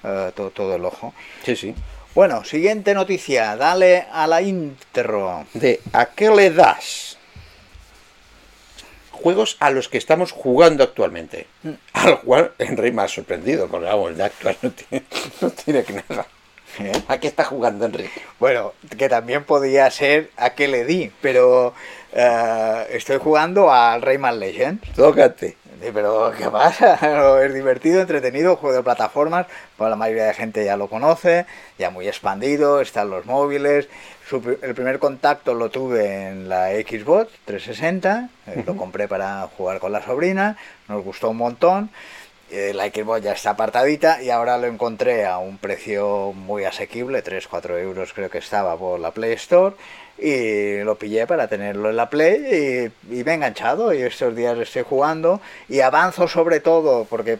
eh, 0.03 0.31
todo, 0.35 0.51
todo 0.51 0.75
el 0.75 0.83
ojo. 0.83 1.13
Sí, 1.45 1.55
sí. 1.55 1.73
Bueno, 2.13 2.43
siguiente 2.43 2.93
noticia, 2.93 3.55
dale 3.55 4.05
a 4.11 4.27
la 4.27 4.41
intro. 4.41 5.45
De 5.53 5.79
¿a 5.93 6.07
qué 6.07 6.29
le 6.29 6.51
das? 6.51 7.16
Juegos 9.17 9.57
a 9.59 9.69
los 9.69 9.89
que 9.89 9.97
estamos 9.97 10.31
jugando 10.31 10.83
actualmente. 10.83 11.47
Mm. 11.63 11.71
Al 11.93 12.21
cual 12.21 12.51
Enrique 12.59 12.95
me 12.95 13.01
ha 13.01 13.07
sorprendido, 13.07 13.67
porque 13.67 13.87
vamos, 13.87 14.15
de 14.15 14.23
actual 14.23 14.57
no 14.61 14.71
tiene, 14.71 15.05
no 15.41 15.49
tiene 15.49 15.83
que 15.83 15.93
nada. 15.93 16.27
¿Eh? 16.79 16.91
¿A 17.07 17.17
qué 17.19 17.27
está 17.27 17.43
jugando 17.43 17.85
Enrique? 17.85 18.21
Bueno, 18.39 18.73
que 18.97 19.09
también 19.09 19.43
podía 19.43 19.89
ser 19.89 20.29
a 20.37 20.51
qué 20.51 20.67
le 20.67 20.85
di, 20.85 21.11
pero 21.21 21.73
eh, 22.13 22.87
estoy 22.91 23.17
jugando 23.17 23.71
al 23.71 24.01
Rayman 24.01 24.39
Legends. 24.39 24.93
Tócate. 24.93 25.57
Pero 25.93 26.31
¿qué 26.37 26.49
pasa? 26.49 26.95
Es 27.43 27.53
divertido, 27.53 28.01
entretenido, 28.01 28.55
juego 28.55 28.75
de 28.75 28.83
plataformas, 28.83 29.47
pues 29.77 29.89
la 29.89 29.95
mayoría 29.95 30.25
de 30.25 30.33
gente 30.33 30.65
ya 30.65 30.77
lo 30.77 30.87
conoce, 30.87 31.45
ya 31.77 31.89
muy 31.89 32.07
expandido, 32.07 32.81
están 32.81 33.09
los 33.09 33.25
móviles. 33.25 33.87
el 34.61 34.75
primer 34.75 34.99
contacto 34.99 35.53
lo 35.53 35.69
tuve 35.69 36.27
en 36.27 36.49
la 36.49 36.69
Xbox 36.71 37.31
360, 37.45 38.29
eh, 38.47 38.63
lo 38.65 38.75
compré 38.75 39.07
para 39.07 39.47
jugar 39.57 39.79
con 39.79 39.91
la 39.91 40.03
sobrina, 40.03 40.57
nos 40.87 41.03
gustó 41.03 41.29
un 41.29 41.37
montón. 41.37 41.89
Eh, 42.49 42.71
la 42.73 42.85
Xbox 42.85 43.21
ya 43.21 43.33
está 43.33 43.51
apartadita 43.51 44.21
y 44.23 44.29
ahora 44.29 44.57
lo 44.57 44.67
encontré 44.67 45.25
a 45.25 45.37
un 45.37 45.57
precio 45.57 46.31
muy 46.31 46.63
asequible, 46.63 47.21
3-4 47.21 47.77
euros 47.81 48.13
creo 48.13 48.29
que 48.29 48.37
estaba 48.37 48.77
por 48.77 49.01
la 49.01 49.11
Play 49.11 49.33
Store 49.33 49.75
y 50.17 50.79
lo 50.83 50.95
pillé 50.95 51.27
para 51.27 51.47
tenerlo 51.47 51.89
en 51.89 51.95
la 51.95 52.09
Play 52.09 52.91
y, 53.09 53.23
me 53.23 53.31
he 53.31 53.35
enganchado 53.35 53.93
y 53.93 54.01
estos 54.01 54.35
días 54.35 54.57
estoy 54.57 54.83
jugando 54.83 55.41
y 55.69 55.81
avanzo 55.81 56.27
sobre 56.27 56.59
todo 56.59 57.05
porque 57.05 57.39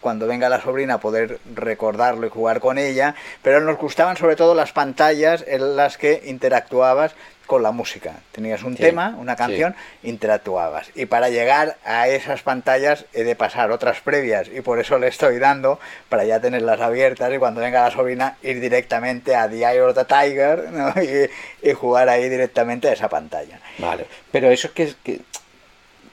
cuando 0.00 0.26
venga 0.26 0.48
la 0.48 0.60
sobrina 0.60 0.98
poder 0.98 1.40
recordarlo 1.54 2.26
y 2.26 2.30
jugar 2.30 2.60
con 2.60 2.78
ella, 2.78 3.14
pero 3.42 3.60
nos 3.60 3.78
gustaban 3.78 4.16
sobre 4.16 4.36
todo 4.36 4.54
las 4.54 4.72
pantallas 4.72 5.44
en 5.46 5.76
las 5.76 5.98
que 5.98 6.22
interactuabas 6.26 7.14
con 7.48 7.62
la 7.64 7.72
música. 7.72 8.20
Tenías 8.30 8.62
un 8.62 8.76
tema, 8.76 9.16
una 9.18 9.34
canción, 9.34 9.74
interactuabas. 10.04 10.92
Y 10.94 11.06
para 11.06 11.30
llegar 11.30 11.78
a 11.82 12.06
esas 12.06 12.42
pantallas 12.42 13.06
he 13.14 13.24
de 13.24 13.34
pasar 13.34 13.72
otras 13.72 14.00
previas 14.00 14.48
y 14.54 14.60
por 14.60 14.78
eso 14.78 14.98
le 14.98 15.08
estoy 15.08 15.38
dando 15.38 15.80
para 16.10 16.24
ya 16.24 16.38
tenerlas 16.40 16.80
abiertas 16.80 17.32
y 17.32 17.38
cuando 17.38 17.62
venga 17.62 17.82
la 17.82 17.90
sobrina 17.90 18.36
ir 18.42 18.60
directamente 18.60 19.34
a 19.34 19.48
The 19.48 19.56
Eye 19.56 19.80
of 19.80 19.96
the 19.96 20.04
Tiger 20.04 20.68
y, 21.62 21.72
jugar 21.72 22.08
ahí 22.08 22.28
directamente 22.28 22.88
a 22.88 22.92
esa 22.92 23.08
pantalla. 23.08 23.58
Vale, 23.78 24.06
pero 24.30 24.50
eso 24.50 24.68
es 24.68 24.74
que, 24.74 24.94
que... 25.02 25.20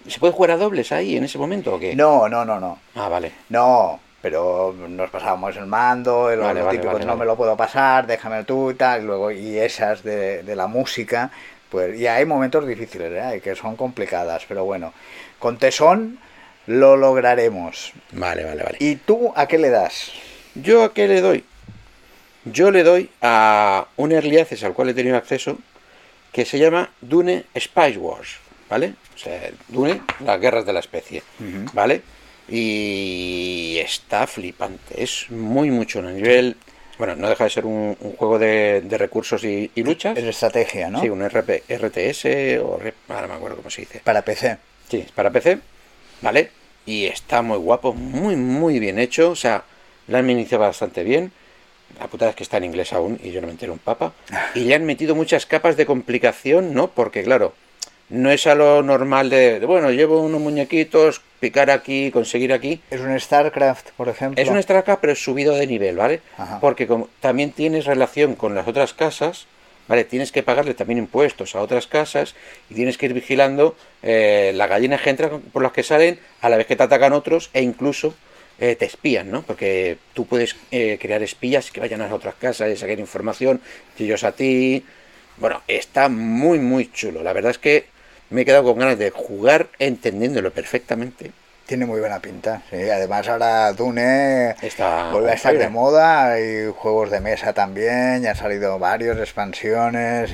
¿Se 0.07 0.19
puede 0.19 0.33
jugar 0.33 0.51
a 0.51 0.57
dobles 0.57 0.91
ahí 0.91 1.17
en 1.17 1.25
ese 1.25 1.37
momento 1.37 1.75
o 1.75 1.79
qué? 1.79 1.95
No, 1.95 2.29
no, 2.29 2.45
no, 2.45 2.59
no. 2.59 2.79
Ah, 2.95 3.09
vale. 3.09 3.31
No, 3.49 3.99
pero 4.25 4.73
nos 4.73 5.11
pasábamos 5.11 5.55
el 5.55 5.67
mando, 5.67 6.31
el 6.31 6.39
típico 6.71 6.97
no 6.97 7.15
me 7.15 7.25
lo 7.25 7.35
puedo 7.35 7.55
pasar, 7.55 8.07
déjame 8.07 8.43
tú 8.43 8.71
y 8.71 8.73
tal, 8.73 9.03
y 9.03 9.05
luego 9.05 9.29
y 9.29 9.59
esas 9.59 10.01
de, 10.01 10.41
la 10.55 10.65
música, 10.65 11.29
pues 11.69 11.95
y 11.95 12.07
hay 12.07 12.25
momentos 12.25 12.65
difíciles, 12.65 13.11
¿eh? 13.13 13.39
que 13.39 13.53
son 13.55 13.75
complicadas, 13.75 14.43
pero 14.47 14.65
bueno, 14.65 14.93
con 15.37 15.59
tesón 15.59 16.17
lo 16.65 16.97
lograremos. 16.97 17.93
Vale, 18.13 18.43
vale, 18.43 18.63
vale. 18.63 18.77
¿Y 18.79 18.95
tú 18.95 19.31
a 19.35 19.45
qué 19.45 19.59
le 19.59 19.69
das? 19.69 20.11
¿Yo 20.55 20.83
a 20.83 20.91
qué 20.91 21.07
le 21.07 21.21
doy? 21.21 21.45
Yo 22.45 22.71
le 22.71 22.81
doy 22.81 23.11
a 23.21 23.85
un 23.95 24.11
early 24.11 24.39
access 24.39 24.63
al 24.63 24.73
cual 24.73 24.89
he 24.89 24.95
tenido 24.95 25.17
acceso 25.17 25.59
que 26.31 26.45
se 26.45 26.57
llama 26.57 26.89
Dune 26.99 27.45
Spice 27.55 27.99
Wars, 27.99 28.37
¿vale? 28.71 28.95
O 29.13 29.19
sea, 29.19 29.51
Dune, 29.67 30.01
las 30.25 30.41
guerras 30.41 30.65
de 30.65 30.73
la 30.73 30.79
especie, 30.79 31.21
¿vale? 31.73 32.01
Y 32.49 33.77
está 33.79 34.27
flipante. 34.27 35.01
Es 35.03 35.29
muy 35.31 35.71
mucho 35.71 35.99
a 35.99 36.03
nivel. 36.03 36.57
Bueno, 36.97 37.15
no 37.15 37.27
deja 37.27 37.43
de 37.43 37.49
ser 37.49 37.65
un, 37.65 37.95
juego 37.95 38.39
de, 38.39 38.83
recursos 38.91 39.43
y, 39.43 39.71
luchas. 39.75 40.17
Es 40.17 40.23
estrategia, 40.23 40.89
¿no? 40.89 41.01
Sí, 41.01 41.09
un 41.09 41.27
RP, 41.27 41.63
RTS 41.67 42.61
o. 42.61 42.79
Ahora 43.09 43.27
me 43.27 43.33
acuerdo 43.33 43.57
cómo 43.57 43.69
se 43.69 43.81
dice. 43.81 44.01
Para 44.03 44.21
PC. 44.21 44.57
Sí, 44.89 44.97
es 45.05 45.11
para 45.11 45.31
PC. 45.31 45.59
¿Vale? 46.21 46.51
Y 46.85 47.05
está 47.05 47.41
muy 47.41 47.57
guapo, 47.57 47.93
muy, 47.93 48.35
muy 48.35 48.79
bien 48.79 48.99
hecho. 48.99 49.31
O 49.31 49.35
sea, 49.35 49.63
la 50.07 50.19
han 50.19 50.29
iniciado 50.29 50.63
bastante 50.63 51.03
bien. 51.03 51.31
La 51.99 52.07
putada 52.07 52.31
es 52.31 52.37
que 52.37 52.43
está 52.43 52.57
en 52.57 52.65
inglés 52.65 52.93
aún 52.93 53.19
y 53.23 53.31
yo 53.31 53.41
no 53.41 53.47
me 53.47 53.51
entero 53.51 53.73
un 53.73 53.79
papa. 53.79 54.13
Y 54.55 54.61
le 54.61 54.75
han 54.75 54.85
metido 54.85 55.15
muchas 55.15 55.45
capas 55.45 55.75
de 55.77 55.85
complicación, 55.85 56.73
¿no? 56.73 56.87
Porque, 56.91 57.23
claro, 57.23 57.53
no 58.09 58.31
es 58.31 58.45
a 58.47 58.55
lo 58.55 58.83
normal 58.83 59.29
de, 59.29 59.59
bueno, 59.65 59.91
llevo 59.91 60.21
unos 60.21 60.39
muñequitos, 60.39 61.21
picar 61.39 61.69
aquí, 61.71 62.11
conseguir 62.11 62.53
aquí. 62.53 62.81
Es 62.91 63.01
un 63.01 63.19
StarCraft, 63.19 63.91
por 63.91 64.09
ejemplo. 64.09 64.41
Es 64.41 64.49
un 64.49 64.61
StarCraft, 64.61 65.01
pero 65.01 65.15
subido 65.15 65.55
de 65.55 65.67
nivel, 65.67 65.95
¿vale? 65.97 66.21
Porque 66.61 66.87
como 66.87 67.09
también 67.19 67.51
tienes 67.51 67.85
relación 67.85 68.35
con 68.35 68.53
las 68.55 68.67
otras 68.67 68.93
casas, 68.93 69.47
¿vale? 69.87 70.03
Tienes 70.03 70.31
que 70.31 70.43
pagarle 70.43 70.73
también 70.73 70.99
impuestos 70.99 71.55
a 71.55 71.61
otras 71.61 71.87
casas 71.87 72.35
y 72.69 72.75
tienes 72.75 72.97
que 72.97 73.07
ir 73.07 73.13
vigilando 73.13 73.75
eh, 74.03 74.51
las 74.55 74.69
gallinas 74.69 75.01
que 75.01 75.09
entran 75.09 75.41
por 75.41 75.63
las 75.63 75.71
que 75.71 75.83
salen 75.83 76.19
a 76.41 76.49
la 76.49 76.57
vez 76.57 76.67
que 76.67 76.75
te 76.75 76.83
atacan 76.83 77.13
otros 77.13 77.49
e 77.53 77.61
incluso 77.61 78.13
eh, 78.59 78.75
te 78.75 78.85
espían, 78.85 79.31
¿no? 79.31 79.41
Porque 79.41 79.97
tú 80.13 80.25
puedes 80.25 80.55
eh, 80.71 80.97
crear 81.01 81.21
espías 81.23 81.71
que 81.71 81.81
vayan 81.81 82.01
a 82.01 82.05
las 82.05 82.13
otras 82.13 82.35
casas 82.35 82.71
y 82.71 82.77
sacar 82.77 82.99
información, 82.99 83.61
y 83.97 84.05
ellos 84.05 84.23
a 84.23 84.31
ti. 84.31 84.85
Bueno, 85.37 85.61
está 85.67 86.07
muy, 86.07 86.59
muy 86.59 86.89
chulo. 86.91 87.21
La 87.21 87.33
verdad 87.33 87.51
es 87.51 87.57
que 87.57 87.94
me 88.29 88.41
he 88.41 88.45
quedado 88.45 88.63
con 88.63 88.79
ganas 88.79 88.97
de 88.97 89.11
jugar 89.11 89.67
entendiéndolo 89.79 90.51
perfectamente. 90.51 91.31
Tiene 91.65 91.87
muy 91.87 91.99
buena 91.99 92.19
pinta. 92.19 92.61
Sí. 92.69 92.89
Además 92.89 93.27
ahora 93.27 93.73
Dune 93.73 94.55
Está 94.61 95.09
vuelve 95.11 95.31
a 95.31 95.33
estar 95.33 95.57
de 95.57 95.67
moda, 95.67 96.33
hay 96.33 96.71
juegos 96.75 97.09
de 97.09 97.19
mesa 97.21 97.53
también, 97.53 98.21
ya 98.21 98.31
han 98.31 98.35
salido 98.35 98.77
varios 98.77 99.17
expansiones 99.17 100.31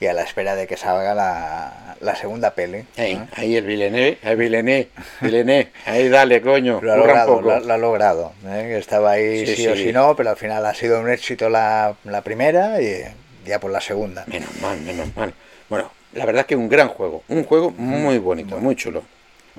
y, 0.00 0.06
a 0.06 0.12
la 0.12 0.22
espera 0.22 0.54
de 0.54 0.68
que 0.68 0.76
salga 0.76 1.12
la, 1.12 2.14
segunda 2.14 2.52
peli. 2.52 2.84
Ahí, 2.96 3.56
el 3.56 3.66
Villeneuve, 3.66 4.18
el 4.22 4.36
Villeneuve, 4.36 4.88
ahí 5.86 6.08
dale, 6.08 6.40
coño. 6.40 6.80
Lo 6.82 6.92
ha 6.92 6.96
logrado, 6.96 7.40
lo, 7.40 7.52
ha 7.52 7.76
logrado. 7.76 8.32
¿eh? 8.46 8.76
Estaba 8.78 9.12
ahí 9.12 9.46
sí, 9.46 9.66
o 9.66 9.74
sí 9.74 9.92
no, 9.92 10.14
pero 10.14 10.30
al 10.30 10.36
final 10.36 10.64
ha 10.66 10.74
sido 10.74 11.00
un 11.00 11.10
éxito 11.10 11.48
la, 11.48 11.96
la 12.04 12.22
primera 12.22 12.80
y 12.80 13.02
ya 13.44 13.58
por 13.58 13.72
la 13.72 13.80
segunda. 13.80 14.24
Menos 14.28 14.50
mal, 14.60 14.80
menos 14.82 15.16
mal. 15.16 15.34
Bueno, 15.68 15.90
la 16.12 16.26
verdad 16.26 16.46
que 16.46 16.56
un 16.56 16.68
gran 16.68 16.88
juego, 16.88 17.22
un 17.28 17.44
juego 17.44 17.70
muy 17.70 18.18
bonito, 18.18 18.58
muy 18.58 18.76
chulo. 18.76 19.02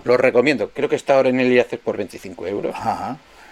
Lo 0.04 0.18
recomiendo, 0.18 0.70
creo 0.70 0.90
que 0.90 0.96
está 0.96 1.16
ahora 1.16 1.30
en 1.30 1.40
el 1.40 1.52
IAC 1.52 1.78
por 1.78 1.98
25 1.98 2.48
euros. 2.48 2.76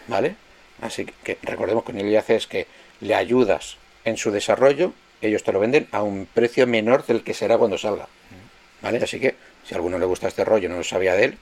¿Vale? 0.07 0.35
Así 0.81 1.05
que 1.23 1.38
recordemos 1.43 1.83
que 1.83 1.91
en 1.91 1.99
el 1.99 2.09
IAC 2.09 2.29
es 2.31 2.47
que 2.47 2.67
le 3.01 3.15
ayudas 3.15 3.77
en 4.05 4.17
su 4.17 4.31
desarrollo, 4.31 4.93
ellos 5.21 5.43
te 5.43 5.51
lo 5.51 5.59
venden 5.59 5.88
a 5.91 6.01
un 6.01 6.25
precio 6.25 6.65
menor 6.65 7.05
del 7.05 7.23
que 7.23 7.33
será 7.33 7.57
cuando 7.57 7.77
salga. 7.77 8.07
¿Vale? 8.81 8.99
Así 9.03 9.19
que 9.19 9.35
si 9.65 9.73
a 9.73 9.77
alguno 9.77 9.99
le 9.99 10.05
gusta 10.05 10.27
este 10.27 10.45
rollo, 10.45 10.69
no 10.69 10.77
lo 10.77 10.83
sabía 10.83 11.13
de 11.13 11.25
él, 11.25 11.38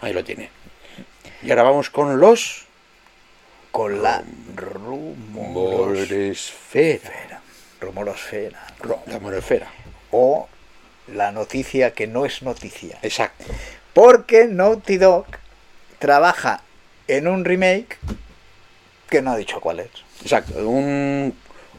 ahí 0.00 0.12
lo 0.12 0.24
tiene. 0.24 0.50
Y 1.42 1.50
ahora 1.50 1.64
vamos 1.64 1.90
con 1.90 2.20
los. 2.20 2.64
Con 3.70 4.02
la 4.02 4.24
rumorosfera. 4.54 7.42
Rumorosfera. 7.80 8.66
Rumorosfera. 8.80 9.68
O 10.10 10.48
la 11.08 11.32
noticia 11.32 11.92
que 11.92 12.06
no 12.06 12.24
es 12.26 12.42
noticia. 12.42 12.98
Exacto. 13.02 13.44
Porque 13.92 14.46
Naughty 14.46 14.98
Dog 14.98 15.26
trabaja 15.98 16.62
en 17.08 17.28
un 17.28 17.44
remake 17.44 17.98
que 19.08 19.22
no 19.22 19.32
ha 19.32 19.36
dicho 19.36 19.60
cuál 19.60 19.80
es. 19.80 19.90
Exacto, 20.22 20.68
un, 20.68 21.34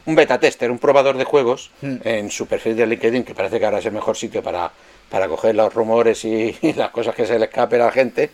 un 0.06 0.14
beta 0.14 0.40
tester, 0.40 0.70
un 0.70 0.78
probador 0.78 1.16
de 1.16 1.24
juegos 1.24 1.70
hmm. 1.82 1.96
en 2.04 2.30
su 2.30 2.46
perfil 2.46 2.76
de 2.76 2.86
LinkedIn, 2.86 3.24
que 3.24 3.34
parece 3.34 3.58
que 3.58 3.66
ahora 3.66 3.78
es 3.78 3.86
el 3.86 3.92
mejor 3.92 4.16
sitio 4.16 4.42
para, 4.42 4.72
para 5.10 5.28
coger 5.28 5.54
los 5.54 5.72
rumores 5.74 6.24
y, 6.24 6.56
las 6.76 6.90
cosas 6.90 7.14
que 7.14 7.26
se 7.26 7.38
le 7.38 7.46
escapen 7.46 7.80
a 7.80 7.86
la 7.86 7.92
gente, 7.92 8.30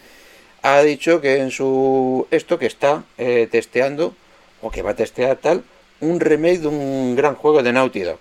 ha 0.63 0.81
dicho 0.83 1.21
que 1.21 1.39
en 1.39 1.51
su 1.51 2.27
esto 2.31 2.59
que 2.59 2.67
está 2.67 3.05
eh, 3.19 3.49
testeando 3.51 4.15
o 4.63 4.71
que 4.71 4.83
va 4.83 4.93
a 4.93 4.97
testear 4.97 5.37
tal 5.37 5.65
un 6.01 6.21
remake 6.21 6.61
de 6.61 6.69
un 6.69 7.17
gran 7.17 7.35
juego 7.35 7.63
de 7.63 7.73
Naughty 7.73 8.01
Dog. 8.01 8.19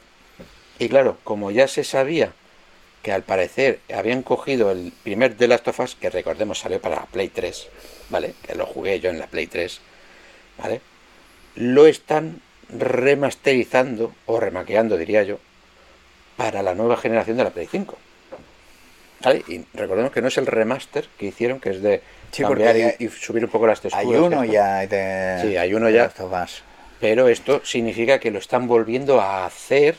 Y 0.79 0.89
claro, 0.89 1.17
como 1.23 1.51
ya 1.51 1.67
se 1.67 1.83
sabía 1.83 2.33
que 3.03 3.11
al 3.11 3.21
parecer 3.21 3.81
habían 3.93 4.23
cogido 4.23 4.71
el 4.71 4.93
primer 5.03 5.35
The 5.35 5.49
Last 5.49 5.67
of 5.67 5.79
Us, 5.81 5.95
que 5.95 6.09
recordemos 6.09 6.59
salió 6.59 6.81
para 6.81 6.95
la 6.95 7.05
Play 7.05 7.27
3, 7.27 7.67
¿vale? 8.09 8.33
Que 8.41 8.55
lo 8.55 8.65
jugué 8.65 8.99
yo 9.01 9.09
en 9.09 9.19
la 9.19 9.27
Play 9.27 9.45
3, 9.45 9.81
¿vale? 10.57 10.81
Lo 11.55 11.85
están 11.85 12.41
remasterizando, 12.69 14.15
o 14.25 14.39
remaqueando 14.39 14.97
diría 14.97 15.23
yo, 15.23 15.37
para 16.37 16.63
la 16.63 16.73
nueva 16.73 16.95
generación 16.95 17.35
de 17.35 17.43
la 17.43 17.49
Play 17.49 17.67
5. 17.69 17.97
¿Vale? 19.21 19.43
Y 19.49 19.65
recordemos 19.73 20.11
que 20.11 20.21
no 20.21 20.29
es 20.29 20.37
el 20.37 20.47
remaster 20.47 21.05
que 21.17 21.27
hicieron, 21.27 21.59
que 21.59 21.71
es 21.71 21.81
de 21.81 22.01
cambiar 22.37 22.75
y, 22.99 23.09
subir 23.09 23.43
un 23.43 23.51
poco 23.51 23.67
las 23.67 23.81
texturas. 23.81 24.07
Hay 24.07 24.15
uno 24.15 24.45
ya 24.45 24.87
de, 24.87 25.39
Sí, 25.41 25.57
hay 25.57 25.73
uno 25.73 25.89
ya. 25.89 26.11
Pero 26.99 27.27
esto 27.27 27.61
significa 27.65 28.19
que 28.19 28.31
lo 28.31 28.39
están 28.39 28.65
volviendo 28.65 29.19
a 29.19 29.45
hacer 29.45 29.97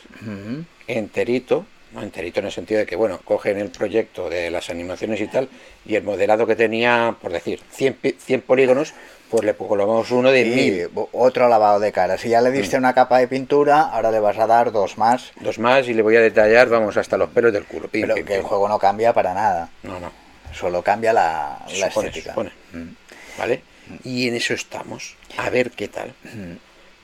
enterito 0.87 1.67
¿no? 1.95 2.03
enterito 2.03 2.39
en 2.41 2.47
el 2.47 2.51
sentido 2.51 2.79
de 2.79 2.85
que, 2.85 2.95
bueno, 2.95 3.19
cogen 3.23 3.57
el 3.57 3.69
proyecto 3.69 4.29
de 4.29 4.51
las 4.51 4.69
animaciones 4.69 5.19
y 5.21 5.27
tal, 5.27 5.49
y 5.85 5.95
el 5.95 6.03
modelado 6.03 6.45
que 6.45 6.55
tenía, 6.55 7.15
por 7.21 7.31
decir, 7.31 7.61
100, 7.71 7.97
100 8.19 8.41
polígonos, 8.41 8.93
pues 9.29 9.43
le 9.43 9.55
colocamos 9.55 10.11
uno 10.11 10.31
de 10.31 10.45
mil. 10.45 10.89
Otro 11.11 11.49
lavado 11.49 11.79
de 11.79 11.91
cara. 11.91 12.17
Si 12.17 12.29
ya 12.29 12.41
le 12.41 12.51
diste 12.51 12.77
mm. 12.77 12.79
una 12.79 12.93
capa 12.93 13.19
de 13.19 13.27
pintura, 13.27 13.81
ahora 13.81 14.11
le 14.11 14.19
vas 14.19 14.37
a 14.37 14.45
dar 14.45 14.71
dos 14.71 14.97
más. 14.97 15.31
Dos 15.41 15.57
más 15.57 15.87
y 15.87 15.93
le 15.93 16.01
voy 16.01 16.15
a 16.15 16.21
detallar, 16.21 16.69
vamos, 16.69 16.95
hasta 16.97 17.17
los 17.17 17.29
pelos 17.29 17.51
del 17.51 17.65
culo. 17.65 17.89
Pero 17.91 18.15
que 18.15 18.35
el 18.35 18.43
juego 18.43 18.67
no 18.67 18.77
cambia 18.77 19.13
para 19.13 19.33
nada. 19.33 19.69
No, 19.83 19.99
no. 19.99 20.11
Solo 20.53 20.81
cambia 20.81 21.11
la, 21.11 21.65
la 21.79 21.87
estética. 21.87 22.33
Mm. 22.33 22.89
¿Vale? 23.37 23.61
Y 24.03 24.27
en 24.27 24.35
eso 24.35 24.53
estamos. 24.53 25.17
A 25.37 25.49
ver 25.49 25.71
qué 25.71 25.87
tal. 25.87 26.13
Mm. 26.23 26.53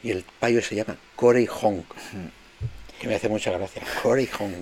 Y 0.03 0.11
el 0.11 0.23
payo 0.39 0.61
se 0.61 0.75
llama 0.75 0.97
Corey 1.15 1.47
Hong. 1.47 1.83
Que 3.01 3.07
me 3.07 3.15
hace 3.15 3.29
mucha 3.29 3.51
gracia. 3.51 3.81
Corey 4.03 4.27
Hong. 4.27 4.61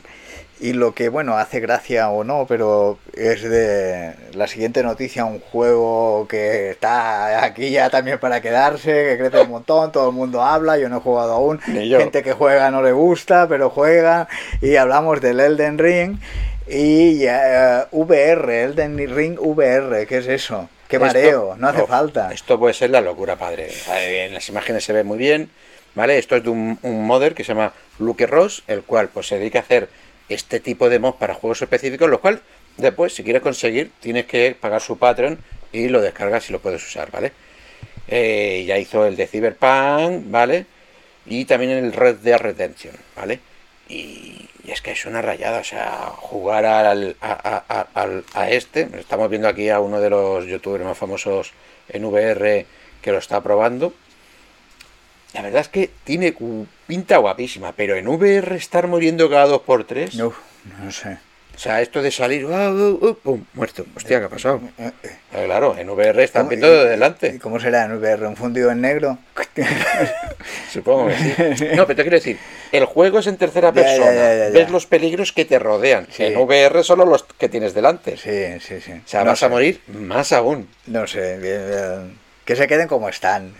Y 0.61 0.73
lo 0.73 0.93
que, 0.93 1.09
bueno, 1.09 1.37
hace 1.37 1.59
gracia 1.59 2.09
o 2.09 2.23
no, 2.23 2.45
pero 2.47 2.99
es 3.13 3.43
de 3.43 4.13
la 4.33 4.47
siguiente 4.47 4.81
noticia, 4.81 5.25
un 5.25 5.39
juego 5.39 6.25
que 6.27 6.71
está 6.71 7.43
aquí 7.45 7.69
ya 7.69 7.89
también 7.89 8.17
para 8.19 8.41
quedarse, 8.41 8.91
que 8.91 9.17
crece 9.17 9.41
un 9.41 9.51
montón, 9.51 9.91
todo 9.91 10.09
el 10.09 10.15
mundo 10.15 10.41
habla, 10.41 10.77
yo 10.77 10.89
no 10.89 10.97
he 10.97 11.01
jugado 11.01 11.33
aún, 11.33 11.59
gente 11.59 12.23
que 12.23 12.33
juega 12.33 12.71
no 12.71 12.81
le 12.81 12.91
gusta, 12.91 13.47
pero 13.47 13.69
juega, 13.69 14.27
y 14.61 14.75
hablamos 14.75 15.21
del 15.21 15.39
Elden 15.39 15.77
Ring 15.77 16.17
y 16.67 17.25
uh, 17.25 17.85
VR, 17.91 18.63
Elden 18.63 18.97
Ring 19.15 19.37
VR, 19.39 20.05
¿qué 20.07 20.17
es 20.17 20.27
eso? 20.27 20.69
Qué 20.89 20.99
mareo, 20.99 21.55
no 21.57 21.69
hace 21.69 21.85
falta. 21.85 22.33
Esto 22.33 22.59
puede 22.59 22.73
ser 22.73 22.89
la 22.89 22.99
locura, 22.99 23.37
padre. 23.37 23.69
En 23.95 24.33
las 24.33 24.49
imágenes 24.49 24.83
se 24.83 24.91
ve 24.91 25.03
muy 25.05 25.17
bien, 25.17 25.49
¿vale? 25.95 26.17
Esto 26.17 26.35
es 26.35 26.43
de 26.43 26.49
un, 26.49 26.79
un 26.81 27.05
modder 27.05 27.33
que 27.33 27.43
se 27.43 27.53
llama 27.53 27.73
Luke 27.99 28.27
Ross, 28.27 28.63
el 28.67 28.83
cual 28.83 29.09
pues 29.09 29.27
se 29.27 29.37
dedica 29.39 29.59
a 29.59 29.61
hacer 29.61 29.89
este 30.29 30.59
tipo 30.59 30.89
de 30.89 30.99
mods 30.99 31.17
para 31.17 31.33
juegos 31.33 31.61
específicos, 31.61 32.09
lo 32.09 32.21
cual 32.21 32.41
después, 32.77 33.13
si 33.13 33.23
quieres 33.23 33.41
conseguir, 33.41 33.91
tienes 33.99 34.25
que 34.25 34.55
pagar 34.59 34.81
su 34.81 34.97
Patreon 34.97 35.39
y 35.71 35.89
lo 35.89 36.01
descargas 36.01 36.49
y 36.49 36.53
lo 36.53 36.59
puedes 36.59 36.85
usar, 36.85 37.11
¿vale? 37.11 37.31
Eh, 38.07 38.63
ya 38.67 38.77
hizo 38.77 39.05
el 39.05 39.15
de 39.15 39.27
Cyberpunk, 39.27 40.29
¿vale? 40.31 40.65
Y 41.25 41.45
también 41.45 41.71
el 41.71 41.93
Red 41.93 42.17
Dead 42.17 42.39
Redemption, 42.39 42.95
¿vale? 43.15 43.39
Y, 43.87 44.47
es 44.67 44.81
que 44.81 44.91
es 44.91 45.05
una 45.07 45.21
rayada, 45.23 45.61
o 45.61 45.63
sea, 45.63 46.11
jugar 46.15 46.63
al, 46.63 47.15
a, 47.21 48.49
este, 48.51 48.87
estamos 48.99 49.27
viendo 49.27 49.47
aquí 49.47 49.69
a 49.69 49.79
uno 49.79 49.99
de 49.99 50.11
los 50.11 50.45
youtubers 50.45 50.85
más 50.85 50.95
famosos 50.95 51.53
en 51.87 52.05
VR 52.05 52.67
que 53.01 53.11
lo 53.11 53.17
está 53.17 53.41
probando. 53.41 53.93
La 55.33 55.41
verdad 55.41 55.61
es 55.61 55.67
que 55.69 55.89
tiene 56.03 56.35
pinta 56.87 57.17
guapísima, 57.17 57.73
pero 57.73 57.95
en 57.95 58.07
VR 58.07 58.55
estar 58.55 58.87
muriendo 58.87 59.29
cada 59.29 59.45
dos 59.45 59.61
por 59.61 59.85
tres. 59.85 60.15
No, 60.15 60.33
no 60.81 60.91
sé. 60.91 61.17
O 61.59 61.61
sea, 61.61 61.81
esto 61.81 62.01
de 62.01 62.09
salir, 62.09 62.45
uh, 62.45 63.17
pum, 63.21 63.43
muerto. 63.53 63.85
Hostia, 63.93 64.19
¿qué 64.19 64.25
ha 64.27 64.29
pasado? 64.29 64.61
Eh, 64.77 64.91
eh, 65.03 65.09
eh. 65.33 65.43
claro, 65.45 65.75
en 65.77 65.89
VR 65.89 66.23
están 66.23 66.47
viendo 66.47 66.69
de 66.71 66.89
delante. 66.89 67.33
¿Y 67.35 67.37
cómo 67.37 67.59
será 67.59 67.83
en 67.83 67.97
VR? 67.97 68.27
¿Un 68.27 68.37
fundido 68.37 68.71
en 68.71 68.79
negro? 68.79 69.17
Supongo 70.71 71.07
que 71.07 71.57
sí. 71.57 71.65
No, 71.75 71.85
pero 71.85 71.97
te 71.97 72.03
quiero 72.03 72.15
decir, 72.15 72.37
el 72.71 72.85
juego 72.85 73.19
es 73.19 73.27
en 73.27 73.35
tercera 73.35 73.73
persona. 73.73 74.09
Ves 74.53 74.69
los 74.69 74.85
peligros 74.85 75.33
que 75.33 75.43
te 75.43 75.59
rodean. 75.59 76.07
En 76.17 76.37
VR 76.37 76.81
solo 76.81 77.03
los 77.03 77.23
que 77.23 77.49
tienes 77.49 77.73
delante. 77.73 78.15
Sí, 78.15 78.57
sí, 78.65 78.79
sí. 78.79 78.93
O 78.93 79.07
sea, 79.07 79.25
vas 79.25 79.43
a 79.43 79.49
morir 79.49 79.81
más 79.87 80.31
aún. 80.31 80.69
No 80.87 81.07
sé, 81.07 81.37
bien 81.39 82.17
que 82.49 82.55
se 82.55 82.65
queden 82.65 82.87
como 82.87 83.07
están. 83.09 83.53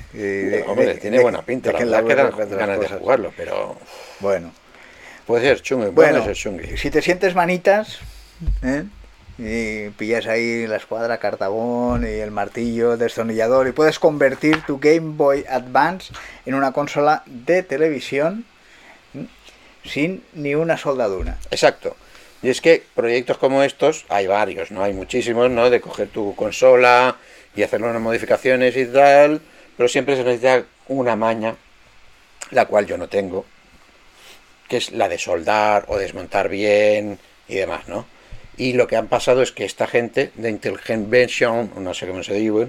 hombre, 0.66 0.96
tiene 0.96 1.20
buena 1.20 1.44
pinta, 1.44 1.72
la 1.72 2.02
verdad 2.02 2.34
quedan 2.34 2.58
ganas 2.58 2.80
de 2.80 2.88
jugarlo, 2.88 3.32
pero... 3.38 3.78
Bueno. 4.20 4.52
Puede 5.28 5.44
ser 5.44 5.62
chungo, 5.62 5.92
bueno, 5.92 6.24
ser 6.24 6.36
chungo. 6.36 6.64
Si 6.76 6.90
te 6.90 7.04
sientes 7.04 7.36
manitas, 7.36 8.00
¿eh? 8.64 8.86
y 9.38 9.90
pillas 9.92 10.26
ahí 10.26 10.66
la 10.66 10.78
escuadra 10.78 11.20
cartabón 11.20 12.04
y 12.04 12.14
el 12.14 12.32
martillo 12.32 12.98
destornillador 12.98 13.68
y 13.68 13.74
puedes 13.74 14.00
convertir 14.00 14.64
tu 14.66 14.80
Game 14.80 15.16
Boy 15.16 15.46
Advance 15.48 16.12
en 16.48 16.56
una 16.56 16.72
consola 16.72 17.22
de 17.28 17.62
televisión 17.62 18.44
sin 19.86 20.24
ni 20.34 20.56
una 20.56 20.80
soldadura. 20.80 21.38
Exacto. 21.52 21.96
Y 22.42 22.50
es 22.50 22.60
que 22.60 22.82
proyectos 22.96 23.38
como 23.38 23.62
estos 23.62 24.06
hay 24.10 24.26
varios, 24.26 24.72
¿no? 24.72 24.82
Hay 24.82 24.94
muchísimos, 24.94 25.52
¿no? 25.52 25.70
De 25.70 25.80
coger 25.80 26.08
tu 26.08 26.34
consola, 26.36 27.18
y 27.56 27.64
hacer 27.64 27.82
unas 27.82 28.02
modificaciones 28.02 28.76
y 28.78 28.86
tal, 28.86 29.42
pero 29.76 29.90
siempre 29.90 30.16
se 30.16 30.24
necesita 30.24 30.66
una 30.88 31.16
maña, 31.16 31.56
la 32.52 32.66
cual 32.66 32.86
yo 32.86 32.98
no 32.98 33.08
tengo, 33.08 33.46
que 34.68 34.78
es 34.78 34.92
la 34.92 35.10
de 35.10 35.18
soldar 35.18 35.86
o 35.88 35.98
desmontar 35.98 36.50
bien 36.50 37.20
y 37.48 37.56
demás, 37.56 37.88
¿no? 37.88 38.06
Y 38.58 38.74
lo 38.74 38.88
que 38.88 38.98
han 38.98 39.08
pasado 39.08 39.42
es 39.42 39.52
que 39.52 39.64
esta 39.64 39.88
gente 39.88 40.32
de 40.36 40.50
Intelligent 40.50 41.76
no 41.76 41.94
sé 41.94 42.08
cómo 42.08 42.24
se 42.24 42.34
dice, 42.34 42.68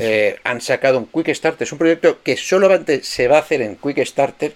eh, 0.00 0.36
han 0.44 0.60
sacado 0.60 0.98
un 0.98 1.06
Quick 1.06 1.32
Starter. 1.34 1.64
Es 1.64 1.72
un 1.72 1.78
proyecto 1.78 2.22
que 2.22 2.36
solamente 2.36 3.02
se 3.02 3.28
va 3.28 3.36
a 3.36 3.40
hacer 3.40 3.62
en 3.62 3.76
Quick 3.76 4.04
Starter, 4.04 4.54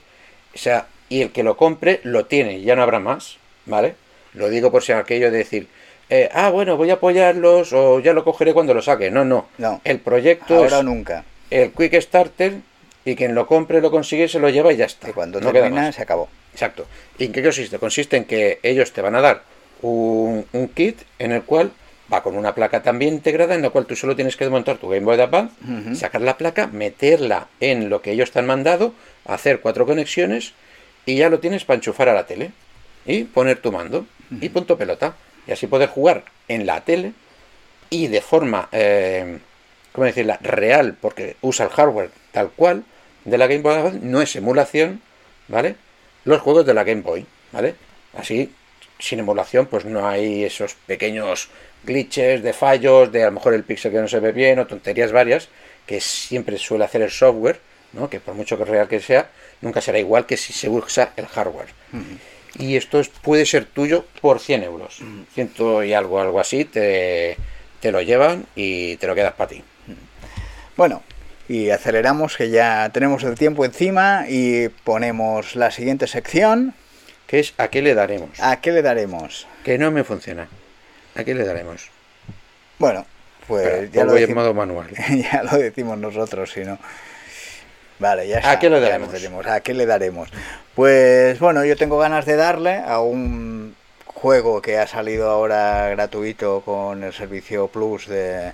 o 0.55 0.59
sea, 0.59 0.87
y 1.09 1.22
el 1.22 1.31
que 1.31 1.43
lo 1.43 1.57
compre 1.57 2.01
lo 2.03 2.27
tiene, 2.27 2.62
ya 2.62 2.75
no 2.75 2.83
habrá 2.83 2.99
más, 2.99 3.37
¿vale? 3.66 3.95
Lo 4.33 4.49
digo 4.49 4.72
por 4.72 4.83
si 4.83 4.93
aquello 4.93 5.31
de 5.31 5.39
decir, 5.39 5.68
eh, 6.11 6.28
ah, 6.32 6.50
bueno, 6.50 6.76
voy 6.76 6.90
a 6.90 6.94
apoyarlos 6.94 7.72
o 7.72 8.00
ya 8.00 8.12
lo 8.12 8.24
cogeré 8.24 8.52
cuando 8.52 8.74
lo 8.74 8.82
saque. 8.82 9.11
No, 9.11 9.24
no. 9.24 9.46
no. 9.59 9.80
El 9.84 10.00
proyecto 10.00 10.57
Ahora 10.57 10.82
nunca. 10.82 11.24
El 11.50 11.72
Quick 11.72 12.00
Starter 12.00 12.55
y 13.05 13.16
quien 13.16 13.34
lo 13.34 13.46
compre, 13.46 13.80
lo 13.80 13.90
consigue, 13.90 14.28
se 14.28 14.38
lo 14.38 14.48
lleva 14.48 14.72
y 14.72 14.76
ya 14.76 14.86
está. 14.86 15.11
Y 15.11 15.12
cuando 15.12 15.40
no 15.40 15.52
termina, 15.52 15.92
se 15.92 16.02
acabó. 16.02 16.28
Exacto. 16.52 16.86
¿Y 17.18 17.24
en 17.24 17.32
qué 17.32 17.42
consiste? 17.42 17.78
Consiste 17.78 18.16
en 18.16 18.24
que 18.24 18.61
ellos 18.62 18.92
te 18.92 19.02
van 19.02 19.14
a 19.14 19.20
dar 19.20 19.42
un, 19.82 20.46
kit 20.74 21.00
en 21.18 21.32
el 21.32 21.42
cual 21.42 21.72
va 22.12 22.22
con 22.22 22.36
una 22.36 22.55
placa 22.55 22.82
también 22.82 23.14
integrada 23.14 23.55
en 23.55 23.62
la 23.62 23.70
cual 23.70 23.86
tú 23.86 23.96
solo 23.96 24.14
tienes 24.14 24.36
que 24.36 24.44
desmontar 24.44 24.78
tu 24.78 24.88
Game 24.88 25.05
Boy 25.05 25.20
Advance, 25.20 25.55
sacar 25.94 26.20
la 26.20 26.36
placa, 26.36 26.66
meterla 26.68 27.48
en 27.61 27.88
lo 27.88 28.02
que 28.02 28.12
ellos 28.12 28.30
te 28.30 28.38
han 28.38 28.46
mandado, 28.46 28.94
hacer 29.24 29.61
cuatro 29.61 29.86
conexiones 29.86 30.52
y 31.07 31.16
ya 31.16 31.28
lo 31.28 31.40
tienes 31.40 31.64
para 31.64 31.76
enchufar 31.76 32.09
a 32.09 32.14
la 32.14 32.26
tele 32.26 32.52
y 33.07 33.24
poner 33.24 33.59
tu 33.59 33.72
mando 33.72 34.07
y 34.40 34.48
punto 34.48 34.78
pelota 34.78 35.16
y 35.47 35.53
así 35.53 35.66
poder 35.66 35.88
jugar 35.88 36.24
en 36.49 36.66
la 36.66 36.82
tele 36.82 37.12
y 37.90 38.09
de 38.09 38.20
forma, 38.20 38.68
eh, 38.72 39.38
¿cómo 39.92 40.07
decirla?, 40.07 40.38
real, 40.42 40.97
porque 41.01 41.36
usa 41.40 41.66
el 41.66 41.72
hardware 41.72 42.11
tal 42.32 42.51
cual 42.51 42.84
de 43.24 43.38
la 43.38 43.47
Game 43.47 43.62
Boy 43.62 43.99
no 44.03 44.20
es 44.20 44.34
emulación, 44.36 45.01
¿vale? 45.49 45.76
Los 46.24 46.40
juegos 46.40 46.66
de 46.66 46.74
la 46.74 46.84
Game 46.84 47.03
Boy, 47.03 47.26
¿vale? 47.53 47.74
Así, 48.16 48.53
sin 48.99 49.18
emulación, 49.20 49.66
pues 49.66 49.84
no 49.84 50.07
hay 50.09 50.45
esos 50.45 50.74
pequeños 50.86 51.49
glitches 51.84 52.42
de 52.42 52.53
fallos, 52.53 53.12
de 53.12 53.22
a 53.22 53.26
lo 53.26 53.32
mejor 53.32 53.55
el 53.55 53.64
pixel 53.64 53.92
que 53.92 54.01
no 54.01 54.09
se 54.09 54.20
ve 54.20 54.32
bien 54.32 54.59
o 54.59 54.66
tonterías 54.66 55.12
varias, 55.12 55.49
que 55.86 56.01
siempre 56.01 56.59
suele 56.59 56.84
hacer 56.84 57.03
el 57.03 57.11
software, 57.11 57.61
¿no? 57.92 58.09
Que 58.09 58.20
por 58.20 58.34
mucho 58.34 58.57
que 58.57 58.64
real 58.64 58.88
que 58.88 59.01
sea, 59.01 59.30
nunca 59.61 59.80
será 59.80 59.99
igual 59.99 60.26
que 60.26 60.36
si 60.36 60.53
se 60.53 60.68
usa 60.68 61.12
el 61.16 61.26
hardware 61.26 61.68
y 62.59 62.76
esto 62.76 63.02
puede 63.22 63.46
ser 63.46 63.64
tuyo 63.64 64.05
por 64.20 64.40
100 64.40 64.62
euros. 64.62 65.00
Mm. 65.00 65.22
Ciento 65.32 65.82
y 65.82 65.92
algo, 65.92 66.20
algo 66.20 66.40
así, 66.40 66.64
te, 66.64 67.36
te 67.80 67.92
lo 67.92 68.02
llevan 68.02 68.46
y 68.55 68.96
te 68.96 69.07
lo 69.07 69.14
quedas 69.14 69.34
para 69.34 69.50
ti. 69.50 69.64
Mm. 69.86 69.92
Bueno, 70.76 71.02
y 71.48 71.70
aceleramos 71.70 72.36
que 72.36 72.50
ya 72.50 72.90
tenemos 72.92 73.22
el 73.24 73.34
tiempo 73.34 73.64
encima 73.64 74.24
y 74.28 74.68
ponemos 74.68 75.57
la 75.57 75.70
siguiente 75.70 76.07
sección. 76.07 76.74
Que 77.26 77.40
es 77.40 77.55
¿a 77.59 77.68
qué 77.68 77.82
le 77.82 77.94
daremos? 77.94 78.40
¿A 78.40 78.61
qué 78.61 78.72
le 78.72 78.82
daremos? 78.82 79.46
Que 79.64 79.78
no 79.78 79.90
me 79.90 80.05
funciona. 80.05 80.48
¿A 81.14 81.24
qué 81.24 81.34
le 81.34 81.44
daremos? 81.44 81.90
Bueno, 82.78 83.07
pues 83.46 83.90
ya 83.92 84.05
lo, 84.05 84.12
decimos, 84.12 84.30
en 84.30 84.34
modo 84.34 84.55
manual. 84.55 84.88
ya 85.11 85.42
lo 85.42 85.59
decimos 85.59 85.98
nosotros, 85.98 86.50
si 86.50 86.61
no. 86.61 86.78
Vale, 88.05 88.28
ya 88.28 88.36
está. 88.36 88.50
¿A 88.50 88.59
qué 88.59 88.68
le 88.68 88.80
daremos? 88.80 89.46
¿A 89.46 89.61
qué 89.61 89.72
le 89.72 89.86
daremos? 89.86 90.28
Pues 90.74 91.38
bueno, 91.38 91.64
yo 91.64 91.74
tengo 91.74 91.96
ganas 91.96 92.26
de 92.26 92.36
darle 92.36 92.82
a 92.86 93.00
un 93.00 93.74
juego 94.05 94.61
que 94.61 94.76
ha 94.76 94.86
salido 94.86 95.30
ahora 95.30 95.88
gratuito 95.88 96.61
con 96.66 97.02
el 97.02 97.14
servicio 97.14 97.68
Plus 97.68 98.07
de, 98.07 98.52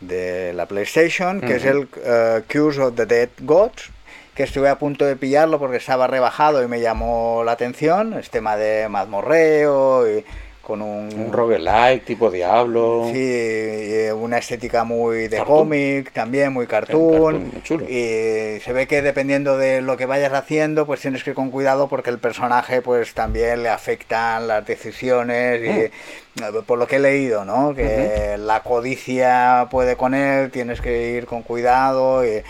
de 0.00 0.52
la 0.54 0.66
PlayStation, 0.66 1.40
que 1.40 1.54
es 1.54 1.64
el 1.64 1.78
uh, 1.78 2.42
Curse 2.52 2.80
of 2.80 2.96
the 2.96 3.06
Dead 3.06 3.28
Gods, 3.42 3.90
que 4.34 4.42
estuve 4.42 4.68
a 4.68 4.76
punto 4.76 5.04
de 5.04 5.14
pillarlo 5.14 5.60
porque 5.60 5.76
estaba 5.76 6.08
rebajado 6.08 6.60
y 6.60 6.66
me 6.66 6.80
llamó 6.80 7.44
la 7.44 7.52
atención, 7.52 8.14
es 8.14 8.28
tema 8.28 8.56
de 8.56 8.88
mazmorreo 8.88 10.10
y 10.10 10.24
con 10.68 10.82
un... 10.82 11.08
Un 11.18 11.32
roguelike 11.32 12.04
tipo 12.04 12.30
Diablo. 12.30 13.08
Sí, 13.10 14.10
una 14.14 14.36
estética 14.36 14.84
muy 14.84 15.26
de 15.26 15.38
cómic, 15.38 16.12
también 16.12 16.52
muy 16.52 16.66
cartoon. 16.66 17.50
Y 17.88 18.60
se 18.60 18.72
ve 18.74 18.86
que 18.86 19.00
dependiendo 19.00 19.56
de 19.56 19.80
lo 19.80 19.96
que 19.96 20.04
vayas 20.04 20.34
haciendo, 20.34 20.84
pues 20.84 21.00
tienes 21.00 21.24
que 21.24 21.30
ir 21.30 21.36
con 21.36 21.50
cuidado 21.50 21.88
porque 21.88 22.10
el 22.10 22.18
personaje 22.18 22.82
pues 22.82 23.14
también 23.14 23.62
le 23.62 23.70
afectan 23.70 24.46
las 24.46 24.66
decisiones 24.66 25.90
y 26.36 26.42
mm. 26.42 26.64
por 26.66 26.78
lo 26.78 26.86
que 26.86 26.96
he 26.96 27.00
leído, 27.00 27.46
¿no? 27.46 27.74
Que 27.74 28.36
la 28.38 28.62
codicia 28.62 29.68
puede 29.70 29.96
con 29.96 30.12
él, 30.12 30.50
tienes 30.50 30.82
que 30.82 31.12
ir 31.12 31.24
con 31.24 31.42
cuidado 31.42 32.24
y, 32.26 32.42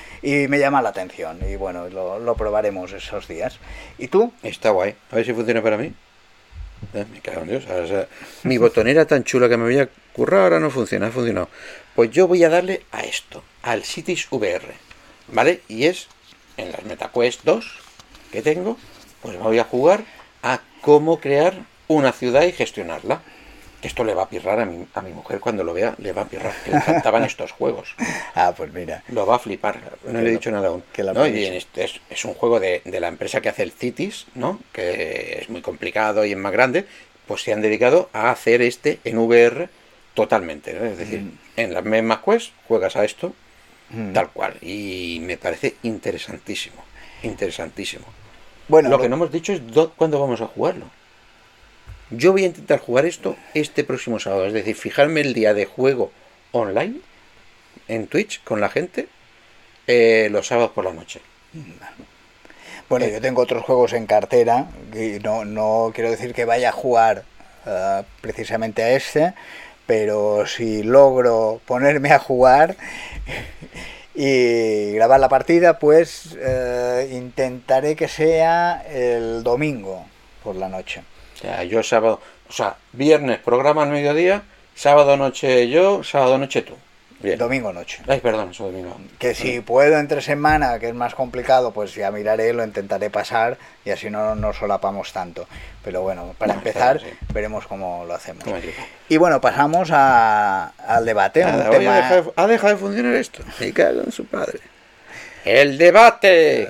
me 0.49 0.59
llama 0.59 0.83
la 0.83 0.89
atención. 0.89 1.39
Y 1.49 1.55
bueno, 1.55 1.89
lo, 1.89 2.19
lo 2.19 2.35
probaremos 2.35 2.93
esos 2.93 3.29
días. 3.29 3.61
¿Y 3.97 4.09
tú? 4.09 4.33
Está 4.43 4.71
guay. 4.71 4.97
A 5.13 5.17
ver 5.17 5.25
si 5.25 5.33
funciona 5.33 5.63
para 5.63 5.77
mí. 5.77 5.93
Eh, 6.95 7.05
me 7.11 7.21
cago 7.21 7.43
en 7.43 7.49
Dios. 7.49 7.65
mi 8.45 8.59
botonera 8.59 9.07
tan 9.07 9.25
chula 9.25 9.49
que 9.49 9.57
me 9.57 9.65
había 9.65 9.89
currado 10.13 10.45
ahora 10.45 10.61
no 10.61 10.71
funciona, 10.71 11.09
ha 11.09 11.11
funcionado. 11.11 11.49
Pues 11.95 12.11
yo 12.11 12.29
voy 12.29 12.45
a 12.45 12.49
darle 12.49 12.83
a 12.93 13.03
esto, 13.03 13.43
al 13.63 13.85
Cities 13.85 14.29
VR, 14.31 14.67
¿vale? 15.29 15.63
Y 15.69 15.85
es 15.85 16.09
en 16.57 16.73
las 16.73 16.85
MetaQuest 16.85 17.45
2 17.45 17.67
que 18.33 18.43
tengo, 18.43 18.77
pues 19.23 19.37
me 19.37 19.43
voy 19.43 19.59
a 19.59 19.65
jugar 19.65 20.05
a 20.43 20.61
cómo 20.81 21.21
crear 21.21 21.65
una 21.89 22.13
ciudad 22.13 22.43
y 22.43 22.53
gestionarla. 22.53 23.23
Que 23.81 23.89
esto 23.89 24.03
le 24.05 24.15
va 24.15 24.25
a 24.25 24.29
pirrar 24.29 24.59
a 24.61 24.65
mi, 24.65 24.87
a 24.95 25.01
mi 25.03 25.13
mujer 25.13 25.39
cuando 25.41 25.63
lo 25.65 25.73
vea, 25.73 25.95
le 25.99 26.13
va 26.13 26.23
a 26.23 26.25
pirrar, 26.25 26.53
que 26.65 26.71
le 26.73 26.77
encantaban 26.79 27.23
estos 27.33 27.53
juegos. 27.53 27.95
Ah, 28.35 28.53
pues 28.57 28.73
mira. 28.73 29.03
Lo 29.09 29.25
va 29.27 29.37
a 29.37 29.39
flipar, 29.39 29.79
no 30.07 30.21
le 30.21 30.29
he 30.29 30.33
dicho 30.33 30.51
nada 30.51 30.69
aún. 30.69 30.83
que 30.93 31.03
la 31.05 31.13
¿no? 31.13 31.27
Y 31.27 31.45
en 31.45 31.55
este 31.55 31.85
es, 31.85 32.01
es 32.11 32.25
un 32.25 32.35
juego 32.35 32.59
de, 32.61 32.83
de 32.85 33.01
la 33.01 33.09
empresa 33.09 33.41
que 33.41 33.49
hace 33.49 33.63
el 33.63 33.73
Cities, 33.73 34.27
¿no? 34.35 34.61
que 34.73 35.39
es 35.41 35.49
muy 35.49 35.61
complicado 35.63 36.25
y 36.25 36.33
es 36.33 36.39
más 36.39 36.53
grande, 36.53 36.87
pues 37.27 37.43
se 37.43 37.53
han 37.53 37.63
dedicado 37.63 38.11
a 38.13 38.31
hacer 38.31 38.63
este 38.63 38.99
en 39.05 39.19
VR 39.19 39.69
totalmente. 40.15 40.73
¿no? 40.73 40.85
Es 40.87 40.99
decir, 40.99 41.23
en 41.57 41.75
las 41.75 41.85
mismas 41.85 42.19
quests 42.25 42.53
juegas 42.67 42.97
a 42.97 43.05
esto 43.05 43.33
Mm. 43.91 44.13
tal 44.13 44.29
cual. 44.29 44.55
Y 44.61 45.19
me 45.23 45.39
parece 45.39 45.77
interesantísimo, 45.83 46.85
interesantísimo. 47.23 48.05
Bueno, 48.69 48.91
lo 48.91 48.99
que 49.01 49.09
no 49.09 49.17
hemos 49.17 49.33
dicho 49.33 49.53
es 49.55 49.63
cuándo 49.97 50.21
vamos 50.21 50.41
a 50.43 50.47
jugarlo. 50.47 50.87
Yo 52.11 52.33
voy 52.33 52.45
a 52.45 52.47
intentar 52.47 52.79
jugar 52.79 53.05
esto 53.05 53.37
este 53.53 53.85
próximo 53.85 54.19
sábado, 54.19 54.47
es 54.47 54.55
decir, 54.55 54.75
fijarme 54.75 55.21
el 55.21 55.35
día 55.35 55.53
de 55.53 55.67
juego 55.67 56.11
online 56.53 57.01
en 57.87 58.07
Twitch 58.07 58.43
con 58.45 58.63
la 58.63 58.71
gente 58.71 59.09
eh, 59.87 60.29
los 60.31 60.47
sábados 60.47 60.71
por 60.71 60.85
la 60.85 60.93
noche. 60.95 61.21
Bueno, 62.89 63.07
yo 63.07 63.21
tengo 63.21 63.43
otros 63.43 63.63
juegos 63.63 63.93
en 63.93 64.07
cartera 64.07 64.69
y 64.95 65.19
no, 65.23 65.45
no 65.45 65.93
quiero 65.95 66.11
decir 66.11 66.33
que 66.33 66.47
vaya 66.47 66.71
a 66.71 66.73
jugar 66.73 67.25
eh, 67.67 68.03
precisamente 68.23 68.83
a 68.83 68.93
este, 68.93 69.35
pero 69.87 70.47
si 70.47 70.83
logro 70.83 71.61
ponerme 71.67 72.13
a 72.13 72.19
jugar 72.19 72.77
y 74.15 74.93
grabar 74.93 75.21
la 75.21 75.29
partida, 75.29 75.79
pues 75.79 76.39
eh, 76.41 77.11
intentaré 77.13 77.97
que 77.97 78.09
sea 78.09 78.83
el 78.91 79.43
domingo 79.43 80.07
por 80.43 80.57
la 80.57 80.71
noche. 80.71 81.03
O 81.39 81.41
sea, 81.41 81.63
yo 81.65 81.83
sábado, 81.83 82.21
o 82.49 82.53
sea, 82.53 82.77
viernes 82.93 83.39
programa 83.39 83.83
al 83.85 83.91
mediodía, 83.91 84.43
sábado 84.75 85.17
noche 85.17 85.69
yo, 85.69 86.03
sábado 86.03 86.37
noche 86.39 86.63
tú. 86.63 86.75
Bien. 87.21 87.37
Domingo 87.37 87.73
noche. 87.73 88.01
Ay, 88.07 88.21
perdón, 88.21 88.51
eso 88.53 88.67
domingo. 88.67 88.97
Que 89.19 89.35
si 89.35 89.59
puedo 89.61 89.99
entre 89.99 90.21
semana, 90.21 90.79
que 90.79 90.87
es 90.89 90.95
más 90.95 91.17
complicado, 91.17 91.73
pues 91.73 91.93
ya 91.97 92.13
miraré, 92.13 92.53
lo 92.53 92.63
intentaré 92.63 93.11
pasar 93.11 93.59
y 93.85 93.91
así 93.91 94.09
no 94.09 94.37
nos 94.37 94.57
solapamos 94.57 95.13
tanto. 95.13 95.49
Pero 95.83 96.03
bueno, 96.03 96.33
para 96.39 96.53
No, 96.53 96.59
empezar, 96.61 96.99
claro, 97.01 97.17
veremos 97.35 97.67
cómo 97.67 98.05
lo 98.07 98.15
hacemos. 98.15 98.45
Y 99.09 99.17
bueno, 99.17 99.41
pasamos 99.41 99.91
a- 99.93 100.67
al 100.87 101.05
debate. 101.05 101.43
Nada, 101.45 101.71
tema- 101.71 101.93
ha, 101.93 101.97
dejado, 102.03 102.33
ha 102.37 102.47
dejado 102.47 102.73
de 102.75 102.79
funcionar 102.79 103.15
esto. 103.17 103.43
Me 103.59 103.73
cago 103.73 104.03
en 104.03 104.13
su 104.13 104.25
padre. 104.25 104.61
El 105.45 105.77
debate. 105.77 106.69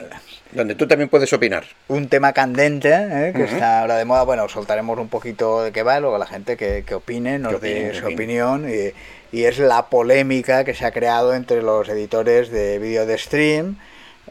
Donde 0.53 0.75
tú 0.75 0.87
también 0.89 1.09
puedes 1.11 1.33
opinar. 1.33 1.65
un 1.89 2.09
tema 2.09 2.33
candente 2.33 2.89
¿eh? 2.91 3.33
que 3.37 3.43
Ujú. 3.45 3.55
está 3.55 3.81
ahora 3.81 3.97
de 3.97 4.05
moda. 4.05 4.23
Bueno, 4.23 4.49
soltaremos 4.49 4.99
un 4.99 5.09
poquito 5.09 5.63
de 5.63 5.73
qué 5.73 5.83
va, 5.83 6.01
luego 6.01 6.17
la 6.19 6.27
gente 6.27 6.57
que, 6.57 6.85
que 6.87 6.95
opine, 6.95 7.39
nos 7.39 7.61
dé 7.61 7.93
su 7.95 8.07
opinión. 8.07 8.67
Y, 8.69 8.93
y 9.31 9.45
es 9.45 9.59
la 9.59 9.87
polémica 9.87 10.65
que 10.65 10.75
se 10.75 10.87
ha 10.87 10.91
creado 10.91 11.35
entre 11.35 11.61
los 11.63 11.89
editores 11.89 12.51
de 12.51 12.79
vídeo 12.79 13.05
de 13.05 13.19
stream 13.19 13.77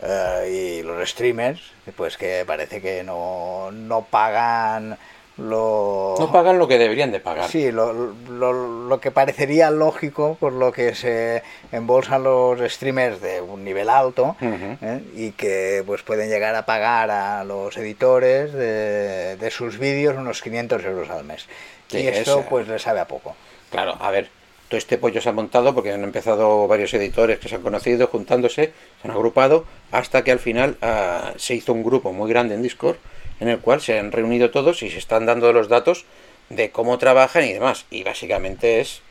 eh, 0.02 0.80
y 0.80 0.84
los 0.84 1.08
streamers, 1.08 1.62
pues 1.96 2.18
que 2.18 2.44
parece 2.48 2.82
que 2.82 3.04
no, 3.04 3.70
no 3.72 4.02
pagan 4.06 4.98
lo... 5.38 6.16
No 6.20 6.32
pagan 6.32 6.58
lo 6.60 6.68
que 6.68 6.78
deberían 6.78 7.12
de 7.12 7.20
pagar. 7.20 7.50
Sí, 7.50 7.72
lo, 7.72 7.94
lo, 7.94 8.88
lo 8.88 9.00
que 9.00 9.12
parecería 9.12 9.70
lógico 9.72 10.36
por 10.40 10.54
lo 10.54 10.72
que 10.72 10.96
se 10.96 11.44
embolsan 11.72 12.24
los 12.24 12.60
streamers 12.72 13.22
de 13.22 13.42
un 13.42 13.64
nivel 13.64 13.90
alto. 13.90 14.36
¿eh? 14.42 15.02
y 15.16 15.32
que 15.32 15.84
pues 15.86 16.02
pueden 16.04 16.30
llegar 16.30 16.56
a 16.56 16.66
pagar 16.66 17.12
a 17.12 17.44
los 17.44 17.78
editores 17.78 18.52
de, 18.54 19.36
de 19.38 19.52
sus 19.52 19.78
vídeos 19.78 20.16
unos 20.18 20.42
500 20.42 20.84
euros 20.86 21.10
al 21.10 21.24
mes. 21.24 21.46
Sí, 21.88 22.00
y 22.00 22.08
esto 22.08 22.40
esa- 22.40 22.50
pues 22.50 22.68
le 22.68 22.80
sabe 22.80 23.00
a 23.00 23.08
poco. 23.08 23.36
Claro, 23.70 23.96
a 24.00 24.12
ver, 24.12 24.30
todo 24.70 24.78
este 24.78 24.98
pollo 24.98 25.22
se 25.22 25.30
ha 25.30 25.34
montado 25.34 25.74
porque 25.76 25.92
han 25.92 26.04
empezado 26.04 26.68
varios 26.68 26.94
editores 26.94 27.40
que 27.40 27.48
se 27.50 27.56
han 27.56 27.62
conocido, 27.62 28.08
juntándose, 28.08 28.72
se 29.02 29.08
han 29.08 29.12
agrupado, 29.12 29.66
hasta 29.92 30.24
que 30.24 30.32
al 30.32 30.40
final 30.40 30.78
ah, 30.82 31.34
se 31.38 31.54
hizo 31.56 31.74
un 31.74 31.84
grupo 31.84 32.12
muy 32.14 32.30
grande 32.30 32.56
en 32.56 32.62
Discord, 32.64 32.98
en 33.40 33.50
el 33.50 33.60
cual 33.60 33.82
se 33.82 34.00
han 34.00 34.12
reunido 34.12 34.52
todos 34.52 34.84
y 34.84 34.90
se 34.90 34.98
están 34.98 35.26
dando 35.26 35.54
los 35.54 35.70
datos 35.70 36.06
de 36.50 36.72
cómo 36.72 36.98
trabajan 36.98 37.44
y 37.44 37.54
demás. 37.54 37.86
Y 37.90 38.04
básicamente 38.04 38.80
es, 38.80 39.02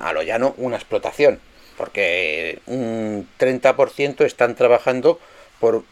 a 0.00 0.12
lo 0.12 0.22
llano, 0.22 0.54
una 0.58 0.76
explotación, 0.76 1.40
porque 1.76 2.60
un 2.66 3.28
30% 3.38 4.24
están 4.24 4.54
trabajando 4.54 5.18
por 5.60 5.84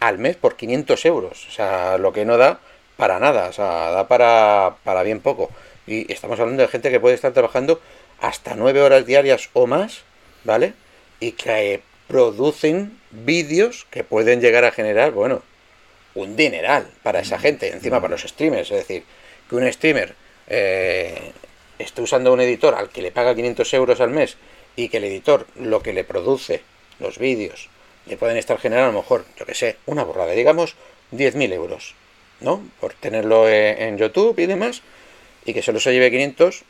al 0.00 0.18
mes 0.18 0.36
por 0.36 0.56
500 0.56 1.04
euros, 1.06 1.46
o 1.48 1.50
sea, 1.50 1.96
lo 1.98 2.12
que 2.12 2.24
no 2.24 2.36
da 2.36 2.60
para 2.96 3.18
nada, 3.18 3.48
o 3.48 3.52
sea, 3.52 3.90
da 3.90 4.06
para, 4.06 4.76
para 4.84 5.02
bien 5.02 5.20
poco. 5.20 5.50
Y 5.86 6.10
estamos 6.12 6.38
hablando 6.40 6.62
de 6.62 6.68
gente 6.68 6.90
que 6.90 7.00
puede 7.00 7.14
estar 7.14 7.32
trabajando 7.32 7.80
hasta 8.20 8.54
9 8.54 8.82
horas 8.82 9.06
diarias 9.06 9.50
o 9.52 9.66
más, 9.66 10.02
¿vale? 10.44 10.74
Y 11.20 11.32
que 11.32 11.82
producen 12.06 12.98
vídeos 13.10 13.86
que 13.90 14.04
pueden 14.04 14.40
llegar 14.40 14.64
a 14.64 14.72
generar, 14.72 15.12
bueno, 15.12 15.42
un 16.14 16.36
dineral 16.36 16.88
para 17.02 17.20
esa 17.20 17.38
gente, 17.38 17.68
encima 17.68 18.00
para 18.00 18.12
los 18.12 18.22
streamers, 18.22 18.70
es 18.70 18.78
decir, 18.78 19.04
que 19.48 19.56
un 19.56 19.72
streamer 19.72 20.14
eh, 20.48 21.32
esté 21.78 22.02
usando 22.02 22.32
un 22.32 22.40
editor 22.40 22.74
al 22.74 22.88
que 22.88 23.02
le 23.02 23.10
paga 23.10 23.34
500 23.34 23.74
euros 23.74 24.00
al 24.00 24.10
mes 24.10 24.36
y 24.76 24.88
que 24.88 24.98
el 24.98 25.04
editor 25.04 25.46
lo 25.56 25.82
que 25.82 25.92
le 25.92 26.04
produce, 26.04 26.62
los 27.00 27.18
vídeos, 27.18 27.68
le 28.06 28.16
pueden 28.16 28.36
estar 28.36 28.58
generando 28.58 28.90
a 28.90 28.92
lo 28.92 28.98
mejor, 29.00 29.24
yo 29.38 29.46
que 29.46 29.54
sé, 29.54 29.76
una 29.86 30.04
borrada, 30.04 30.32
digamos 30.32 30.76
10.000 31.12 31.52
euros, 31.52 31.94
¿no? 32.40 32.62
Por 32.80 32.94
tenerlo 32.94 33.48
eh, 33.48 33.86
en 33.88 33.98
YouTube 33.98 34.38
y 34.38 34.46
demás, 34.46 34.82
y 35.44 35.54
que 35.54 35.62
solo 35.62 35.80
se 35.80 35.92
lleve 35.92 36.10
500, 36.10 36.62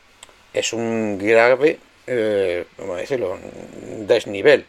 es 0.53 0.73
un 0.73 1.17
grave, 1.17 1.79
eh, 2.07 2.65
¿cómo 2.77 2.95
decirlo?, 2.95 3.33
un 3.33 4.07
desnivel. 4.07 4.65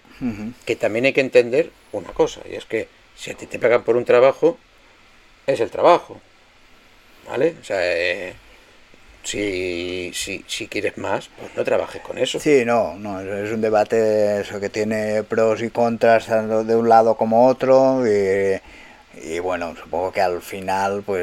Que 0.64 0.76
también 0.76 1.04
hay 1.04 1.12
que 1.12 1.20
entender 1.20 1.70
una 1.92 2.08
cosa, 2.08 2.40
y 2.50 2.54
es 2.54 2.64
que 2.64 2.88
si 3.16 3.30
a 3.30 3.36
ti 3.36 3.46
te 3.46 3.58
pagan 3.58 3.84
por 3.84 3.96
un 3.96 4.04
trabajo, 4.04 4.58
es 5.46 5.60
el 5.60 5.70
trabajo, 5.70 6.20
¿vale? 7.26 7.56
O 7.60 7.64
sea, 7.64 7.78
eh, 7.82 8.34
si, 9.24 10.12
si, 10.14 10.44
si 10.48 10.68
quieres 10.68 10.98
más, 10.98 11.30
pues 11.38 11.54
no 11.56 11.64
trabajes 11.64 12.02
con 12.02 12.18
eso. 12.18 12.38
Sí, 12.38 12.64
no, 12.66 12.96
no, 12.98 13.20
es 13.20 13.50
un 13.50 13.60
debate 13.62 14.40
eso 14.40 14.60
que 14.60 14.68
tiene 14.68 15.22
pros 15.24 15.62
y 15.62 15.70
contras 15.70 16.26
tanto 16.26 16.64
de 16.64 16.76
un 16.76 16.88
lado 16.88 17.16
como 17.16 17.46
otro 17.46 18.06
y, 18.06 18.60
y 19.14 19.38
bueno, 19.38 19.74
supongo 19.74 20.12
que 20.12 20.20
al 20.20 20.42
final 20.42 21.02
pues 21.02 21.22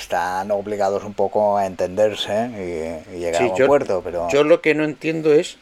están 0.00 0.50
obligados 0.52 1.02
un 1.04 1.14
poco 1.14 1.56
a 1.58 1.66
entenderse 1.66 3.02
y, 3.10 3.16
y 3.16 3.18
llegar 3.18 3.42
Sí, 3.42 3.44
a 3.44 3.48
un 3.48 3.54
yo- 3.56 3.64
acuerdo, 3.64 4.02
pero 4.02 4.28
Yo 4.28 4.44
lo 4.44 4.60
que 4.60 4.74
no 4.74 4.84
entiendo 4.84 5.32
es 5.34 5.58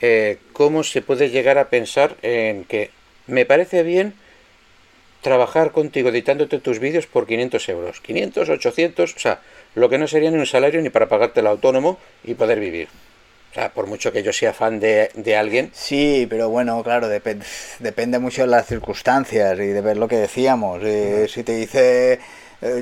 eh, 0.00 0.38
cómo 0.52 0.82
se 0.84 1.02
puede 1.02 1.30
llegar 1.30 1.58
a 1.58 1.68
pensar 1.70 2.16
en 2.22 2.64
que 2.64 2.90
me 3.26 3.44
parece 3.46 3.82
bien 3.82 4.14
trabajar 5.30 5.72
contigo 5.72 6.10
editándote 6.10 6.60
tus 6.60 6.78
vídeos 6.78 7.06
por 7.08 7.26
500 7.26 7.68
euros. 7.68 8.00
500, 8.00 8.48
800, 8.48 9.16
o 9.16 9.18
sea, 9.18 9.40
lo 9.74 9.88
que 9.88 9.98
no 9.98 10.06
sería 10.06 10.30
ni 10.30 10.38
un 10.38 10.46
salario 10.46 10.80
ni 10.80 10.88
para 10.90 11.08
pagarte 11.08 11.40
el 11.40 11.48
autónomo 11.48 11.98
y 12.22 12.34
poder 12.34 12.60
vivir. 12.60 12.86
O 13.50 13.54
sea, 13.54 13.70
por 13.72 13.86
mucho 13.88 14.12
que 14.12 14.22
yo 14.22 14.32
sea 14.32 14.52
fan 14.52 14.78
de, 14.78 15.10
de 15.14 15.34
alguien, 15.36 15.70
Sí, 15.74 16.26
pero 16.30 16.48
bueno, 16.48 16.80
claro, 16.84 17.08
depen- 17.08 17.42
depende 17.80 18.20
mucho 18.20 18.42
de 18.42 18.48
las 18.48 18.66
circunstancias 18.66 19.58
y 19.58 19.66
de 19.76 19.80
ver 19.80 19.96
lo 19.96 20.06
que 20.06 20.16
decíamos. 20.16 20.80
Eh, 20.84 21.26
Si 21.28 21.42
te 21.42 21.56
dice 21.56 22.20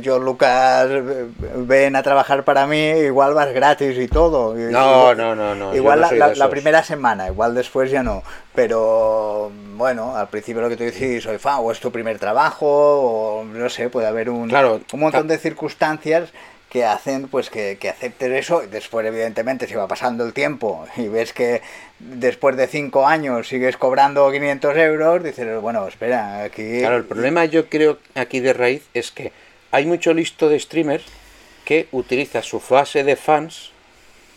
yo, 0.00 0.18
Lucas, 0.18 0.86
eh, 0.90 1.26
ven 1.56 1.96
a 1.96 2.02
trabajar 2.02 2.44
para 2.44 2.66
mí, 2.66 2.78
igual 2.78 3.34
vas 3.34 3.52
gratis 3.52 3.98
y 3.98 4.06
todo. 4.08 4.54
No, 4.54 4.60
igual- 4.60 5.16
no, 5.16 5.34
no, 5.34 5.54
no, 5.54 5.74
Igual 5.74 6.00
no 6.00 6.10
la, 6.34 6.48
primera 6.48 6.82
semana, 6.84 7.26
igual 7.26 7.54
después 7.54 7.90
ya 7.90 8.02
no. 8.02 8.22
Pero 8.54 9.50
bueno, 9.76 10.16
al 10.16 10.28
principio 10.28 10.62
lo 10.62 10.68
que 10.68 10.76
tú 10.76 10.84
dices, 10.84 11.24
soy 11.24 11.38
fan, 11.38 11.56
o 11.60 11.72
es 11.72 11.80
tu 11.80 11.90
primer 11.90 12.18
trabajo, 12.18 12.66
o 12.66 13.44
no 13.44 13.68
sé, 13.68 13.88
puede 13.88 14.06
haber 14.06 14.30
un, 14.30 14.48
Claro, 14.48 14.80
un 14.92 15.00
montón 15.00 15.26
de 15.26 15.38
circunstancias 15.38 16.30
que 16.74 16.84
hacen 16.84 17.28
pues 17.28 17.50
que, 17.50 17.78
que 17.80 17.88
aceptes 17.88 18.32
eso 18.32 18.64
y 18.64 18.66
después 18.66 19.06
evidentemente 19.06 19.68
si 19.68 19.74
va 19.74 19.86
pasando 19.86 20.24
el 20.26 20.32
tiempo 20.32 20.84
y 20.96 21.06
ves 21.06 21.32
que 21.32 21.62
después 22.00 22.56
de 22.56 22.66
cinco 22.66 23.06
años 23.06 23.46
sigues 23.46 23.76
cobrando 23.76 24.28
500 24.32 24.76
euros 24.78 25.22
dices 25.22 25.60
bueno 25.60 25.86
espera 25.86 26.42
aquí 26.42 26.80
Claro, 26.80 26.96
el 26.96 27.04
problema 27.04 27.44
yo 27.44 27.66
creo 27.68 27.98
aquí 28.16 28.40
de 28.40 28.52
raíz 28.54 28.88
es 28.92 29.12
que 29.12 29.30
hay 29.74 29.86
mucho 29.86 30.14
listo 30.14 30.48
de 30.48 30.60
streamers 30.60 31.02
que 31.64 31.88
utiliza 31.90 32.42
su 32.42 32.60
fase 32.60 33.02
de 33.02 33.16
fans 33.16 33.72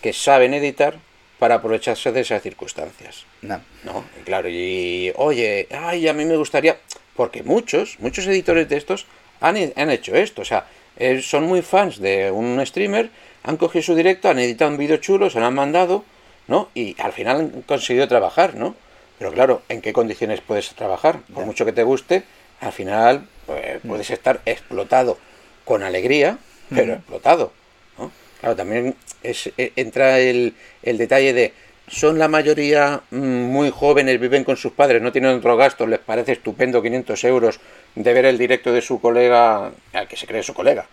que 0.01 0.11
saben 0.11 0.55
editar 0.55 0.95
para 1.37 1.55
aprovecharse 1.55 2.11
de 2.11 2.21
esas 2.21 2.41
circunstancias. 2.41 3.23
No. 3.43 3.61
No, 3.83 4.03
y 4.19 4.23
claro, 4.23 4.49
y 4.49 5.13
oye, 5.15 5.67
ay, 5.69 6.07
a 6.07 6.13
mí 6.13 6.25
me 6.25 6.37
gustaría, 6.37 6.77
porque 7.15 7.43
muchos, 7.43 7.99
muchos 7.99 8.25
editores 8.25 8.67
de 8.67 8.77
estos 8.77 9.05
han, 9.39 9.57
han 9.75 9.91
hecho 9.91 10.15
esto, 10.15 10.41
o 10.41 10.45
sea, 10.45 10.65
eh, 10.97 11.21
son 11.21 11.43
muy 11.43 11.61
fans 11.61 11.99
de 11.99 12.31
un 12.31 12.59
streamer, 12.65 13.11
han 13.43 13.57
cogido 13.57 13.83
su 13.83 13.93
directo, 13.93 14.29
han 14.29 14.39
editado 14.39 14.71
un 14.71 14.77
vídeo 14.77 14.97
chulo, 14.97 15.29
se 15.29 15.39
lo 15.39 15.45
han 15.45 15.53
mandado, 15.53 16.03
¿no? 16.47 16.69
Y 16.73 16.99
al 16.99 17.13
final 17.13 17.37
han 17.37 17.61
conseguido 17.61 18.07
trabajar, 18.07 18.55
¿no? 18.55 18.75
Pero 19.19 19.31
claro, 19.31 19.61
¿en 19.69 19.81
qué 19.81 19.93
condiciones 19.93 20.41
puedes 20.41 20.73
trabajar? 20.73 21.19
Por 21.31 21.45
mucho 21.45 21.63
que 21.63 21.73
te 21.73 21.83
guste, 21.83 22.23
al 22.59 22.71
final 22.71 23.27
pues, 23.45 23.81
puedes 23.85 24.09
estar 24.09 24.41
explotado 24.45 25.19
con 25.67 25.83
alegría, 25.83 26.37
pero 26.69 26.93
explotado, 26.93 27.51
¿no? 27.99 28.11
Claro, 28.39 28.55
también 28.55 28.95
es, 29.21 29.51
eh, 29.57 29.73
entra 29.75 30.19
el, 30.19 30.53
el 30.81 30.97
detalle 30.97 31.33
de 31.33 31.53
son 31.87 32.19
la 32.19 32.27
mayoría 32.27 33.01
mm, 33.11 33.17
muy 33.17 33.69
jóvenes, 33.69 34.19
viven 34.19 34.43
con 34.43 34.57
sus 34.57 34.71
padres, 34.71 35.01
no 35.01 35.11
tienen 35.11 35.37
otros 35.37 35.57
gastos, 35.57 35.87
les 35.87 35.99
parece 35.99 36.33
estupendo 36.33 36.81
500 36.81 37.23
euros 37.25 37.59
de 37.95 38.13
ver 38.13 38.25
el 38.25 38.37
directo 38.37 38.71
de 38.71 38.81
su 38.81 38.99
colega, 38.99 39.71
al 39.93 40.07
que 40.07 40.17
se 40.17 40.25
cree 40.25 40.43
su 40.43 40.53
colega. 40.53 40.85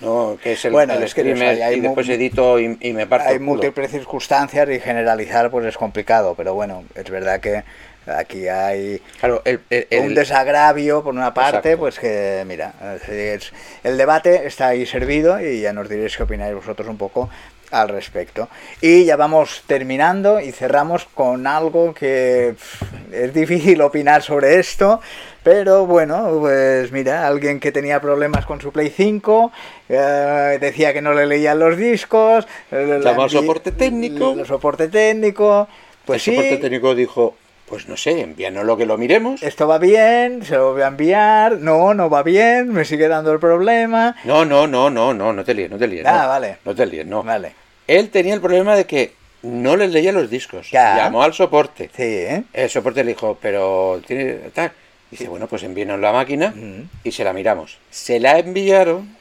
¿no? 0.00 0.38
que 0.42 0.52
es 0.52 0.64
el, 0.64 0.72
Bueno, 0.72 0.94
el 0.94 1.02
es 1.02 1.14
que 1.14 1.22
hay 1.22 1.78
y 1.78 1.80
después 1.80 2.08
edito 2.08 2.58
y, 2.58 2.76
y 2.80 2.92
me 2.92 3.06
parto 3.06 3.28
Hay 3.28 3.38
múltiples 3.38 3.90
circunstancias 3.90 4.68
y 4.68 4.80
generalizar 4.80 5.50
pues 5.50 5.66
es 5.66 5.76
complicado, 5.76 6.34
pero 6.34 6.52
bueno, 6.52 6.84
es 6.94 7.08
verdad 7.08 7.40
que 7.40 7.62
aquí 8.06 8.48
hay 8.48 9.00
Claro, 9.20 9.42
el, 9.44 9.60
el- 9.70 9.86
el- 9.90 10.00
un 10.06 10.14
desagravio 10.14 11.02
por 11.02 11.14
una 11.14 11.32
parte, 11.34 11.56
Exacto. 11.72 11.78
pues 11.78 11.98
que 11.98 12.44
mira, 12.46 12.72
es- 13.08 13.52
el 13.82 13.96
debate 13.96 14.46
está 14.46 14.68
ahí 14.68 14.86
servido 14.86 15.40
y 15.40 15.60
ya 15.60 15.72
nos 15.72 15.88
diréis 15.88 16.16
qué 16.16 16.22
opináis 16.24 16.54
vosotros 16.54 16.88
un 16.88 16.96
poco 16.98 17.30
al 17.70 17.88
respecto. 17.88 18.48
Y 18.80 19.04
ya 19.04 19.16
vamos 19.16 19.64
terminando 19.66 20.38
y 20.38 20.52
cerramos 20.52 21.06
con 21.12 21.46
algo 21.46 21.92
que 21.92 22.54
pff, 22.56 22.82
es 23.12 23.34
difícil 23.34 23.80
opinar 23.82 24.22
sobre 24.22 24.60
esto, 24.60 25.00
pero 25.42 25.84
bueno, 25.84 26.36
pues 26.40 26.92
mira, 26.92 27.26
alguien 27.26 27.58
que 27.58 27.72
tenía 27.72 28.00
problemas 28.00 28.46
con 28.46 28.60
su 28.60 28.70
Play 28.70 28.90
5, 28.94 29.50
eh, 29.88 30.58
decía 30.60 30.92
que 30.92 31.02
no 31.02 31.14
le 31.14 31.26
leían 31.26 31.58
los 31.58 31.76
discos, 31.76 32.46
la- 32.70 33.28
soporte 33.28 33.72
técnico. 33.72 34.34
el 34.38 34.46
soporte 34.46 34.86
técnico, 34.88 35.66
pues 36.04 36.28
el 36.28 36.34
soporte 36.34 36.56
sí, 36.56 36.60
técnico 36.62 36.94
dijo, 36.94 37.34
pues 37.74 37.88
no 37.88 37.96
sé, 37.96 38.20
envíanos 38.20 38.64
lo 38.64 38.76
que 38.76 38.86
lo 38.86 38.96
miremos. 38.96 39.42
esto 39.42 39.66
va 39.66 39.78
bien, 39.78 40.44
se 40.44 40.54
lo 40.54 40.74
voy 40.74 40.82
a 40.82 40.86
enviar, 40.86 41.58
no, 41.58 41.92
no 41.92 42.08
va 42.08 42.22
bien, 42.22 42.72
me 42.72 42.84
sigue 42.84 43.08
dando 43.08 43.32
el 43.32 43.40
problema. 43.40 44.14
No, 44.22 44.44
no, 44.44 44.68
no, 44.68 44.90
no, 44.90 45.12
no, 45.12 45.32
no 45.32 45.44
te 45.44 45.54
líes, 45.54 45.68
no 45.72 45.76
te 45.76 45.88
líes. 45.88 46.06
Ah, 46.06 46.22
no. 46.22 46.28
vale. 46.28 46.58
No 46.64 46.72
te 46.72 46.86
líes, 46.86 47.04
no. 47.04 47.24
Vale, 47.24 47.50
Él 47.88 48.10
tenía 48.10 48.32
el 48.32 48.40
problema 48.40 48.76
de 48.76 48.84
que 48.86 49.14
no 49.42 49.76
les 49.76 49.90
leía 49.90 50.12
los 50.12 50.30
discos. 50.30 50.70
Ya. 50.70 50.96
Llamó 50.98 51.24
al 51.24 51.34
soporte. 51.34 51.90
sí, 51.96 52.02
¿eh? 52.04 52.44
El 52.52 52.70
soporte 52.70 53.02
le 53.02 53.10
dijo, 53.10 53.36
pero 53.42 54.00
tiene 54.06 54.34
tal. 54.54 54.70
Dice, 55.10 55.26
bueno, 55.26 55.48
pues 55.48 55.64
envíenos 55.64 55.98
la 55.98 56.12
máquina 56.12 56.54
Ujú. 56.56 56.84
y 57.02 57.10
se 57.10 57.24
la 57.24 57.32
miramos. 57.32 57.78
Se 57.90 58.20
la 58.20 58.38
enviaron, 58.38 59.16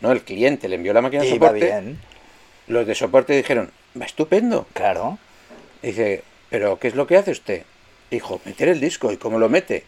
no, 0.00 0.10
el 0.10 0.22
cliente 0.22 0.68
le 0.68 0.74
envió 0.74 0.92
la 0.92 1.02
máquina 1.02 1.22
al 1.22 1.28
soporte. 1.28 1.54
bien, 1.66 2.00
Los 2.66 2.84
de 2.84 2.96
soporte 2.96 3.32
dijeron, 3.36 3.70
va 4.00 4.06
estupendo. 4.06 4.66
claro. 4.72 5.18
Dice, 5.80 6.24
pero 6.50 6.80
¿qué 6.80 6.88
es 6.88 6.96
lo 6.96 7.06
que 7.06 7.16
hace 7.16 7.30
usted? 7.30 7.62
Dijo, 8.12 8.42
meter 8.44 8.68
el 8.68 8.78
disco. 8.78 9.10
¿Y 9.10 9.16
cómo 9.16 9.38
lo 9.38 9.48
mete? 9.48 9.84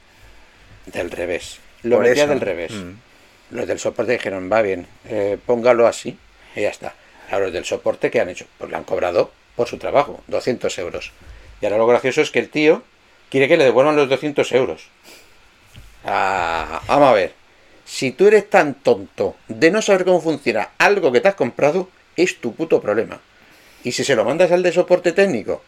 Del 0.87 1.11
revés. 1.11 1.59
Lo 1.83 1.97
Por 1.97 2.07
metía 2.07 2.25
eso. 2.25 2.31
del 2.33 2.41
revés. 2.41 2.73
Mm. 2.73 2.93
Los 3.51 3.67
del 3.67 3.79
soporte 3.79 4.13
dijeron, 4.13 4.51
va 4.51 4.63
bien, 4.63 4.87
eh, 5.05 5.37
póngalo 5.45 5.87
así 5.87 6.17
y 6.57 6.63
ya 6.63 6.71
está. 6.71 6.95
Ahora 7.31 7.45
los 7.45 7.53
del 7.53 7.67
soporte, 7.67 8.11
¿qué 8.11 8.21
han 8.21 8.31
hecho? 8.31 8.47
Pues 8.57 8.71
le 8.71 8.79
han 8.79 8.85
cobrado 8.85 9.31
por 9.55 9.69
su 9.69 9.77
trabajo, 9.77 10.25
200 10.29 10.79
euros. 10.79 11.13
Y 11.61 11.67
ahora 11.67 11.77
lo 11.77 11.87
gracioso 11.87 12.23
es 12.23 12.31
que 12.31 12.39
el 12.39 12.49
tío 12.49 12.83
quiere 13.29 13.47
que 13.47 13.59
le 13.59 13.65
devuelvan 13.65 13.95
los 13.95 14.09
200 14.09 14.51
euros. 14.53 14.87
Ah, 16.07 16.81
vamos 16.89 17.09
a 17.09 17.13
ver. 17.13 17.35
Si 17.85 18.11
tú 18.11 18.27
eres 18.27 18.49
tan 18.49 18.73
tonto 18.73 19.37
de 19.49 19.71
no 19.71 19.83
saber 19.83 20.07
cómo 20.07 20.23
funciona 20.23 20.71
algo 20.79 21.13
que 21.13 21.21
te 21.21 21.29
has 21.29 21.35
comprado, 21.35 21.91
es 22.17 22.41
tu 22.41 22.55
puto 22.55 22.81
problema. 22.81 23.21
Y 23.85 23.93
si 23.93 24.03
se 24.03 24.17
lo 24.17 24.25
mandas 24.25 24.51
al 24.51 24.63
de 24.63 24.73
soporte 24.73 25.13
técnico, 25.13 25.63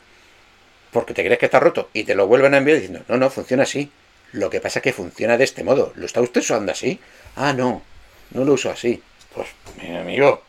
porque 0.96 1.12
te 1.12 1.22
crees 1.22 1.38
que 1.38 1.44
está 1.44 1.60
roto 1.60 1.90
y 1.92 2.04
te 2.04 2.14
lo 2.14 2.26
vuelven 2.26 2.54
a 2.54 2.56
enviar 2.56 2.78
diciendo, 2.78 3.04
no, 3.06 3.18
no, 3.18 3.28
funciona 3.28 3.64
así. 3.64 3.90
Lo 4.32 4.48
que 4.48 4.62
pasa 4.62 4.78
es 4.78 4.82
que 4.82 4.94
funciona 4.94 5.36
de 5.36 5.44
este 5.44 5.62
modo. 5.62 5.92
¿Lo 5.94 6.06
está 6.06 6.22
usted 6.22 6.40
usando 6.40 6.72
así? 6.72 6.98
Ah, 7.36 7.52
no, 7.52 7.82
no 8.30 8.44
lo 8.46 8.54
uso 8.54 8.70
así. 8.70 9.02
Pues, 9.34 9.46
mi 9.82 9.94
amigo, 9.94 10.42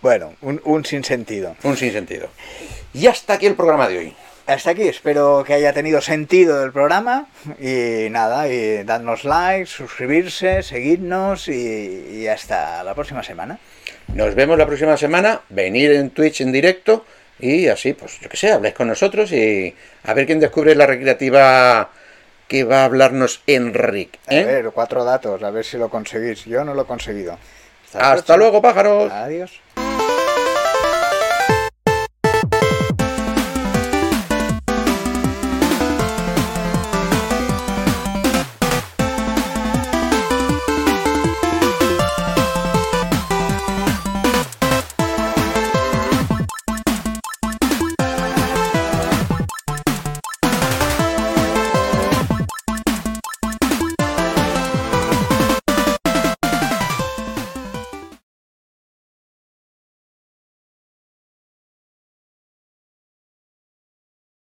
Bueno, 0.00 0.34
un, 0.40 0.60
un 0.64 0.84
sinsentido. 0.84 1.56
un 1.64 1.76
sinsentido. 1.76 2.28
Y 2.94 3.08
hasta 3.08 3.32
aquí 3.32 3.46
el 3.46 3.56
programa 3.56 3.88
de 3.88 3.98
hoy. 3.98 4.16
Hasta 4.46 4.70
aquí, 4.70 4.82
espero 4.82 5.42
que 5.44 5.54
haya 5.54 5.72
tenido 5.72 6.00
sentido 6.00 6.62
el 6.64 6.70
programa 6.70 7.26
y 7.60 8.06
nada, 8.08 8.46
y 8.48 8.84
dadnos 8.84 9.24
like, 9.24 9.66
suscribirse, 9.66 10.62
seguidnos 10.62 11.48
y, 11.48 12.20
y 12.20 12.28
hasta 12.28 12.84
la 12.84 12.94
próxima 12.94 13.24
semana. 13.24 13.58
Nos 14.14 14.36
vemos 14.36 14.56
la 14.56 14.66
próxima 14.66 14.96
semana. 14.96 15.40
Venir 15.48 15.90
en 15.90 16.10
Twitch 16.10 16.40
en 16.40 16.52
directo 16.52 17.04
y 17.38 17.68
así, 17.68 17.94
pues 17.94 18.20
yo 18.20 18.28
que 18.28 18.36
sé, 18.36 18.52
habléis 18.52 18.74
con 18.74 18.88
nosotros 18.88 19.32
y 19.32 19.74
a 20.04 20.14
ver 20.14 20.26
quién 20.26 20.40
descubre 20.40 20.74
la 20.74 20.86
recreativa 20.86 21.90
que 22.48 22.64
va 22.64 22.82
a 22.82 22.84
hablarnos 22.84 23.42
Enric. 23.46 24.18
A 24.26 24.34
¿eh? 24.34 24.44
ver, 24.44 24.70
cuatro 24.72 25.04
datos, 25.04 25.42
a 25.42 25.50
ver 25.50 25.64
si 25.64 25.78
lo 25.78 25.88
conseguís. 25.88 26.44
Yo 26.44 26.64
no 26.64 26.74
lo 26.74 26.82
he 26.82 26.86
conseguido. 26.86 27.38
Hasta 27.94 28.36
luego, 28.36 28.62
pájaros. 28.62 29.10
Adiós. 29.10 29.60